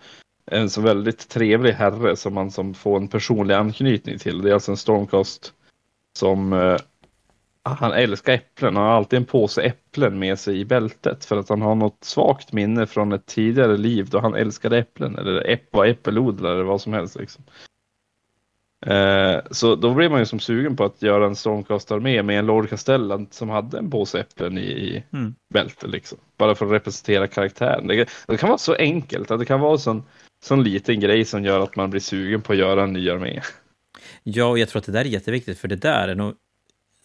[0.51, 4.41] en så väldigt trevlig herre som man som får en personlig anknytning till.
[4.41, 5.53] Det är alltså en Stormcast
[6.17, 6.77] som eh,
[7.63, 8.75] han älskar äpplen.
[8.75, 12.03] Han har alltid en påse äpplen med sig i bältet för att han har något
[12.03, 16.63] svagt minne från ett tidigare liv då han älskade äpplen eller äpp var äppelodlare eller
[16.63, 17.19] vad som helst.
[17.19, 17.43] Liksom.
[18.85, 22.45] Eh, så då blir man ju som sugen på att göra en Stormcast-armé med en
[22.45, 25.35] Lord Castellan som hade en påse äpplen i, i mm.
[25.53, 25.89] bältet.
[25.89, 26.17] Liksom.
[26.37, 27.87] Bara för att representera karaktären.
[27.87, 30.03] Det, det, kan vara så enkelt, att det kan vara en sån,
[30.43, 33.41] sån liten grej som gör att man blir sugen på att göra en ny armé.
[34.23, 36.33] Ja, och jag tror att det där är jätteviktigt, för det där är nog,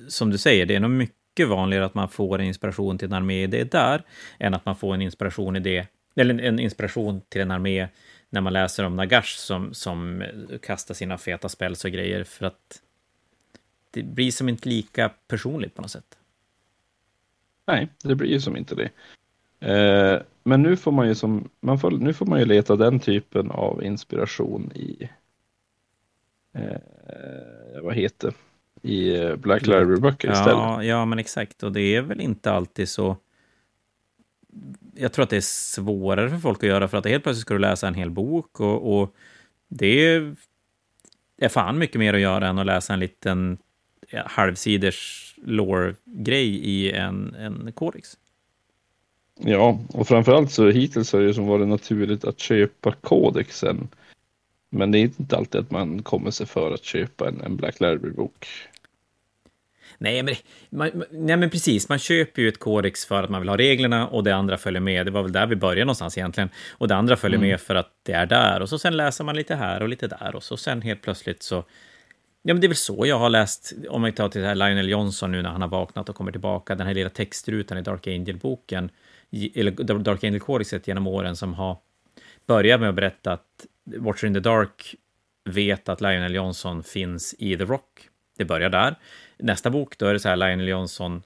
[0.09, 3.15] som du säger, det är nog mycket vanligare att man får en inspiration till en
[3.15, 4.03] armé det där,
[4.39, 7.89] än att man får en inspiration i det, eller en inspiration till en armé
[8.31, 10.25] när man läser om Nagash som, som
[10.63, 12.83] kastar sina feta spells och grejer, för att
[13.91, 16.19] det blir som inte lika personligt på något sätt.
[17.67, 18.91] Nej, det blir ju som inte det.
[19.61, 23.01] Eh, men nu får man ju som, man får, nu får man ju leta den
[23.01, 25.09] typen av inspiration i,
[26.53, 26.77] eh,
[27.83, 28.35] vad heter
[28.83, 30.55] i eh, Black Library-böcker istället.
[30.55, 31.63] Ja, ja, men exakt.
[31.63, 33.17] Och det är väl inte alltid så
[34.95, 37.55] jag tror att det är svårare för folk att göra för att helt plötsligt ska
[37.55, 39.15] du läsa en hel bok och, och
[39.69, 40.23] det
[41.39, 43.59] är fan mycket mer att göra än att läsa en liten
[44.11, 48.17] ja, halvsiders lore-grej i en, en kodex.
[49.43, 53.89] Ja, och framförallt så hittills har det som varit naturligt att köpa kodexen.
[54.71, 57.81] Men det är inte alltid att man kommer sig för att köpa en, en Black
[57.81, 58.47] Library-bok.
[59.99, 60.35] Nej men,
[60.71, 61.89] man, nej, men precis.
[61.89, 64.81] Man köper ju ett kodex för att man vill ha reglerna och det andra följer
[64.81, 65.07] med.
[65.07, 66.49] Det var väl där vi började någonstans egentligen.
[66.71, 67.49] Och det andra följer mm.
[67.51, 68.63] med för att det är där.
[68.63, 70.35] Och så sen läser man lite här och lite där.
[70.35, 71.65] Och så sen helt plötsligt så...
[72.43, 74.55] Ja, men det är väl så jag har läst, om vi tar till det här
[74.55, 77.83] Lionel Johnson nu när han har vaknat och kommer tillbaka, den här lilla textrutan i
[77.83, 78.91] Dark Angel-boken,
[79.55, 81.77] eller Dark Angel-kodexet genom åren som har
[82.47, 83.67] börjat med att berätta att
[83.97, 84.95] Watcher in the Dark
[85.45, 88.09] vet att Lionel Johnson finns i The Rock.
[88.39, 88.95] Det börjar där
[89.43, 91.23] nästa bok, då är det så här Lionel Johnson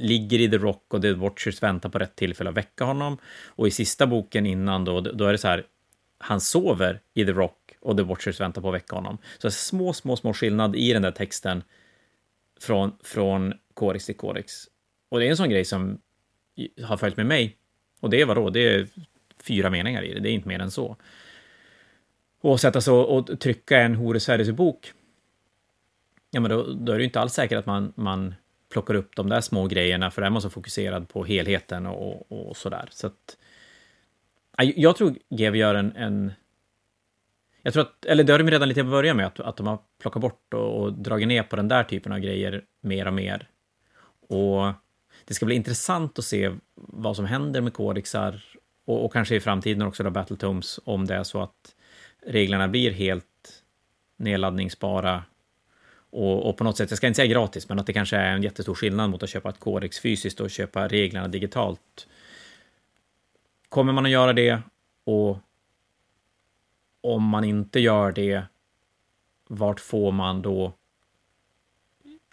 [0.00, 3.18] ligger i The Rock och The Watchers väntar på rätt tillfälle att väcka honom.
[3.46, 5.66] Och i sista boken innan då, då är det så här,
[6.18, 9.18] han sover i The Rock och The Watchers väntar på att väcka honom.
[9.38, 11.62] Så små, små, små skillnad i den där texten
[12.60, 14.64] från, från Codex till Codex.
[15.08, 15.98] Och det är en sån grej som
[16.82, 17.56] har följt med mig.
[18.00, 18.50] Och det är vadå?
[18.50, 18.86] Det är
[19.42, 20.96] fyra meningar i det, det är inte mer än så.
[22.40, 24.92] Och sätta sig och trycka en Horus bok
[26.30, 28.34] ja, men då, då är det ju inte alls säkert att man, man
[28.72, 32.32] plockar upp de där små grejerna, för där är man så fokuserad på helheten och,
[32.32, 32.88] och, och sådär.
[32.92, 33.36] Så att,
[34.56, 36.32] jag tror GW gör en, en
[37.62, 39.78] jag tror att, eller det har de redan lite börjat med, att, att de har
[40.00, 43.48] plockat bort och, och dragit ner på den där typen av grejer mer och mer.
[44.28, 44.72] Och
[45.24, 48.44] det ska bli intressant att se vad som händer med kodexar
[48.84, 51.74] och, och kanske i framtiden också då Battletomes, om det är så att
[52.26, 53.26] reglerna blir helt
[54.16, 55.24] nedladdningsbara
[56.10, 58.32] och, och, på något sätt, jag ska inte säga gratis, men att det kanske är
[58.34, 62.08] en jättestor skillnad mot att köpa ett Codex fysiskt och köpa reglerna digitalt.
[63.68, 64.62] Kommer man att göra det?
[65.04, 65.38] Och
[67.00, 68.42] om man inte gör det,
[69.48, 70.72] vart får man då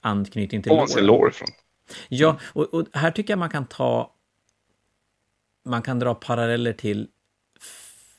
[0.01, 1.01] anknytning till lore?
[1.01, 1.47] lore ifrån?
[2.09, 4.13] Ja, och, och här tycker jag man kan ta...
[5.63, 7.07] Man kan dra paralleller till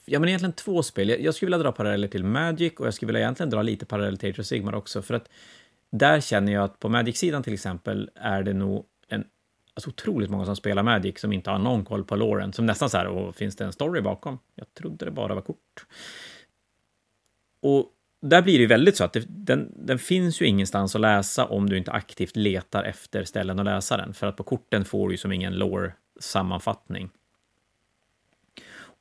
[0.08, 1.08] ja, men egentligen två spel.
[1.08, 3.86] Jag, jag skulle vilja dra paralleller till Magic och jag skulle vilja egentligen dra lite
[3.86, 5.28] paralleller till Age of Sigmar också, för att
[5.90, 9.24] där känner jag att på Magic-sidan till exempel är det nog en
[9.74, 12.90] alltså otroligt många som spelar Magic som inte har någon koll på Lauren, som nästan
[12.90, 14.38] så här, och finns det en story bakom?
[14.54, 15.86] Jag trodde det bara var kort.
[17.60, 17.86] Och
[18.20, 21.46] där blir det ju väldigt så att det, den, den finns ju ingenstans att läsa
[21.46, 25.08] om du inte aktivt letar efter ställen att läsa den, för att på korten får
[25.08, 27.10] du ju som ingen lore-sammanfattning.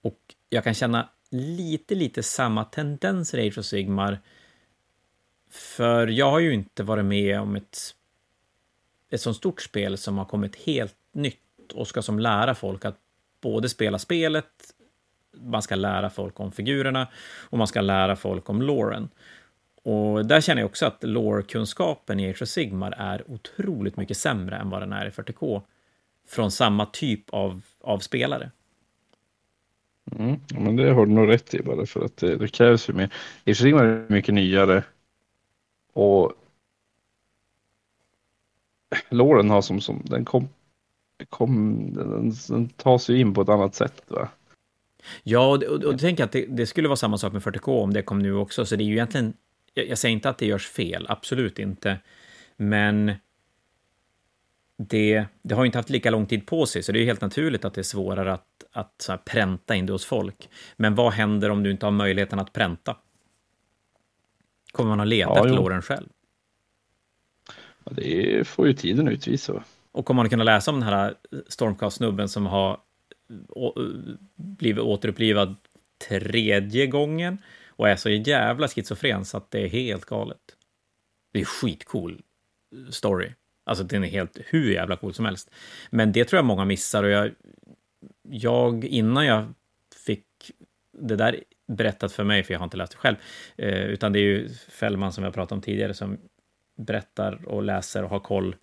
[0.01, 0.19] Och
[0.49, 4.19] jag kan känna lite, lite samma tendenser i Age of Sigmar.
[5.49, 7.79] För jag har ju inte varit med om ett,
[9.09, 12.97] ett sånt stort spel som har kommit helt nytt och ska som lära folk att
[13.41, 14.73] både spela spelet,
[15.41, 17.07] man ska lära folk om figurerna
[17.49, 19.09] och man ska lära folk om loren.
[19.83, 24.55] Och där känner jag också att lore-kunskapen i Age of Sigmar är otroligt mycket sämre
[24.55, 25.61] än vad den är i 40K
[26.27, 28.51] från samma typ av, av spelare.
[30.11, 32.93] Mm, men det har du nog rätt i bara för att det, det krävs ju
[32.93, 33.13] mer.
[33.45, 34.83] I och för sig är det mycket nyare
[35.93, 36.33] och
[39.09, 40.49] låren har som, som den kom,
[41.29, 44.03] kom den, den tas ju in på ett annat sätt.
[44.07, 44.29] Va?
[45.23, 47.93] Ja, och, och, och du att det, det, skulle vara samma sak med 40K om
[47.93, 49.33] det kom nu också, så det är ju egentligen,
[49.73, 51.99] jag, jag säger inte att det görs fel, absolut inte,
[52.57, 53.13] men
[54.77, 57.65] det, det har inte haft lika lång tid på sig, så det är helt naturligt
[57.65, 60.49] att det är svårare att, att så här, pränta in det hos folk.
[60.75, 62.97] Men vad händer om du inte har möjligheten att pränta?
[64.71, 66.07] Kommer man att leta ja, efter låren själv?
[67.83, 69.63] Ja, det får ju tiden utvisa.
[69.91, 71.15] Och kommer man kunna läsa om den här
[71.47, 72.79] Stormcast-snubben som har
[74.35, 75.55] blivit återupplivad
[76.07, 80.41] tredje gången och är så jävla schizofren så att det är helt galet.
[81.31, 82.21] Det är skitcool
[82.89, 83.31] story.
[83.67, 85.51] Alltså den är helt hur jävla cool som helst.
[85.89, 87.31] Men det tror jag många missar och jag,
[88.29, 89.53] jag innan jag
[90.05, 90.25] fick
[90.99, 93.15] det där berättat för mig, för jag har inte läst det själv,
[93.57, 96.17] eh, utan det är ju Fällman som jag pratade om tidigare som
[96.77, 98.55] berättar och läser och har koll.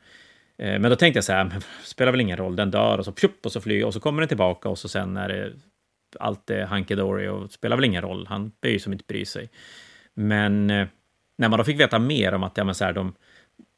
[0.59, 3.05] Eh, men då tänkte jag så här, men spelar väl ingen roll, den dör och
[3.05, 5.53] så pjupp och så flyger och så kommer den tillbaka och så sen är det
[6.21, 9.25] allt är hunky dory och spelar väl ingen roll, han bör ju som inte bry
[9.25, 9.51] sig.
[10.15, 10.87] Men eh,
[11.37, 13.15] när man då fick veta mer om att ja, men så här, de,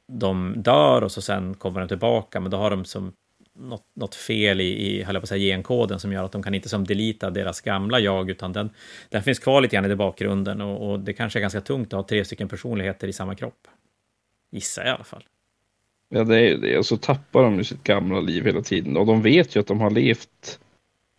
[0.08, 3.12] de dör och så sen kommer de tillbaka, men då har de som
[3.58, 6.42] något, något fel i, i höll jag på att säga, genkoden som gör att de
[6.42, 8.70] kan inte som delita deras gamla jag, utan den,
[9.08, 11.92] den finns kvar lite grann i bakgrunden och, och det kanske är ganska tungt att
[11.92, 13.68] ha tre stycken personligheter i samma kropp.
[14.50, 15.24] Gissar jag i alla fall.
[16.08, 16.78] Ja, det är ju det.
[16.78, 18.96] Och så tappar de ju sitt gamla liv hela tiden.
[18.96, 20.60] Och de vet ju att de har levt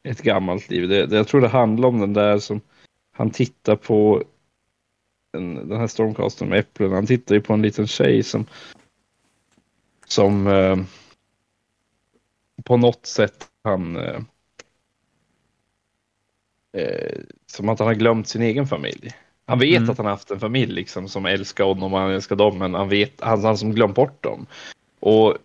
[0.03, 0.89] ett gammalt liv.
[0.89, 2.61] Det, det, jag tror det handlar om den där som
[3.11, 4.23] han tittar på
[5.37, 6.91] den, den här stormcasten med äpplen.
[6.91, 8.45] Han tittar ju på en liten tjej som
[10.05, 10.77] som eh,
[12.63, 14.21] på något sätt han eh,
[16.77, 19.11] eh, som att han har glömt sin egen familj.
[19.45, 19.89] Han vet mm.
[19.89, 22.73] att han har haft en familj liksom som älskar honom och han älskar dem, men
[22.73, 24.45] han vet, han, han som glömt bort dem.
[24.99, 25.37] Och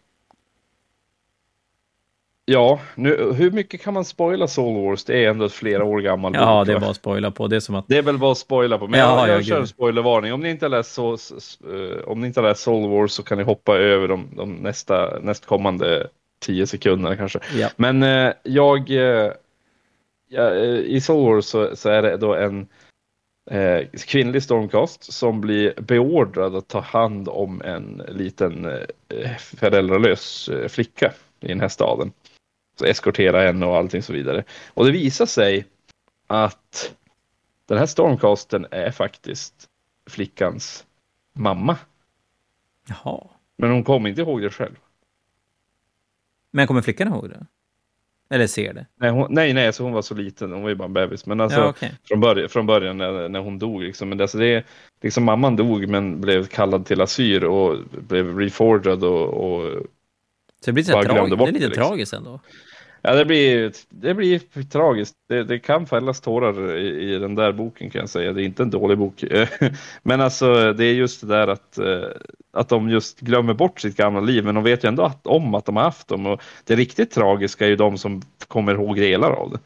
[2.44, 5.04] Ja, nu, hur mycket kan man spoila Soul Wars?
[5.04, 7.46] Det är ändå ett flera år gammal Ja, bok, det är bara att spoila på.
[7.46, 7.88] Det är som att...
[7.88, 8.88] Det är väl bara att spoila på.
[8.88, 10.32] Men ja, jag, jag kör en spoilervarning.
[10.32, 11.16] Om ni inte har läst, så,
[12.06, 15.18] om ni inte har läst Soul Wars så kan ni hoppa över de, de nästa,
[15.20, 16.08] nästkommande
[16.40, 17.38] tio sekunderna kanske.
[17.54, 17.68] Ja.
[17.76, 18.90] Men uh, jag...
[18.90, 19.32] Uh,
[20.28, 22.66] ja, I Soul Wars så, så, är det då en
[23.50, 31.12] eh, kvinnlig stormcast som blir beordrad att ta hand om en liten eh, föräldralös flicka
[31.40, 32.12] i den här staden
[32.84, 34.44] eskortera henne och allting så vidare.
[34.74, 35.66] Och det visar sig
[36.26, 36.94] att
[37.66, 39.68] den här stormcasten är faktiskt
[40.10, 40.86] flickans
[41.32, 41.78] mamma.
[42.88, 43.20] Jaha.
[43.56, 44.76] Men hon kommer inte ihåg det själv.
[46.50, 47.46] Men kommer flickan ihåg det?
[48.30, 48.86] Eller ser det?
[48.96, 50.52] Nej, hon, nej, nej så hon var så liten.
[50.52, 51.26] Hon var ju bara en bebis.
[51.26, 51.90] Men alltså, ja, okay.
[52.04, 53.82] från, början, från början när, när hon dog.
[53.82, 54.66] Liksom, men alltså det,
[55.02, 59.86] liksom, mamman dog men blev kallad till asyr och blev reforged och, och
[60.64, 61.84] så det blir lite, trag det är lite liksom.
[61.84, 62.40] tragiskt ändå.
[63.04, 65.14] Ja, det blir, det blir tragiskt.
[65.28, 68.32] Det, det kan fällas tårar i, i, den där boken kan jag säga.
[68.32, 69.24] Det är inte en dålig bok.
[70.02, 72.08] Men alltså, det är just det där att, eh,
[72.52, 74.44] att de just glömmer bort sitt gamla liv.
[74.44, 76.26] Men de vet ju ändå att, om att de har haft dem.
[76.26, 79.58] Och det riktigt tragiska är ju de som kommer ihåg delar av det.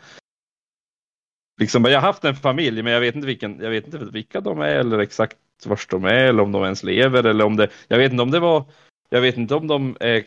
[1.60, 4.40] Liksom, jag har haft en familj, men jag vet inte, vilken, jag vet inte vilka
[4.40, 5.36] de är eller exakt
[5.66, 7.68] var de är eller om de ens lever eller om det.
[7.88, 8.64] Jag vet inte om det var.
[9.08, 10.24] Jag vet inte om de är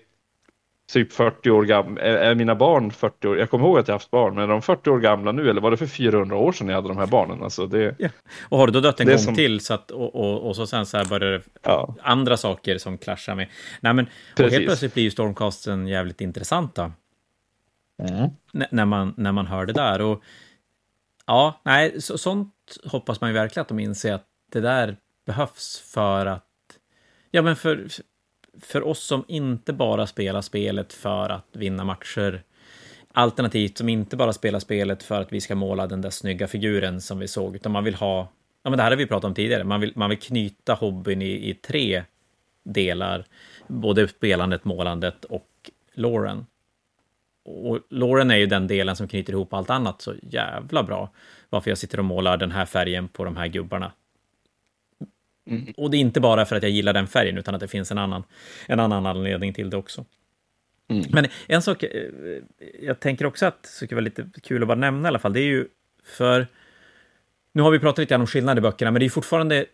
[0.90, 4.12] typ 40 år gamla, är mina barn 40 år, jag kommer ihåg att jag haft
[4.12, 6.68] barn, men är de 40 år gamla nu eller var det för 400 år sedan
[6.68, 7.44] jag hade de här barnen?
[7.44, 8.10] Alltså det, ja.
[8.50, 9.36] Och har du då dött en gång som...
[9.36, 11.96] till så att, och, och, och, så sen så här börjar det ja.
[12.02, 13.48] andra saker som klaschar med.
[13.82, 14.08] Nej men,
[14.40, 16.92] och helt plötsligt blir ju Stormcasten jävligt intressanta.
[18.04, 18.30] Mm.
[18.72, 20.02] När, man, när man hör det där.
[20.02, 20.24] Och
[21.26, 22.54] ja, nej, så, sånt
[22.86, 26.46] hoppas man ju verkligen att de inser att det där behövs för att
[27.32, 27.88] Ja, men för,
[28.62, 32.44] för oss som inte bara spelar spelet för att vinna matcher,
[33.14, 37.02] alternativt som inte bara spelar spelet för att vi ska måla den där snygga figuren
[37.02, 38.32] som vi såg, utan man vill ha,
[38.64, 41.22] ja men det här har vi pratat om tidigare, man vill, man vill knyta hobbyn
[41.22, 42.04] i, i tre
[42.64, 43.26] delar,
[43.68, 45.48] både spelandet, målandet och
[45.94, 46.46] Lauren.
[47.46, 51.10] Och Lauren är ju den delen som knyter ihop allt annat så jävla bra.
[51.50, 53.92] Varför jag sitter och målar den här färgen på de här gubbarna.
[55.50, 55.74] Mm.
[55.78, 57.92] Och det är inte bara för att jag gillar den färgen, utan att det finns
[57.92, 58.24] en annan,
[58.68, 60.06] en annan anledning till det också.
[60.88, 61.06] Mm.
[61.10, 61.90] Men en sak, eh,
[62.82, 65.34] jag tänker också att det skulle vara lite kul att bara nämna i alla fall,
[65.34, 65.68] det är ju
[66.04, 66.48] för...
[67.52, 69.66] Nu har vi pratat lite om skillnader i böckerna, men det är fortfarande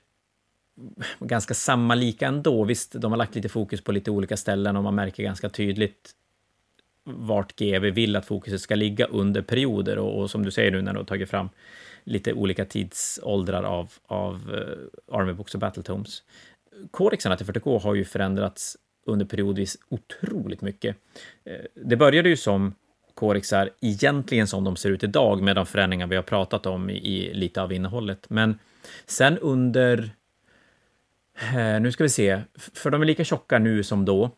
[1.19, 2.63] ganska samma lika ändå.
[2.63, 6.11] Visst, de har lagt lite fokus på lite olika ställen och man märker ganska tydligt
[7.03, 10.81] vart GW vill att fokuset ska ligga under perioder och, och som du säger nu
[10.81, 11.49] när du har tagit fram
[12.05, 16.23] lite olika tidsåldrar av, av uh, Army Books och Battletomes.
[16.91, 20.95] Kodexarna till 40K har ju förändrats under periodvis otroligt mycket.
[21.49, 22.75] Uh, det började ju som
[23.13, 26.93] kodexar egentligen som de ser ut idag med de förändringar vi har pratat om i,
[26.93, 28.29] i lite av innehållet.
[28.29, 28.59] Men
[29.05, 29.97] sen under...
[31.53, 34.31] Uh, nu ska vi se, för de är lika tjocka nu som då.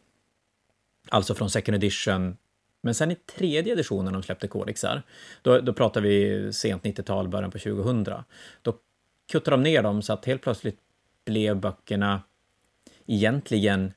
[1.10, 2.38] Alltså från second edition
[2.82, 5.04] men sen i tredje editionen de släppte kodexar,
[5.42, 8.24] då, då pratar vi sent 90-tal, början på 2000,
[8.62, 8.78] då
[9.32, 10.80] kuttade de ner dem så att helt plötsligt
[11.26, 12.22] blev böckerna
[13.06, 13.94] egentligen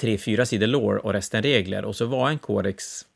[0.00, 1.84] tre, fyra sidor lore och resten regler.
[1.84, 3.06] Och så var en kodex,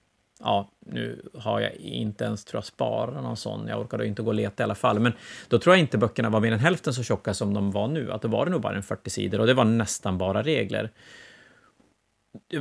[0.40, 3.68] ja, nu har jag inte ens, tror jag, sparat någon sån.
[3.68, 5.00] Jag orkade inte gå och leta i alla fall.
[5.00, 5.12] Men
[5.48, 8.12] då tror jag inte böckerna var mer än hälften så tjocka som de var nu.
[8.12, 10.90] Att då var det nog bara en 40 sidor och det var nästan bara regler.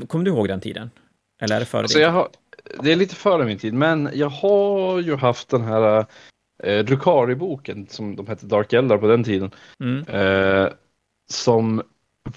[0.07, 0.89] Kommer du ihåg den tiden?
[1.41, 2.27] Eller är det före alltså jag har,
[2.83, 6.05] Det är lite före min tid, men jag har ju haft den här
[6.63, 9.51] eh, Drukari-boken som de hette Dark Eldar på den tiden.
[9.79, 10.05] Mm.
[10.07, 10.69] Eh,
[11.31, 11.81] som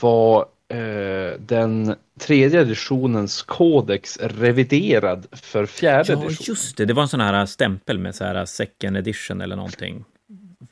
[0.01, 6.37] var eh, den tredje editionens kodex reviderad för fjärde ja, edition.
[6.41, 6.85] Ja, just det.
[6.85, 10.05] Det var en sån här stämpel med så här second edition eller någonting.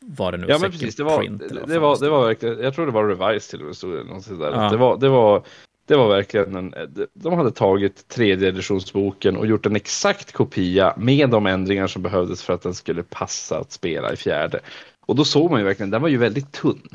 [0.00, 0.46] Var det nu?
[0.48, 0.96] Ja, men precis.
[0.96, 3.66] Det var, det, det var, det var verkligen, jag tror det var revised till och
[3.66, 3.76] med
[4.22, 4.46] stod det.
[4.46, 4.70] Ja.
[4.70, 5.42] Det, var, det var
[5.86, 6.74] det var verkligen en,
[7.14, 12.42] de hade tagit tredje editionsboken och gjort en exakt kopia med de ändringar som behövdes
[12.42, 14.60] för att den skulle passa att spela i fjärde.
[15.00, 16.88] Och då såg man ju verkligen, den var ju väldigt tunn.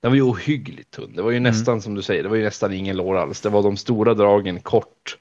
[0.00, 1.12] Den var ju ohyggligt tunn.
[1.16, 1.52] Det var ju mm.
[1.52, 3.40] nästan som du säger, det var ju nästan ingen lår alls.
[3.40, 5.18] Det var de stora dragen kort.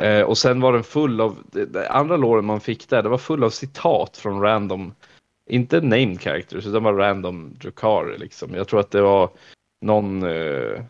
[0.00, 3.18] Eh, och sen var den full av, det andra låren man fick där, det var
[3.18, 4.94] full av citat från random,
[5.48, 8.54] inte named characters, utan var random Drakari liksom.
[8.54, 9.30] Jag tror att det var
[9.80, 10.82] någon eh,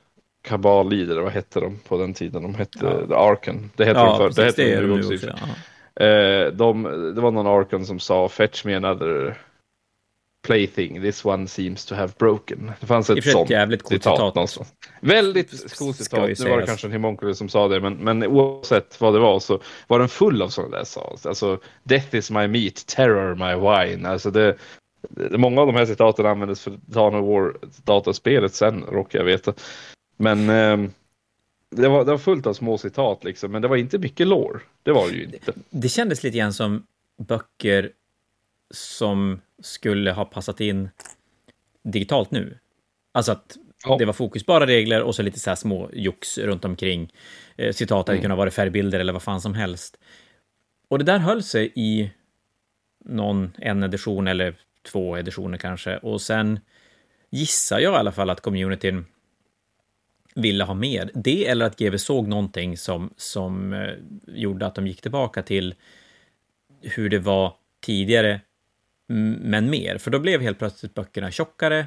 [0.47, 2.43] Kabal-lider, vad hette de på den tiden?
[2.43, 3.31] De hette ja.
[3.31, 3.71] Arken.
[3.77, 4.43] Det hette ja, de förr.
[4.43, 5.15] Det hette de nu också.
[5.15, 5.27] också
[6.05, 6.83] eh, de,
[7.15, 9.37] det var någon Arken som sa Fetch me another
[10.47, 12.73] plaything, this one seems to have broken.
[12.81, 14.35] Det fanns ett sånt jävligt citat, citat.
[14.35, 14.75] någonstans.
[15.01, 16.39] Väldigt coolt citat.
[16.39, 19.41] Nu var det kanske en Himonculus som sa det, men, men oavsett vad det var
[19.41, 21.29] så var den full av sådana där saker.
[21.29, 24.09] Alltså, death is my meat, terror my wine.
[24.09, 24.57] Alltså det,
[25.09, 29.27] det, många av de här citaten användes för Dawn of War dataspelet sen, råkar jag
[29.27, 29.53] veta.
[30.17, 30.91] Men eh,
[31.71, 34.63] det, var, det var fullt av små citat liksom, men det var inte mycket lår.
[34.83, 35.39] Det var det ju inte.
[35.45, 36.87] Det, det kändes lite grann som
[37.19, 37.91] böcker
[38.71, 40.89] som skulle ha passat in
[41.83, 42.59] digitalt nu.
[43.13, 43.97] Alltså att ja.
[43.99, 47.13] det var fokusbara regler och så lite så här små jox runt omkring.
[47.57, 48.23] Eh, citat hade mm.
[48.23, 49.99] kunnat vara färgbilder eller vad fan som helst.
[50.89, 52.11] Och det där höll sig i
[53.05, 55.97] någon, en edition eller två editioner kanske.
[55.97, 56.61] Och sen
[57.31, 59.07] gissar jag i alla fall att communityn
[60.37, 61.11] ville ha mer.
[61.15, 63.91] Det eller att GW såg någonting som, som eh,
[64.27, 65.75] gjorde att de gick tillbaka till
[66.83, 68.41] hur det var tidigare,
[69.41, 69.99] men mer.
[69.99, 71.87] För då blev helt plötsligt böckerna tjockare,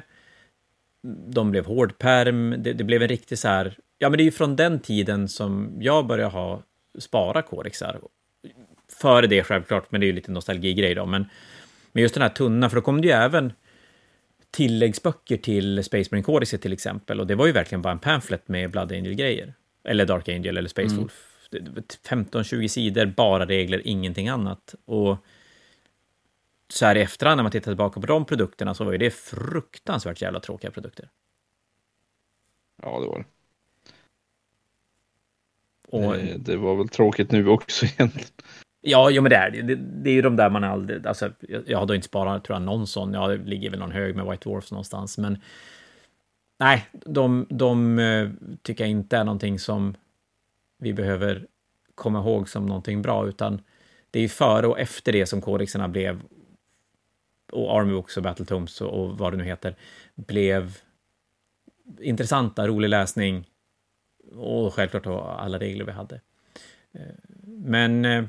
[1.28, 3.76] de blev hårdperm, det, det blev en riktig så här...
[3.98, 6.62] Ja, men det är ju från den tiden som jag började ha
[6.98, 8.00] spara kodexar.
[9.00, 11.06] Före det självklart, men det är ju lite nostalgigrej då.
[11.06, 11.26] Men,
[11.92, 13.52] men just den här tunna, för då kom det ju även
[14.50, 17.20] tilläggsböcker till Space Marine Codex till exempel.
[17.20, 19.54] Och det var ju verkligen bara en pamflet med Blood Angel-grejer.
[19.84, 20.98] Eller Dark Angel eller Space mm.
[20.98, 21.26] Wolf.
[22.08, 24.74] 15-20 sidor, bara regler, ingenting annat.
[24.84, 25.16] Och
[26.68, 29.10] så här i efterhand när man tittar tillbaka på de produkterna så var ju det
[29.10, 31.08] fruktansvärt jävla tråkiga produkter.
[32.82, 33.24] Ja, det var det.
[35.88, 38.30] Och, det, det var väl tråkigt nu också egentligen.
[38.80, 39.74] Ja, jo, men det är det.
[39.74, 41.06] Det är ju de där man aldrig...
[41.06, 41.32] Alltså,
[41.66, 43.12] jag har då inte sparat, tror jag, någon sån.
[43.14, 45.38] Ja, det ligger väl någon hög med White Dwarfs någonstans, men...
[46.58, 48.30] Nej, de, de eh,
[48.62, 49.94] tycker jag inte är någonting som
[50.78, 51.46] vi behöver
[51.94, 53.60] komma ihåg som någonting bra, utan
[54.10, 56.22] det är ju före och efter det som kodexerna blev,
[57.52, 59.76] och Army Books och Battletomes och, och vad det nu heter,
[60.14, 60.76] blev
[62.00, 63.46] intressanta, rolig läsning
[64.36, 65.06] och självklart
[65.38, 66.20] alla regler vi hade.
[66.92, 67.00] Eh,
[67.44, 68.24] men eh,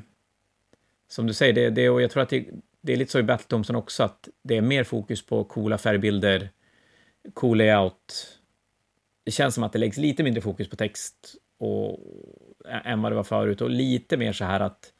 [1.12, 2.46] som du säger, det, det, och jag tror att det,
[2.80, 6.50] det är lite så i Battle också, att det är mer fokus på coola färgbilder,
[7.34, 8.38] cool layout.
[9.24, 11.14] Det känns som att det läggs lite mindre fokus på text
[11.58, 11.98] och,
[12.84, 14.92] än vad det var förut och lite mer så här att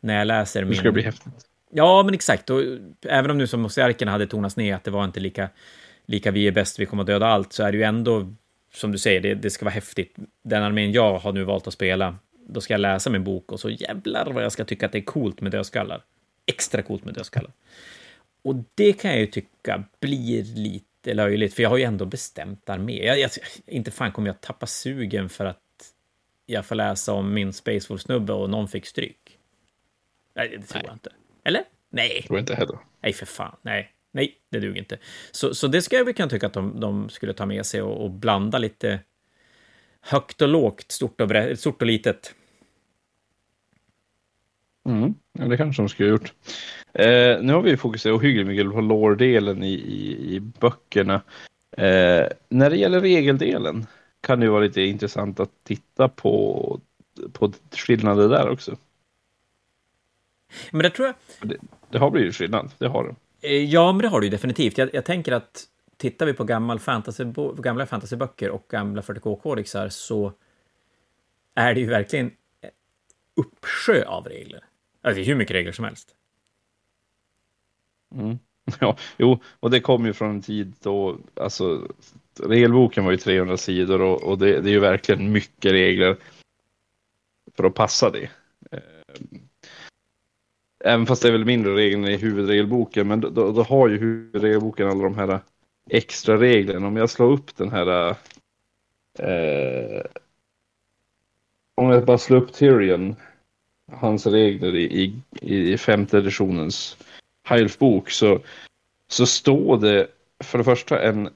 [0.00, 0.70] när jag läser min...
[0.70, 1.46] Det ska bli häftigt.
[1.70, 2.50] Ja, men exakt.
[2.50, 2.60] Och
[3.02, 5.48] även om nu som Mosiarkerna hade tonats ner, att det var inte lika,
[6.06, 8.34] lika vi är bäst, vi kommer att döda allt, så är det ju ändå,
[8.74, 10.16] som du säger, det, det ska vara häftigt.
[10.42, 12.16] Den armén jag har nu valt att spela,
[12.52, 14.98] då ska jag läsa min bok och så jävlar vad jag ska tycka att det
[14.98, 16.04] är coolt med dödskallar.
[16.46, 17.52] Extra coolt med dödskallar.
[18.44, 22.70] Och det kan jag ju tycka blir lite löjligt, för jag har ju ändå bestämt
[22.70, 23.06] armé.
[23.06, 23.30] Jag, jag,
[23.66, 25.58] inte fan kommer jag tappa sugen för att
[26.46, 29.38] jag får läsa om min Spacewolf-snubbe och någon fick stryk.
[30.34, 30.86] Nej, det tror Nej.
[30.86, 31.10] jag inte.
[31.44, 31.64] Eller?
[31.90, 32.22] Nej.
[32.22, 32.78] Tror inte heller.
[33.00, 33.56] Nej, för fan.
[33.62, 34.98] Nej, nej, det duger inte.
[35.30, 37.82] Så, så det ska jag väl kunna tycka att de, de skulle ta med sig
[37.82, 39.00] och, och blanda lite
[40.00, 42.34] högt och lågt, stort och, bre- stort och litet.
[44.84, 46.32] Mm, ja, det kanske de skulle ha gjort.
[46.92, 51.22] Eh, nu har vi fokuserat ohyggligt mycket på lore-delen i, i, i böckerna.
[51.76, 53.86] Eh, när det gäller regeldelen
[54.20, 56.80] kan det vara lite intressant att titta på,
[57.32, 58.76] på skillnader där också.
[60.70, 61.48] Men det tror jag...
[61.48, 61.56] Det,
[61.90, 63.14] det har blivit skillnad, det har det.
[63.48, 64.78] Eh, ja, men det har det ju definitivt.
[64.78, 65.64] Jag, jag tänker att
[65.96, 67.24] tittar vi på gammal fantasy,
[67.56, 70.32] gamla fantasyböcker och gamla 40K-kodexar så
[71.54, 72.30] är det ju verkligen
[73.36, 74.64] uppsjö av regler.
[75.02, 76.14] Alltså, det är hur mycket regler som helst.
[78.14, 78.38] Mm.
[78.80, 81.88] Ja, jo, och det kom ju från en tid då, alltså
[82.40, 86.16] regelboken var ju 300 sidor och, och det, det, är ju verkligen mycket regler
[87.56, 88.30] för att passa det.
[88.70, 88.80] Eh,
[90.84, 94.88] även fast det är väl mindre regler i huvudregelboken, men då, då har ju huvudregelboken
[94.88, 95.40] alla de här
[95.90, 96.86] extra reglerna.
[96.86, 98.16] Om jag slår upp den här
[99.18, 100.02] eh,
[101.74, 103.16] om jag bara slår upp Tyrion,
[103.90, 104.84] hans regler i,
[105.40, 106.96] i, i femte editionens
[107.48, 108.40] Hylf-bok så,
[109.08, 110.06] så står det
[110.44, 111.28] för det första en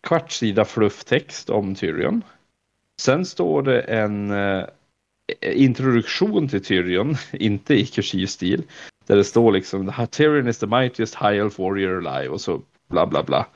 [0.00, 2.22] kvart sida flufftext om Tyrion.
[3.00, 4.64] Sen står det en eh,
[5.42, 8.62] introduktion till Tyrion, inte i kursiv stil,
[9.06, 13.06] där det står liksom Tyrion is the mightiest high elf warrior alive och så bla
[13.06, 13.46] bla bla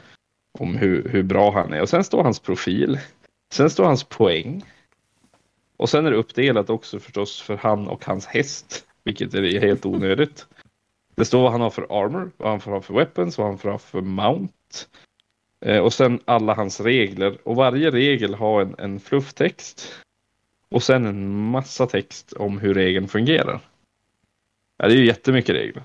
[0.59, 1.83] om hur, hur bra han är.
[1.83, 2.99] Och sen står hans profil.
[3.53, 4.65] Sen står hans poäng.
[5.83, 9.87] Och sen är det uppdelat också förstås för han och hans häst, vilket är helt
[9.87, 10.47] onödigt.
[11.15, 13.59] Det står vad han har för armor, vad han får ha för weapons, vad han
[13.59, 14.55] får ha för mount.
[15.61, 17.39] Eh, och sen alla hans regler.
[17.45, 19.95] Och varje regel har en, en flufftext.
[20.69, 23.61] Och sen en massa text om hur regeln fungerar.
[24.77, 25.83] Ja, det är ju jättemycket regler.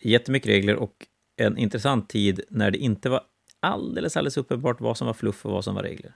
[0.00, 1.06] Jättemycket regler och
[1.36, 3.20] en intressant tid när det inte var
[3.60, 6.12] alldeles, alldeles uppenbart vad som var fluff och vad som var regler.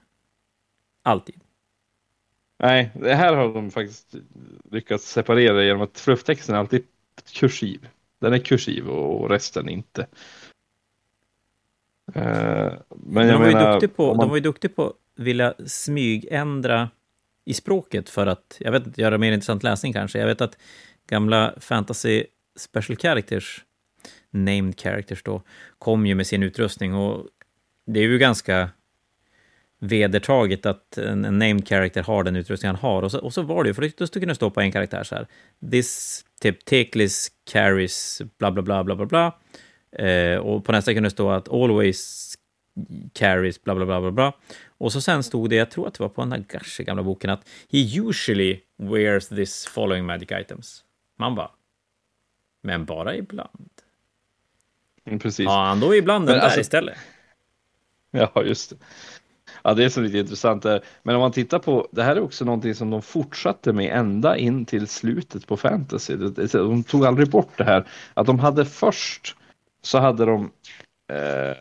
[1.03, 1.41] Alltid.
[2.63, 4.15] Nej, det här har de faktiskt
[4.71, 6.83] lyckats separera genom att flufftexten är alltid
[7.33, 7.87] kursiv.
[8.19, 10.01] Den är kursiv och resten inte.
[12.15, 14.17] Uh, men de, var menar, ju på, man...
[14.17, 16.89] de var ju duktiga på att vilja smygändra
[17.45, 20.19] i språket för att, jag vet inte, göra mer intressant läsning kanske.
[20.19, 20.57] Jag vet att
[21.07, 22.23] gamla fantasy
[22.55, 23.65] special characters,
[24.29, 25.41] named characters då,
[25.79, 27.27] kom ju med sin utrustning och
[27.85, 28.69] det är ju ganska
[29.83, 33.03] vedertaget att en, en named character har den utrustning han har.
[33.03, 35.03] Och så, och så var det ju, för det skulle kunna stå på en karaktär
[35.03, 35.27] så här.
[35.71, 39.35] This typ Teklis carries bla bla bla bla bla bla.
[40.05, 42.33] Eh, och på nästa kunde det stå att always
[43.13, 44.33] carries bla bla bla bla bla.
[44.77, 47.49] Och så sen stod det, jag tror att det var på Nagashi gamla boken, att
[47.71, 50.83] he usually wears this following magic items.
[51.17, 51.51] Man bara,
[52.63, 53.69] men bara ibland.
[55.05, 55.45] Mm, precis.
[55.45, 56.97] Ja, han då ibland den där alltså, istället.
[58.13, 58.75] Ja, just det.
[59.63, 60.83] Ja, det är så lite intressant där.
[61.03, 64.37] Men om man tittar på, det här är också någonting som de fortsatte med ända
[64.37, 66.15] in till slutet på fantasy.
[66.51, 67.87] De tog aldrig bort det här.
[68.13, 69.35] Att de hade först
[69.81, 70.51] så hade de
[71.11, 71.57] eh,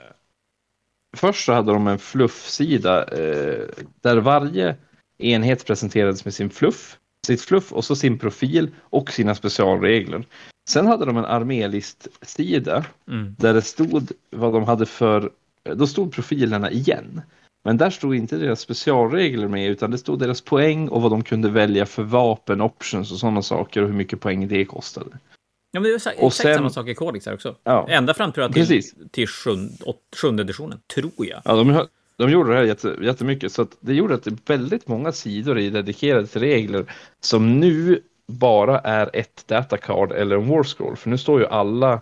[1.17, 3.69] Först så hade de en fluffsida eh,
[4.01, 4.77] där varje
[5.19, 10.25] enhet presenterades med sin fluff, sitt fluff och så sin profil och sina specialregler.
[10.69, 13.35] Sen hade de en armélistsida mm.
[13.39, 15.31] där det stod vad de hade för,
[15.75, 17.23] då stod profilerna igen.
[17.63, 21.25] Men där stod inte deras specialregler med utan det stod deras poäng och vad de
[21.25, 25.11] kunde välja för vapen, options och sådana saker och hur mycket poäng det kostade.
[25.73, 27.57] Ja, men det är exakt, exakt sen, samma sak i Codex här också.
[27.63, 28.95] Ja, Ända fram tror jag till, precis.
[29.11, 29.75] till sjunde,
[30.17, 31.41] sjunde editionen, tror jag.
[31.45, 31.87] Ja, de,
[32.17, 35.13] de gjorde det här jätte, jättemycket så att det gjorde att det är väldigt många
[35.13, 40.97] sidor är dedikerade till regler som nu bara är ett datacard eller en war scroll.
[40.97, 42.01] För nu står ju alla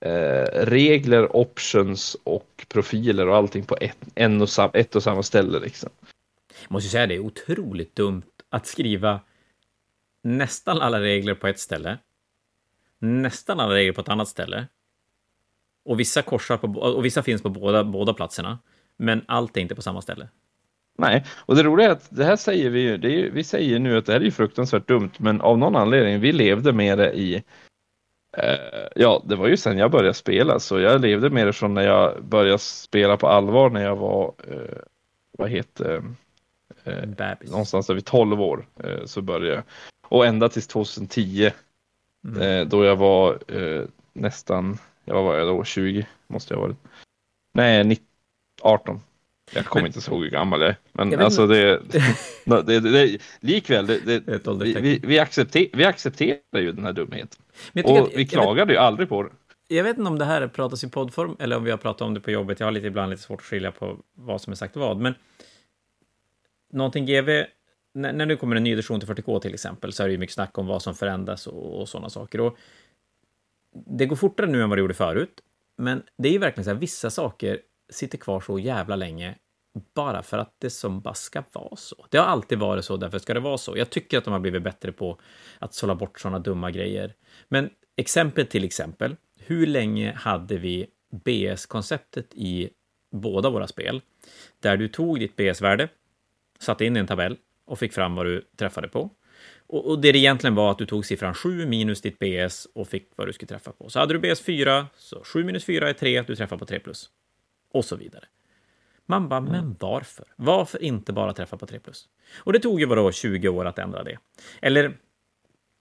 [0.00, 5.22] eh, regler, options och profiler och allting på ett, en och sam, ett och samma
[5.22, 5.58] ställe.
[5.58, 5.90] Liksom.
[6.62, 9.20] Jag måste säga det är otroligt dumt att skriva
[10.22, 11.98] nästan alla regler på ett ställe,
[12.98, 14.66] nästan alla regler på ett annat ställe
[15.84, 18.58] och vissa korsar på, och vissa finns på båda, båda platserna,
[18.96, 20.28] men allt är inte på samma ställe.
[20.98, 24.06] Nej, och det roliga är att det här säger vi ju, vi säger nu att
[24.06, 27.42] det här är fruktansvärt dumt, men av någon anledning, vi levde med det i
[28.94, 31.82] ja, det var ju sen jag började spela, så jag levde med det från när
[31.82, 34.78] jag började spela på allvar när jag var, eh,
[35.38, 36.02] vad heter
[36.84, 39.62] eh, någonstans vid 12 år eh, så började jag.
[40.08, 41.50] Och ända till 2010
[42.24, 42.42] mm.
[42.42, 43.82] Eh, då jag var eh,
[44.12, 46.78] nästan, ja, vad var jag då, 20 måste jag ha varit.
[47.52, 48.00] Nej,
[48.62, 49.00] 18.
[49.54, 50.76] Jag kommer inte ihåg hur gammal jag är.
[50.92, 51.80] Men alltså det,
[52.44, 56.92] det, det, det, likväl, det, det, vi, vi, vi, accepter, vi accepterar ju den här
[56.92, 57.42] dumheten.
[57.84, 59.30] och att, vi klagade ju aldrig på det.
[59.68, 62.14] Jag vet inte om det här pratas i poddform eller om vi har pratat om
[62.14, 62.60] det på jobbet.
[62.60, 64.96] Jag har lite, ibland lite svårt att skilja på vad som är sagt vad.
[64.96, 65.14] Men
[66.72, 67.28] någonting GV,
[67.94, 70.18] när, när nu kommer en ny edition till 40K till exempel, så är det ju
[70.18, 72.40] mycket snack om vad som förändras och, och sådana saker.
[72.40, 72.58] Och
[73.86, 75.40] det går fortare nu än vad det gjorde förut.
[75.76, 77.60] Men det är ju verkligen så här, vissa saker
[77.90, 79.34] sitter kvar så jävla länge
[79.94, 82.06] bara för att det som bara ska vara så.
[82.10, 83.76] Det har alltid varit så, därför ska det vara så.
[83.76, 85.20] Jag tycker att de har blivit bättre på
[85.58, 87.14] att sålla bort sådana dumma grejer.
[87.48, 90.86] Men exempel till exempel, hur länge hade vi
[91.24, 92.70] BS-konceptet i
[93.12, 94.02] båda våra spel?
[94.60, 95.88] Där du tog ditt BS-värde,
[96.58, 99.10] satte in i en tabell och fick fram vad du träffade på.
[99.66, 102.88] Och, och det det egentligen var att du tog siffran 7 minus ditt BS och
[102.88, 103.88] fick vad du skulle träffa på.
[103.88, 106.80] Så hade du BS 4, så 7 minus 4 är 3, du träffar på 3
[106.80, 107.10] plus.
[107.70, 108.24] Och så vidare.
[109.06, 109.52] Man bara, mm.
[109.52, 110.24] men varför?
[110.36, 112.08] Varför inte bara träffa på 3 plus?
[112.36, 114.18] Och det tog ju vadå 20 år att ändra det.
[114.62, 114.96] Eller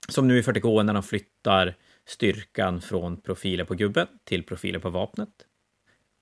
[0.07, 1.75] som nu i 40K när de flyttar
[2.05, 5.29] styrkan från profiler på gubben till profiler på vapnet.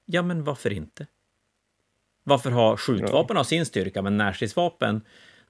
[0.05, 1.07] Ja, men varför inte?
[2.23, 5.01] Varför ha skjutvapen av sin styrka, men närstridsvapen,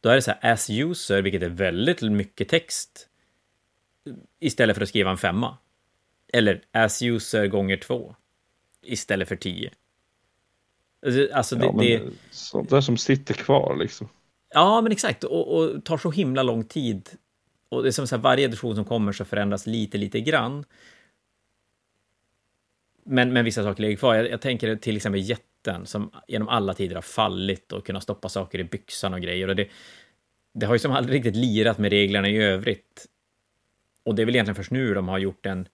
[0.02, 3.10] då är det så här as user, vilket är väldigt mycket text,
[4.39, 5.57] istället för att skriva en femma.
[6.34, 8.15] Eller as user gånger två,
[8.81, 9.72] istället för tio.
[11.34, 12.02] Alltså, det, ja, det...
[12.32, 14.10] Sånt där som sitter kvar liksom.
[14.49, 17.10] Ja, men exakt, och, och tar så himla lång tid.
[17.69, 20.65] Och det är som så här, varje edition som kommer så förändras lite, lite grann.
[23.03, 24.15] Men, men vissa saker ligger kvar.
[24.15, 28.30] Jag, jag tänker till exempel jätten som genom alla tider har fallit och kunnat stoppa
[28.30, 29.48] saker i byxan och grejer.
[29.48, 29.68] Och det,
[30.53, 33.06] det har ju som aldrig riktigt lirat med reglerna i övrigt.
[34.03, 35.68] Och det är väl egentligen först nu de har gjort en,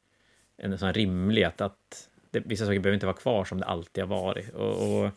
[0.58, 4.10] en sån rimlighet att det, vissa saker behöver inte vara kvar som det alltid har
[4.10, 4.50] varit.
[4.54, 5.10] Och, och...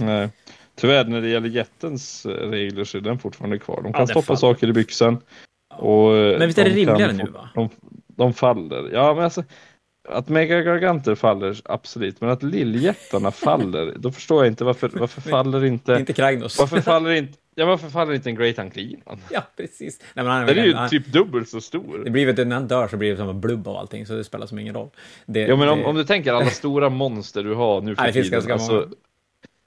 [0.00, 0.28] Nej.
[0.74, 3.80] Tyvärr när det gäller jättens regler så är den fortfarande kvar.
[3.82, 4.36] De kan ja, stoppa fall.
[4.36, 5.20] saker i byxan.
[5.78, 7.48] Och men visst är det rimligare nu va?
[7.54, 7.68] De,
[8.06, 8.90] de faller.
[8.92, 9.44] Ja men alltså
[10.08, 15.64] att megagarganter faller, absolut, men att lilljättarna faller, då förstår jag inte varför, varför faller
[15.64, 15.92] inte...
[15.92, 16.58] Inte Kragnos.
[16.58, 19.00] Varför faller inte, ja, varför faller inte en Great Unclean?
[19.30, 20.00] Ja, precis.
[20.14, 22.02] Nej, men han, Den är ju han, typ dubbelt så stor.
[22.04, 24.14] Det blir väl, när han dör så blir det som en blubb av allting, så
[24.14, 24.90] det spelar som ingen roll.
[25.26, 25.72] Det, ja, men det...
[25.72, 28.52] om, om du tänker alla stora monster du har nu för Nej, tiden.
[28.52, 28.88] Alltså,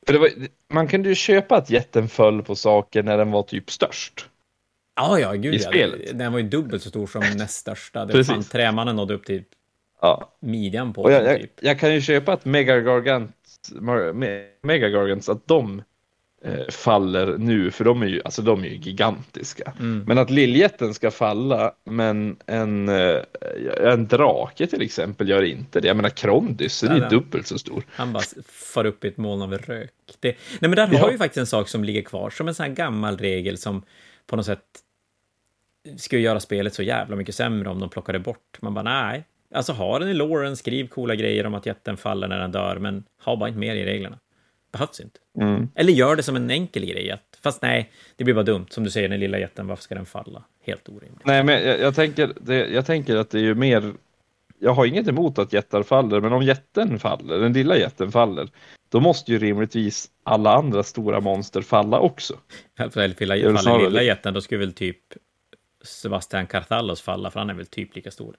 [0.06, 0.30] för det var,
[0.74, 4.26] man kunde ju köpa att jätten föll på saker när den var typ störst.
[4.96, 5.88] Ja, ja, gud ja.
[6.14, 8.06] Den var ju dubbelt så stor som näst största.
[8.06, 9.44] Det fan, trämannen nådde upp till
[10.06, 10.32] ja.
[10.40, 11.52] midjan på jag, jag, typ.
[11.62, 13.72] jag, kan ju köpa att Megagargants,
[14.64, 15.82] Megagargants att de
[16.46, 19.74] eh, faller nu, för de är ju, alltså, de är ju gigantiska.
[19.80, 20.04] Mm.
[20.08, 23.22] Men att lilljätten ska falla, men en, eh,
[23.80, 25.88] en drake till exempel gör inte det.
[25.88, 27.84] Jag menar Krondys, ja, är dubbelt så stor.
[27.90, 29.92] Han bara far upp i ett moln av rök.
[30.20, 31.00] Det, nej men där ja.
[31.00, 33.84] har vi faktiskt en sak som ligger kvar, som en sån här gammal regel som
[34.28, 34.62] på något sätt
[35.98, 38.58] skulle göra spelet så jävla mycket sämre om de plockade bort.
[38.62, 39.26] Man bara nej,
[39.56, 42.80] Alltså ha den i loren, skriv coola grejer om att jätten faller när den dör,
[42.80, 44.20] men ha bara inte mer i reglerna.
[44.72, 45.20] Behövs inte.
[45.40, 45.70] Mm.
[45.76, 47.12] Eller gör det som en enkel grej.
[47.12, 48.66] Att, fast nej, det blir bara dumt.
[48.70, 50.44] Som du säger, den lilla jätten, varför ska den falla?
[50.64, 51.26] Helt orimligt.
[51.26, 53.94] Nej, men jag, jag tänker, det, jag tänker att det är ju mer...
[54.60, 58.50] Jag har inget emot att jättar faller, men om jätten faller, den lilla jätten faller,
[58.90, 62.34] då måste ju rimligtvis alla andra stora monster falla också.
[62.78, 64.98] För faller lilla jätten, då skulle väl typ
[65.84, 68.36] Sebastian Carthalos falla, för han är väl typ lika stor.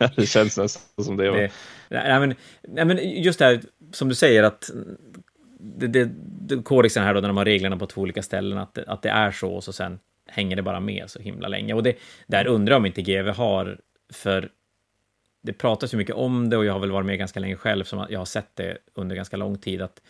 [0.16, 1.30] det känns nästan som det.
[1.30, 1.50] det
[1.88, 3.60] nej, men, nej, men just det här
[3.92, 4.70] som du säger att
[5.60, 6.10] det, det,
[6.40, 9.02] det, kodexen här då, när de har reglerna på två olika ställen, att det, att
[9.02, 11.74] det är så och så sen hänger det bara med så himla länge.
[11.74, 11.96] Och det,
[12.26, 13.80] där undrar jag om inte GV har,
[14.12, 14.50] för
[15.42, 17.84] det pratas ju mycket om det och jag har väl varit med ganska länge själv,
[17.84, 20.02] som jag har sett det under ganska lång tid, att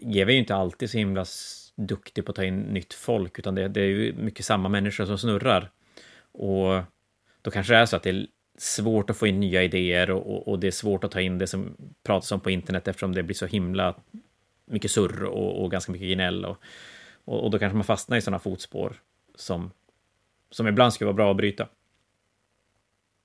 [0.00, 1.24] GV är ju inte alltid så himla
[1.76, 5.06] duktig på att ta in nytt folk, utan det, det är ju mycket samma människor
[5.06, 5.70] som snurrar.
[6.32, 6.82] Och
[7.42, 8.26] då kanske det är så att det är
[8.60, 11.38] svårt att få in nya idéer och, och, och, det är svårt att ta in
[11.38, 13.94] det som pratas om på internet eftersom det blir så himla
[14.64, 16.44] mycket surr och, och ganska mycket gnäll.
[16.44, 16.56] Och,
[17.24, 18.92] och, då kanske man fastnar i sådana fotspår
[19.34, 19.70] som,
[20.50, 21.66] som ibland skulle vara bra att bryta.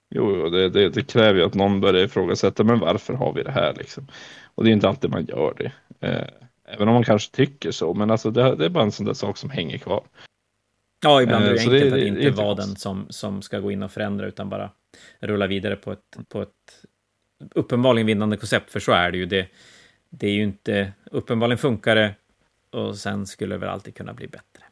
[0.10, 3.52] Jo, det, det, det, kräver ju att någon börjar ifrågasätta, men varför har vi det
[3.52, 4.07] här liksom?
[4.56, 5.72] Och det är inte alltid man gör det.
[6.07, 6.28] Eh,
[6.66, 9.14] även om man kanske tycker så, men alltså det, det är bara en sån där
[9.14, 10.03] sak som hänger kvar.
[11.03, 13.72] Ja, ibland är det eh, enkelt det, att inte vara den som, som ska gå
[13.72, 14.70] in och förändra, utan bara
[15.19, 16.85] rulla vidare på ett, på ett
[17.55, 19.26] uppenbarligen vinnande koncept, för så är det ju.
[19.26, 19.47] Det,
[20.09, 22.15] det är ju inte, uppenbarligen funkar det
[22.69, 24.63] och sen skulle det väl alltid kunna bli bättre.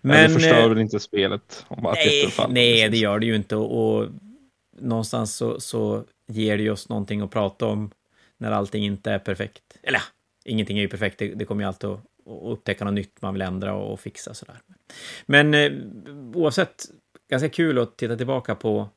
[0.00, 1.64] Men, det förstör eh, väl inte spelet?
[1.68, 3.56] Om att nej, nej, det gör det ju inte.
[3.56, 4.08] Och, och
[4.78, 7.90] någonstans så, så ger det ju oss någonting att prata om
[8.38, 9.78] när allting inte är perfekt.
[9.82, 10.02] Eller
[10.44, 11.18] ingenting är ju perfekt.
[11.18, 14.00] Det, det kommer ju alltid att, att upptäcka något nytt man vill ändra och, och
[14.00, 14.56] fixa sådär.
[15.26, 15.72] Men eh,
[16.34, 16.84] oavsett,
[17.30, 18.88] ganska kul att titta tillbaka på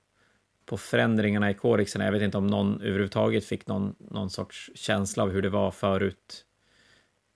[0.69, 2.05] på förändringarna i kodexerna.
[2.05, 5.71] Jag vet inte om någon överhuvudtaget fick någon, någon sorts känsla av hur det var
[5.71, 6.45] förut.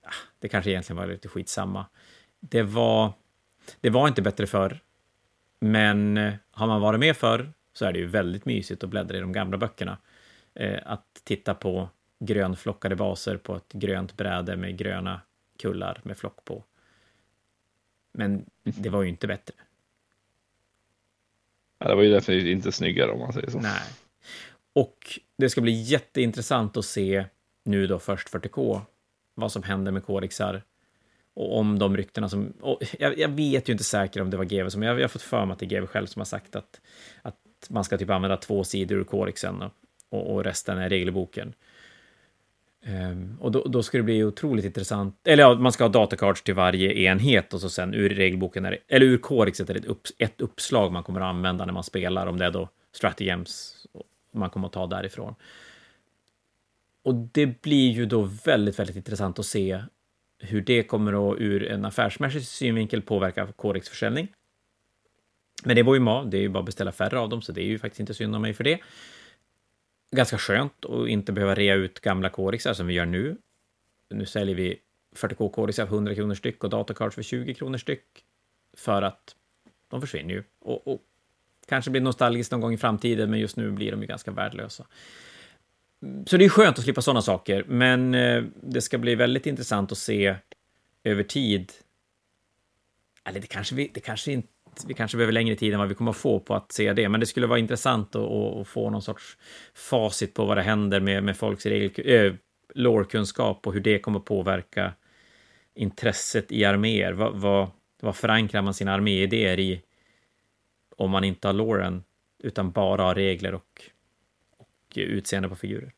[0.03, 1.85] Ah, det kanske egentligen var lite skitsamma.
[2.39, 3.14] Det var,
[3.81, 4.80] det var inte bättre förr,
[5.60, 9.18] men eh, har man varit med förr så är det ju väldigt mysigt att bläddra
[9.18, 9.97] i de gamla böckerna.
[10.55, 11.89] Eh, att titta på
[12.19, 15.22] grönflockade baser på ett grönt bräde med gröna
[15.60, 16.64] kullar med flock på.
[18.14, 19.53] Men det var ju inte bättre.
[21.84, 23.60] Ja, det var ju definitivt inte snyggare om man säger så.
[23.60, 23.81] Nej.
[24.73, 27.26] Och det ska bli jätteintressant att se
[27.65, 28.81] nu då först 40K
[29.35, 30.64] vad som händer med kodexar
[31.35, 32.53] och om de ryktena som...
[32.99, 34.84] Jag, jag, vet ju inte säkert om det var GW som...
[34.84, 36.81] Jag, jag har fått för mig att det är GW själv som har sagt att,
[37.22, 37.35] att
[37.69, 39.64] man ska typ använda två sidor ur kodexen
[40.10, 41.53] och, och resten är regelboken.
[42.85, 45.27] Ehm, och då, då ska det bli otroligt intressant.
[45.27, 48.72] Eller ja, man ska ha datacards till varje enhet och så sen ur regelboken, är
[48.72, 51.73] det, eller ur korexet är det ett, upp, ett uppslag man kommer att använda när
[51.73, 53.76] man spelar, om det är då strategems
[54.34, 55.35] man kommer att ta därifrån.
[57.03, 59.81] Och det blir ju då väldigt, väldigt intressant att se
[60.39, 64.27] hur det kommer att ur en affärsmässig synvinkel påverka Corex försäljning.
[65.64, 67.51] Men det var ju ma, det är ju bara att beställa färre av dem, så
[67.51, 68.80] det är ju faktiskt inte synd om mig för det.
[70.15, 73.38] Ganska skönt att inte behöva rea ut gamla Corixar som vi gör nu.
[74.10, 74.80] Nu säljer vi
[75.15, 78.06] 40K Corixar för 100 kronor styck och datacards för 20 kronor styck.
[78.73, 79.35] För att
[79.88, 80.44] de försvinner ju.
[80.60, 81.02] Och, och
[81.68, 84.85] kanske blir nostalgiskt någon gång i framtiden, men just nu blir de ju ganska värdelösa.
[86.26, 89.91] Så det är skönt att slippa sådana saker, men eh, det ska bli väldigt intressant
[89.91, 90.35] att se
[91.03, 91.72] över tid.
[93.23, 94.53] Eller det kanske vi, det kanske inte,
[94.88, 97.10] vi kanske behöver längre tid än vad vi kommer att få på att se det,
[97.10, 99.38] men det skulle vara intressant att, att få någon sorts
[99.74, 102.34] facit på vad det händer med, med folks regel, äh,
[102.74, 104.94] lårkunskap och hur det kommer att påverka
[105.76, 107.14] intresset i arméer.
[107.14, 107.68] Vad, vad,
[108.02, 109.82] vad förankrar man sina arméidéer i
[110.98, 112.04] om man inte har låren
[112.44, 113.90] utan bara har regler och
[114.95, 115.91] utseende på figurer.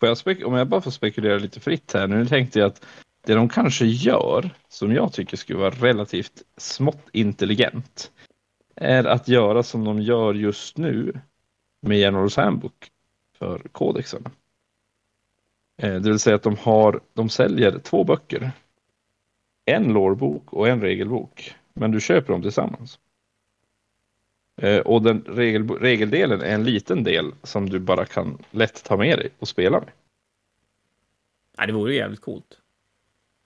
[0.00, 2.06] Får jag om jag bara får spekulera lite fritt här.
[2.06, 2.86] Nu tänkte jag att
[3.28, 8.10] det de kanske gör, som jag tycker skulle vara relativt smått intelligent,
[8.74, 11.20] är att göra som de gör just nu
[11.80, 12.90] med Generals Handbook
[13.38, 14.24] för kodexen.
[15.76, 18.50] Eh, det vill säga att de, har, de säljer två böcker.
[19.64, 21.54] En lårbok och en regelbok.
[21.72, 22.98] Men du köper dem tillsammans.
[24.56, 28.96] Eh, och den regel, regeldelen är en liten del som du bara kan lätt ta
[28.96, 29.90] med dig och spela med.
[31.56, 32.58] Ja, det vore ju jävligt coolt.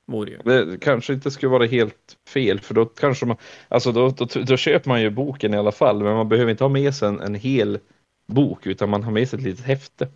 [0.07, 0.39] Vore ju.
[0.39, 3.37] Det kanske inte skulle vara helt fel, för då kanske man,
[3.69, 6.65] alltså då, då, då, köper man ju boken i alla fall, men man behöver inte
[6.65, 7.79] ha med sig en, en hel
[8.27, 10.09] bok, utan man har med sig ett litet häfte.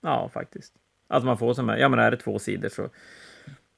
[0.00, 0.74] Ja, faktiskt.
[1.08, 2.88] Att man får som, ja men är det två sidor så,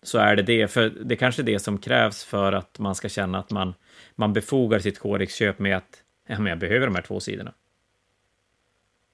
[0.03, 2.95] så är det det, för det är kanske är det som krävs för att man
[2.95, 3.75] ska känna att man
[4.15, 7.53] man befogar sitt Corex-köp med att ja, men jag behöver de här två sidorna.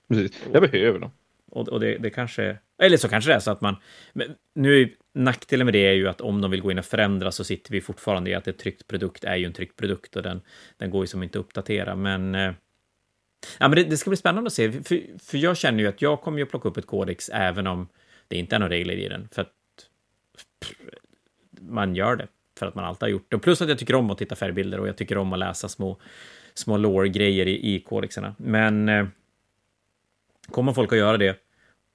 [0.08, 1.10] Precis, jag behöver dem.
[1.50, 3.76] Och, och det, det, kanske, eller så kanske det är så att man,
[4.12, 6.84] men nu är nackdelen med det är ju att om de vill gå in och
[6.84, 10.16] förändra så sitter vi fortfarande i att ett tryckt produkt är ju en tryckt produkt
[10.16, 10.40] och den,
[10.76, 12.52] den går ju som inte att uppdatera, men eh,
[13.58, 16.02] Ja, men det, det, ska bli spännande att se, för, för jag känner ju att
[16.02, 17.88] jag kommer ju plocka upp ett kodex även om
[18.28, 19.52] det inte är några regler i den, för att
[21.60, 22.28] man gör det
[22.58, 23.36] för att man alltid har gjort det.
[23.36, 25.68] Och plus att jag tycker om att titta färgbilder och jag tycker om att läsa
[25.68, 25.96] små,
[26.54, 28.34] små lore-grejer i, i kodexerna.
[28.38, 29.06] Men eh,
[30.50, 31.36] kommer folk att göra det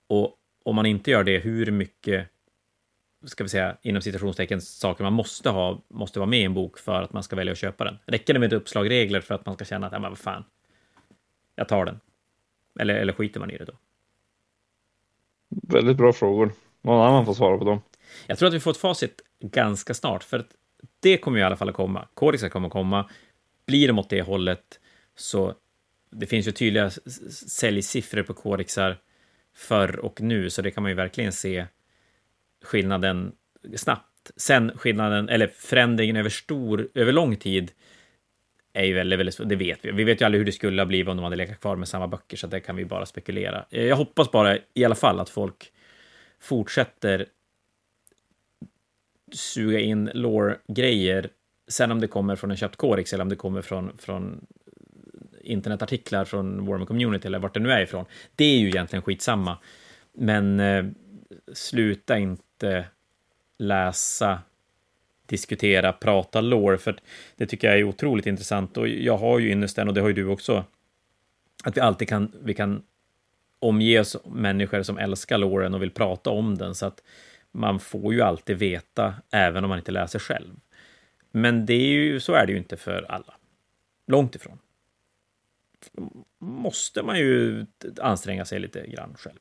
[0.08, 2.28] och om man inte gör det, hur mycket
[3.26, 6.78] ska vi säga, inom citationstecken, saker man måste ha, måste vara med i en bok
[6.78, 7.98] för att man ska välja att köpa den.
[8.06, 10.18] Räcker det med ett uppslag regler för att man ska känna att, ja men vad
[10.18, 10.44] fan,
[11.56, 12.00] jag tar den?
[12.80, 13.74] Eller, eller skiter man i det då?
[15.50, 16.54] Väldigt bra frågor.
[16.82, 17.82] Någon annan får svara på dem.
[18.28, 20.50] Jag tror att vi får ett facit ganska snart, för att
[21.00, 22.08] det kommer i alla fall att komma.
[22.14, 23.10] Kodexar kommer att komma.
[23.66, 24.80] Blir de åt det hållet
[25.16, 25.54] så
[26.10, 26.90] det finns ju tydliga
[27.30, 28.98] säljsiffror på kodexar
[29.56, 31.66] förr och nu, så det kan man ju verkligen se
[32.64, 33.32] skillnaden
[33.76, 34.32] snabbt.
[34.36, 37.72] Sen skillnaden, eller förändringen över stor, över lång tid,
[38.74, 39.92] är ju väldigt, väldigt, det vet vi.
[39.92, 41.88] Vi vet ju aldrig hur det skulle ha blivit om de hade legat kvar med
[41.88, 43.66] samma böcker, så det kan vi bara spekulera.
[43.70, 45.72] Eh, jag hoppas bara i alla fall att folk
[46.40, 47.26] fortsätter
[49.32, 51.30] suga in lore-grejer.
[51.68, 54.46] Sen om det kommer från en köpt korex, eller om det kommer från, från
[55.44, 58.06] internetartiklar från Warhammer Community eller vart det nu är ifrån.
[58.36, 59.58] Det är ju egentligen skitsamma.
[60.14, 60.86] Men eh,
[61.54, 62.86] sluta inte
[63.58, 64.42] läsa,
[65.26, 66.96] diskutera, prata lore, för
[67.38, 68.78] det tycker jag är otroligt intressant.
[68.78, 70.66] Och jag har ju ynnesten, och det har ju du också,
[71.64, 72.84] att vi alltid kan, vi kan
[73.60, 77.04] omge oss människor som älskar loren och vill prata om den, så att
[77.52, 80.54] man får ju alltid veta, även om man inte läser själv.
[81.32, 83.34] Men det är ju, så är det ju inte för alla.
[84.08, 84.60] Långt ifrån.
[86.40, 87.66] Måste man ju
[88.02, 89.40] anstränga sig lite grann själv.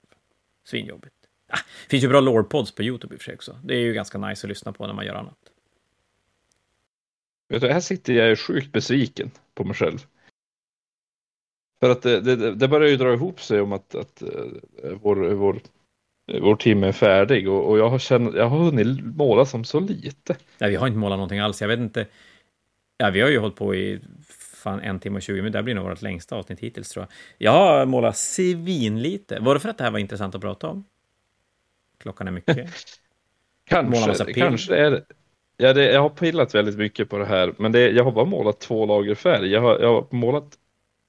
[0.64, 1.14] Svinjobbigt.
[1.48, 3.58] Ah, det finns ju bra lore-pods på YouTube i och för sig också.
[3.64, 5.38] Det är ju ganska nice att lyssna på när man gör annat.
[7.48, 9.98] Vet du, här sitter jag sjukt besviken på mig själv.
[11.80, 15.16] För att det, det, det börjar ju dra ihop sig om att, att uh, vår,
[15.16, 15.60] vår
[16.40, 19.80] vår timme är färdig och, och jag, har känt, jag har hunnit måla som så
[19.80, 20.36] lite.
[20.58, 21.60] Nej, vi har inte målat någonting alls.
[21.60, 22.06] Jag vet inte.
[22.96, 24.00] Ja, vi har ju hållit på i
[24.62, 25.58] fan en timme och 20 minuter.
[25.58, 27.12] Det blir nog vårt längsta avsnitt hittills tror jag.
[27.46, 29.38] Jag har målat svinlite.
[29.40, 30.84] Var det för att det här var intressant att prata om?
[31.98, 32.70] Klockan är mycket.
[33.64, 35.04] Kanske, kanske är det.
[35.56, 38.24] Ja, det, jag har pillat väldigt mycket på det här, men det, jag har bara
[38.24, 39.50] målat två lager färg.
[39.50, 40.58] Jag har, jag har målat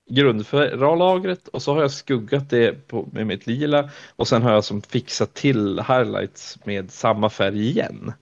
[0.09, 4.63] grundlagret och så har jag skuggat det på, med mitt lila och sen har jag
[4.63, 8.13] som fixat till highlights med samma färg igen.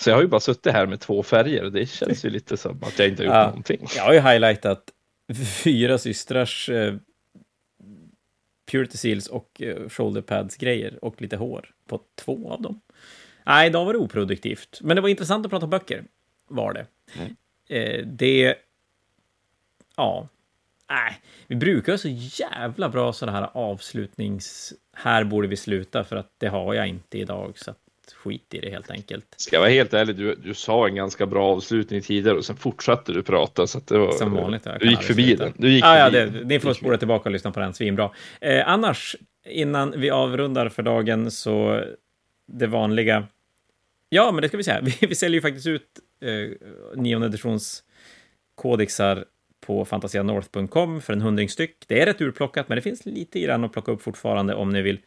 [0.00, 2.56] Så jag har ju bara suttit här med två färger och det känns ju lite
[2.56, 3.86] som att jag inte har gjort ja, någonting.
[3.96, 4.90] Jag har ju highlightat
[5.64, 6.94] fyra systrars eh,
[8.70, 12.80] Purity Seals och eh, shoulder pads grejer och lite hår på två av dem.
[13.46, 14.78] Nej, idag var det oproduktivt.
[14.82, 16.04] Men det var intressant att prata böcker,
[16.48, 16.86] var det.
[17.18, 17.36] Mm.
[17.68, 18.54] Eh, det...
[19.96, 20.28] Ja.
[20.90, 24.72] Nej, vi brukar ha så jävla bra sådana här avslutnings...
[24.92, 27.58] Här borde vi sluta, för att det har jag inte idag.
[27.58, 27.74] Så
[28.12, 29.34] skit i det helt enkelt.
[29.36, 32.56] Ska jag vara helt ärlig, du, du sa en ganska bra avslutning tidigare och sen
[32.56, 33.66] fortsatte du prata.
[33.66, 34.66] Så att det var, Som vanligt.
[34.80, 35.52] Du gick förbi den.
[35.56, 38.10] Du gick ah, förbi ja, det, ni får spola tillbaka och lyssna på den, svinbra.
[38.40, 39.16] Eh, annars,
[39.48, 41.84] innan vi avrundar för dagen, så
[42.46, 43.26] det vanliga
[44.12, 44.80] Ja, men det ska vi säga.
[45.00, 45.86] Vi, vi säljer ju faktiskt ut
[46.20, 47.82] eh, nionde editions
[48.54, 49.24] kodexar
[49.60, 51.76] på fantasianorth.com för en hundring styck.
[51.86, 54.82] Det är rätt urplockat, men det finns lite grann att plocka upp fortfarande om ni
[54.82, 54.98] vill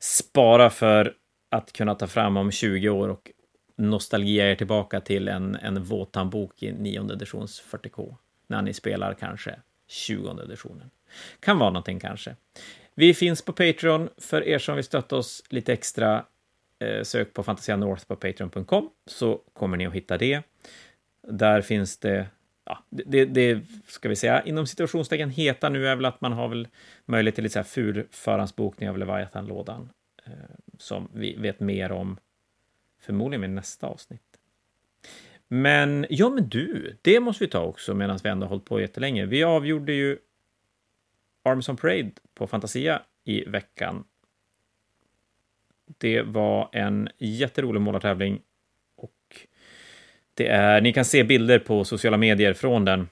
[0.00, 1.14] spara för
[1.50, 3.30] att kunna ta fram om 20 år och
[3.76, 8.14] nostalgia er tillbaka till en, en våthandbok i nionde editions 40K
[8.46, 10.90] när ni spelar kanske 20 editionen.
[11.40, 12.36] Kan vara någonting kanske.
[12.94, 16.24] Vi finns på Patreon för er som vill stötta oss lite extra.
[16.78, 20.42] Eh, sök på Fantasia North på patreon.com så kommer ni att hitta det.
[21.28, 22.26] Där finns det,
[22.64, 26.48] ja, det, det ska vi säga, inom situationstecken heta nu är väl att man har
[26.48, 26.68] väl
[27.06, 29.90] möjlighet till lite så här ful förhandsbokning av Leviathan-lådan
[30.26, 30.32] eh,
[30.80, 32.16] som vi vet mer om
[33.00, 34.22] förmodligen i nästa avsnitt.
[35.48, 38.80] Men ja, men du, det måste vi ta också medan vi ändå har hållit på
[38.80, 39.26] jättelänge.
[39.26, 40.18] Vi avgjorde ju
[41.42, 44.04] Arms on Parade på Fantasia i veckan
[45.98, 48.40] det var en jätterolig målartävling
[48.96, 49.46] och
[50.34, 53.08] det är, ni kan se bilder på sociala medier från den.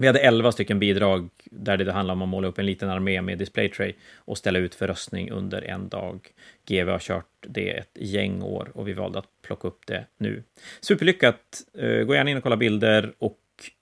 [0.00, 3.22] Vi hade 11 stycken bidrag där det handlar om att måla upp en liten armé
[3.22, 6.28] med displaytray och ställa ut för röstning under en dag.
[6.68, 10.42] GV har kört det ett gäng år och vi valde att plocka upp det nu.
[10.80, 11.62] Superlyckat!
[11.78, 13.38] Eh, gå gärna in och kolla bilder och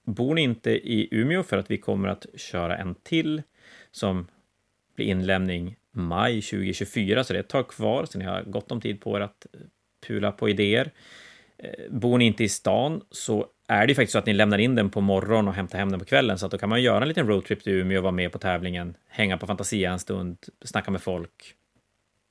[0.06, 3.42] bor ni inte i Umeå för att vi kommer att köra en till
[3.90, 4.26] som
[4.96, 8.80] blir inlämning maj 2024, så det är ett tag kvar, så ni har gott om
[8.80, 9.46] tid på er att
[10.06, 10.90] pula på idéer.
[11.58, 14.58] Eh, bor ni inte i stan så är det ju faktiskt så att ni lämnar
[14.58, 16.82] in den på morgonen och hämtar hem den på kvällen, så att då kan man
[16.82, 20.38] göra en liten roadtrip till Umeå, vara med på tävlingen, hänga på Fantasia en stund,
[20.64, 21.54] snacka med folk,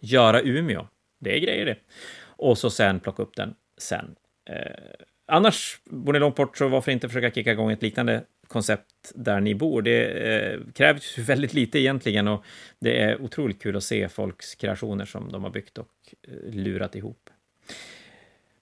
[0.02, 0.88] göra Umeå.
[1.20, 1.78] Det är grejer det.
[2.20, 4.16] Och så sen plocka upp den sen.
[4.50, 9.12] Eh, annars, bor ni långt bort, så varför inte försöka kicka igång ett liknande koncept
[9.16, 9.82] där ni bor.
[9.82, 12.46] Det eh, krävs väldigt lite egentligen och
[12.80, 15.90] det är otroligt kul att se folks kreationer som de har byggt och
[16.28, 17.30] eh, lurat ihop.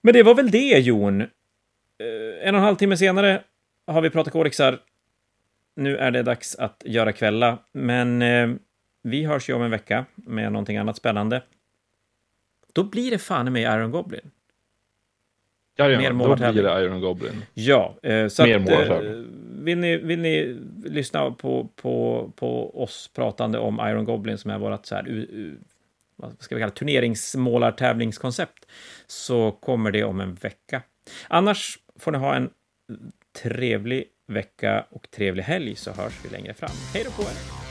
[0.00, 1.26] Men det var väl det, Jon.
[1.98, 3.42] Eh, en och en halv timme senare
[3.86, 4.78] har vi pratat kodexar.
[5.76, 8.50] Nu är det dags att göra kvälla, men eh,
[9.02, 11.42] vi hörs ju om en vecka med någonting annat spännande.
[12.72, 14.30] Då blir det fan med Iron Goblin.
[15.76, 17.44] Ja, ja, Mer då blir det Iron Goblin.
[17.54, 19.02] Ja, eh, så Mer att,
[19.64, 24.58] vill, ni, vill ni lyssna på, på, på oss pratande om Iron Goblin som är
[24.58, 25.58] vårt så här, u, u,
[26.16, 28.66] vad ska vi kalla turneringsmålartävlingskoncept
[29.06, 30.82] så kommer det om en vecka.
[31.28, 32.50] Annars får ni ha en
[33.42, 36.70] trevlig vecka och trevlig helg så hörs vi längre fram.
[36.94, 37.65] Hej då på er!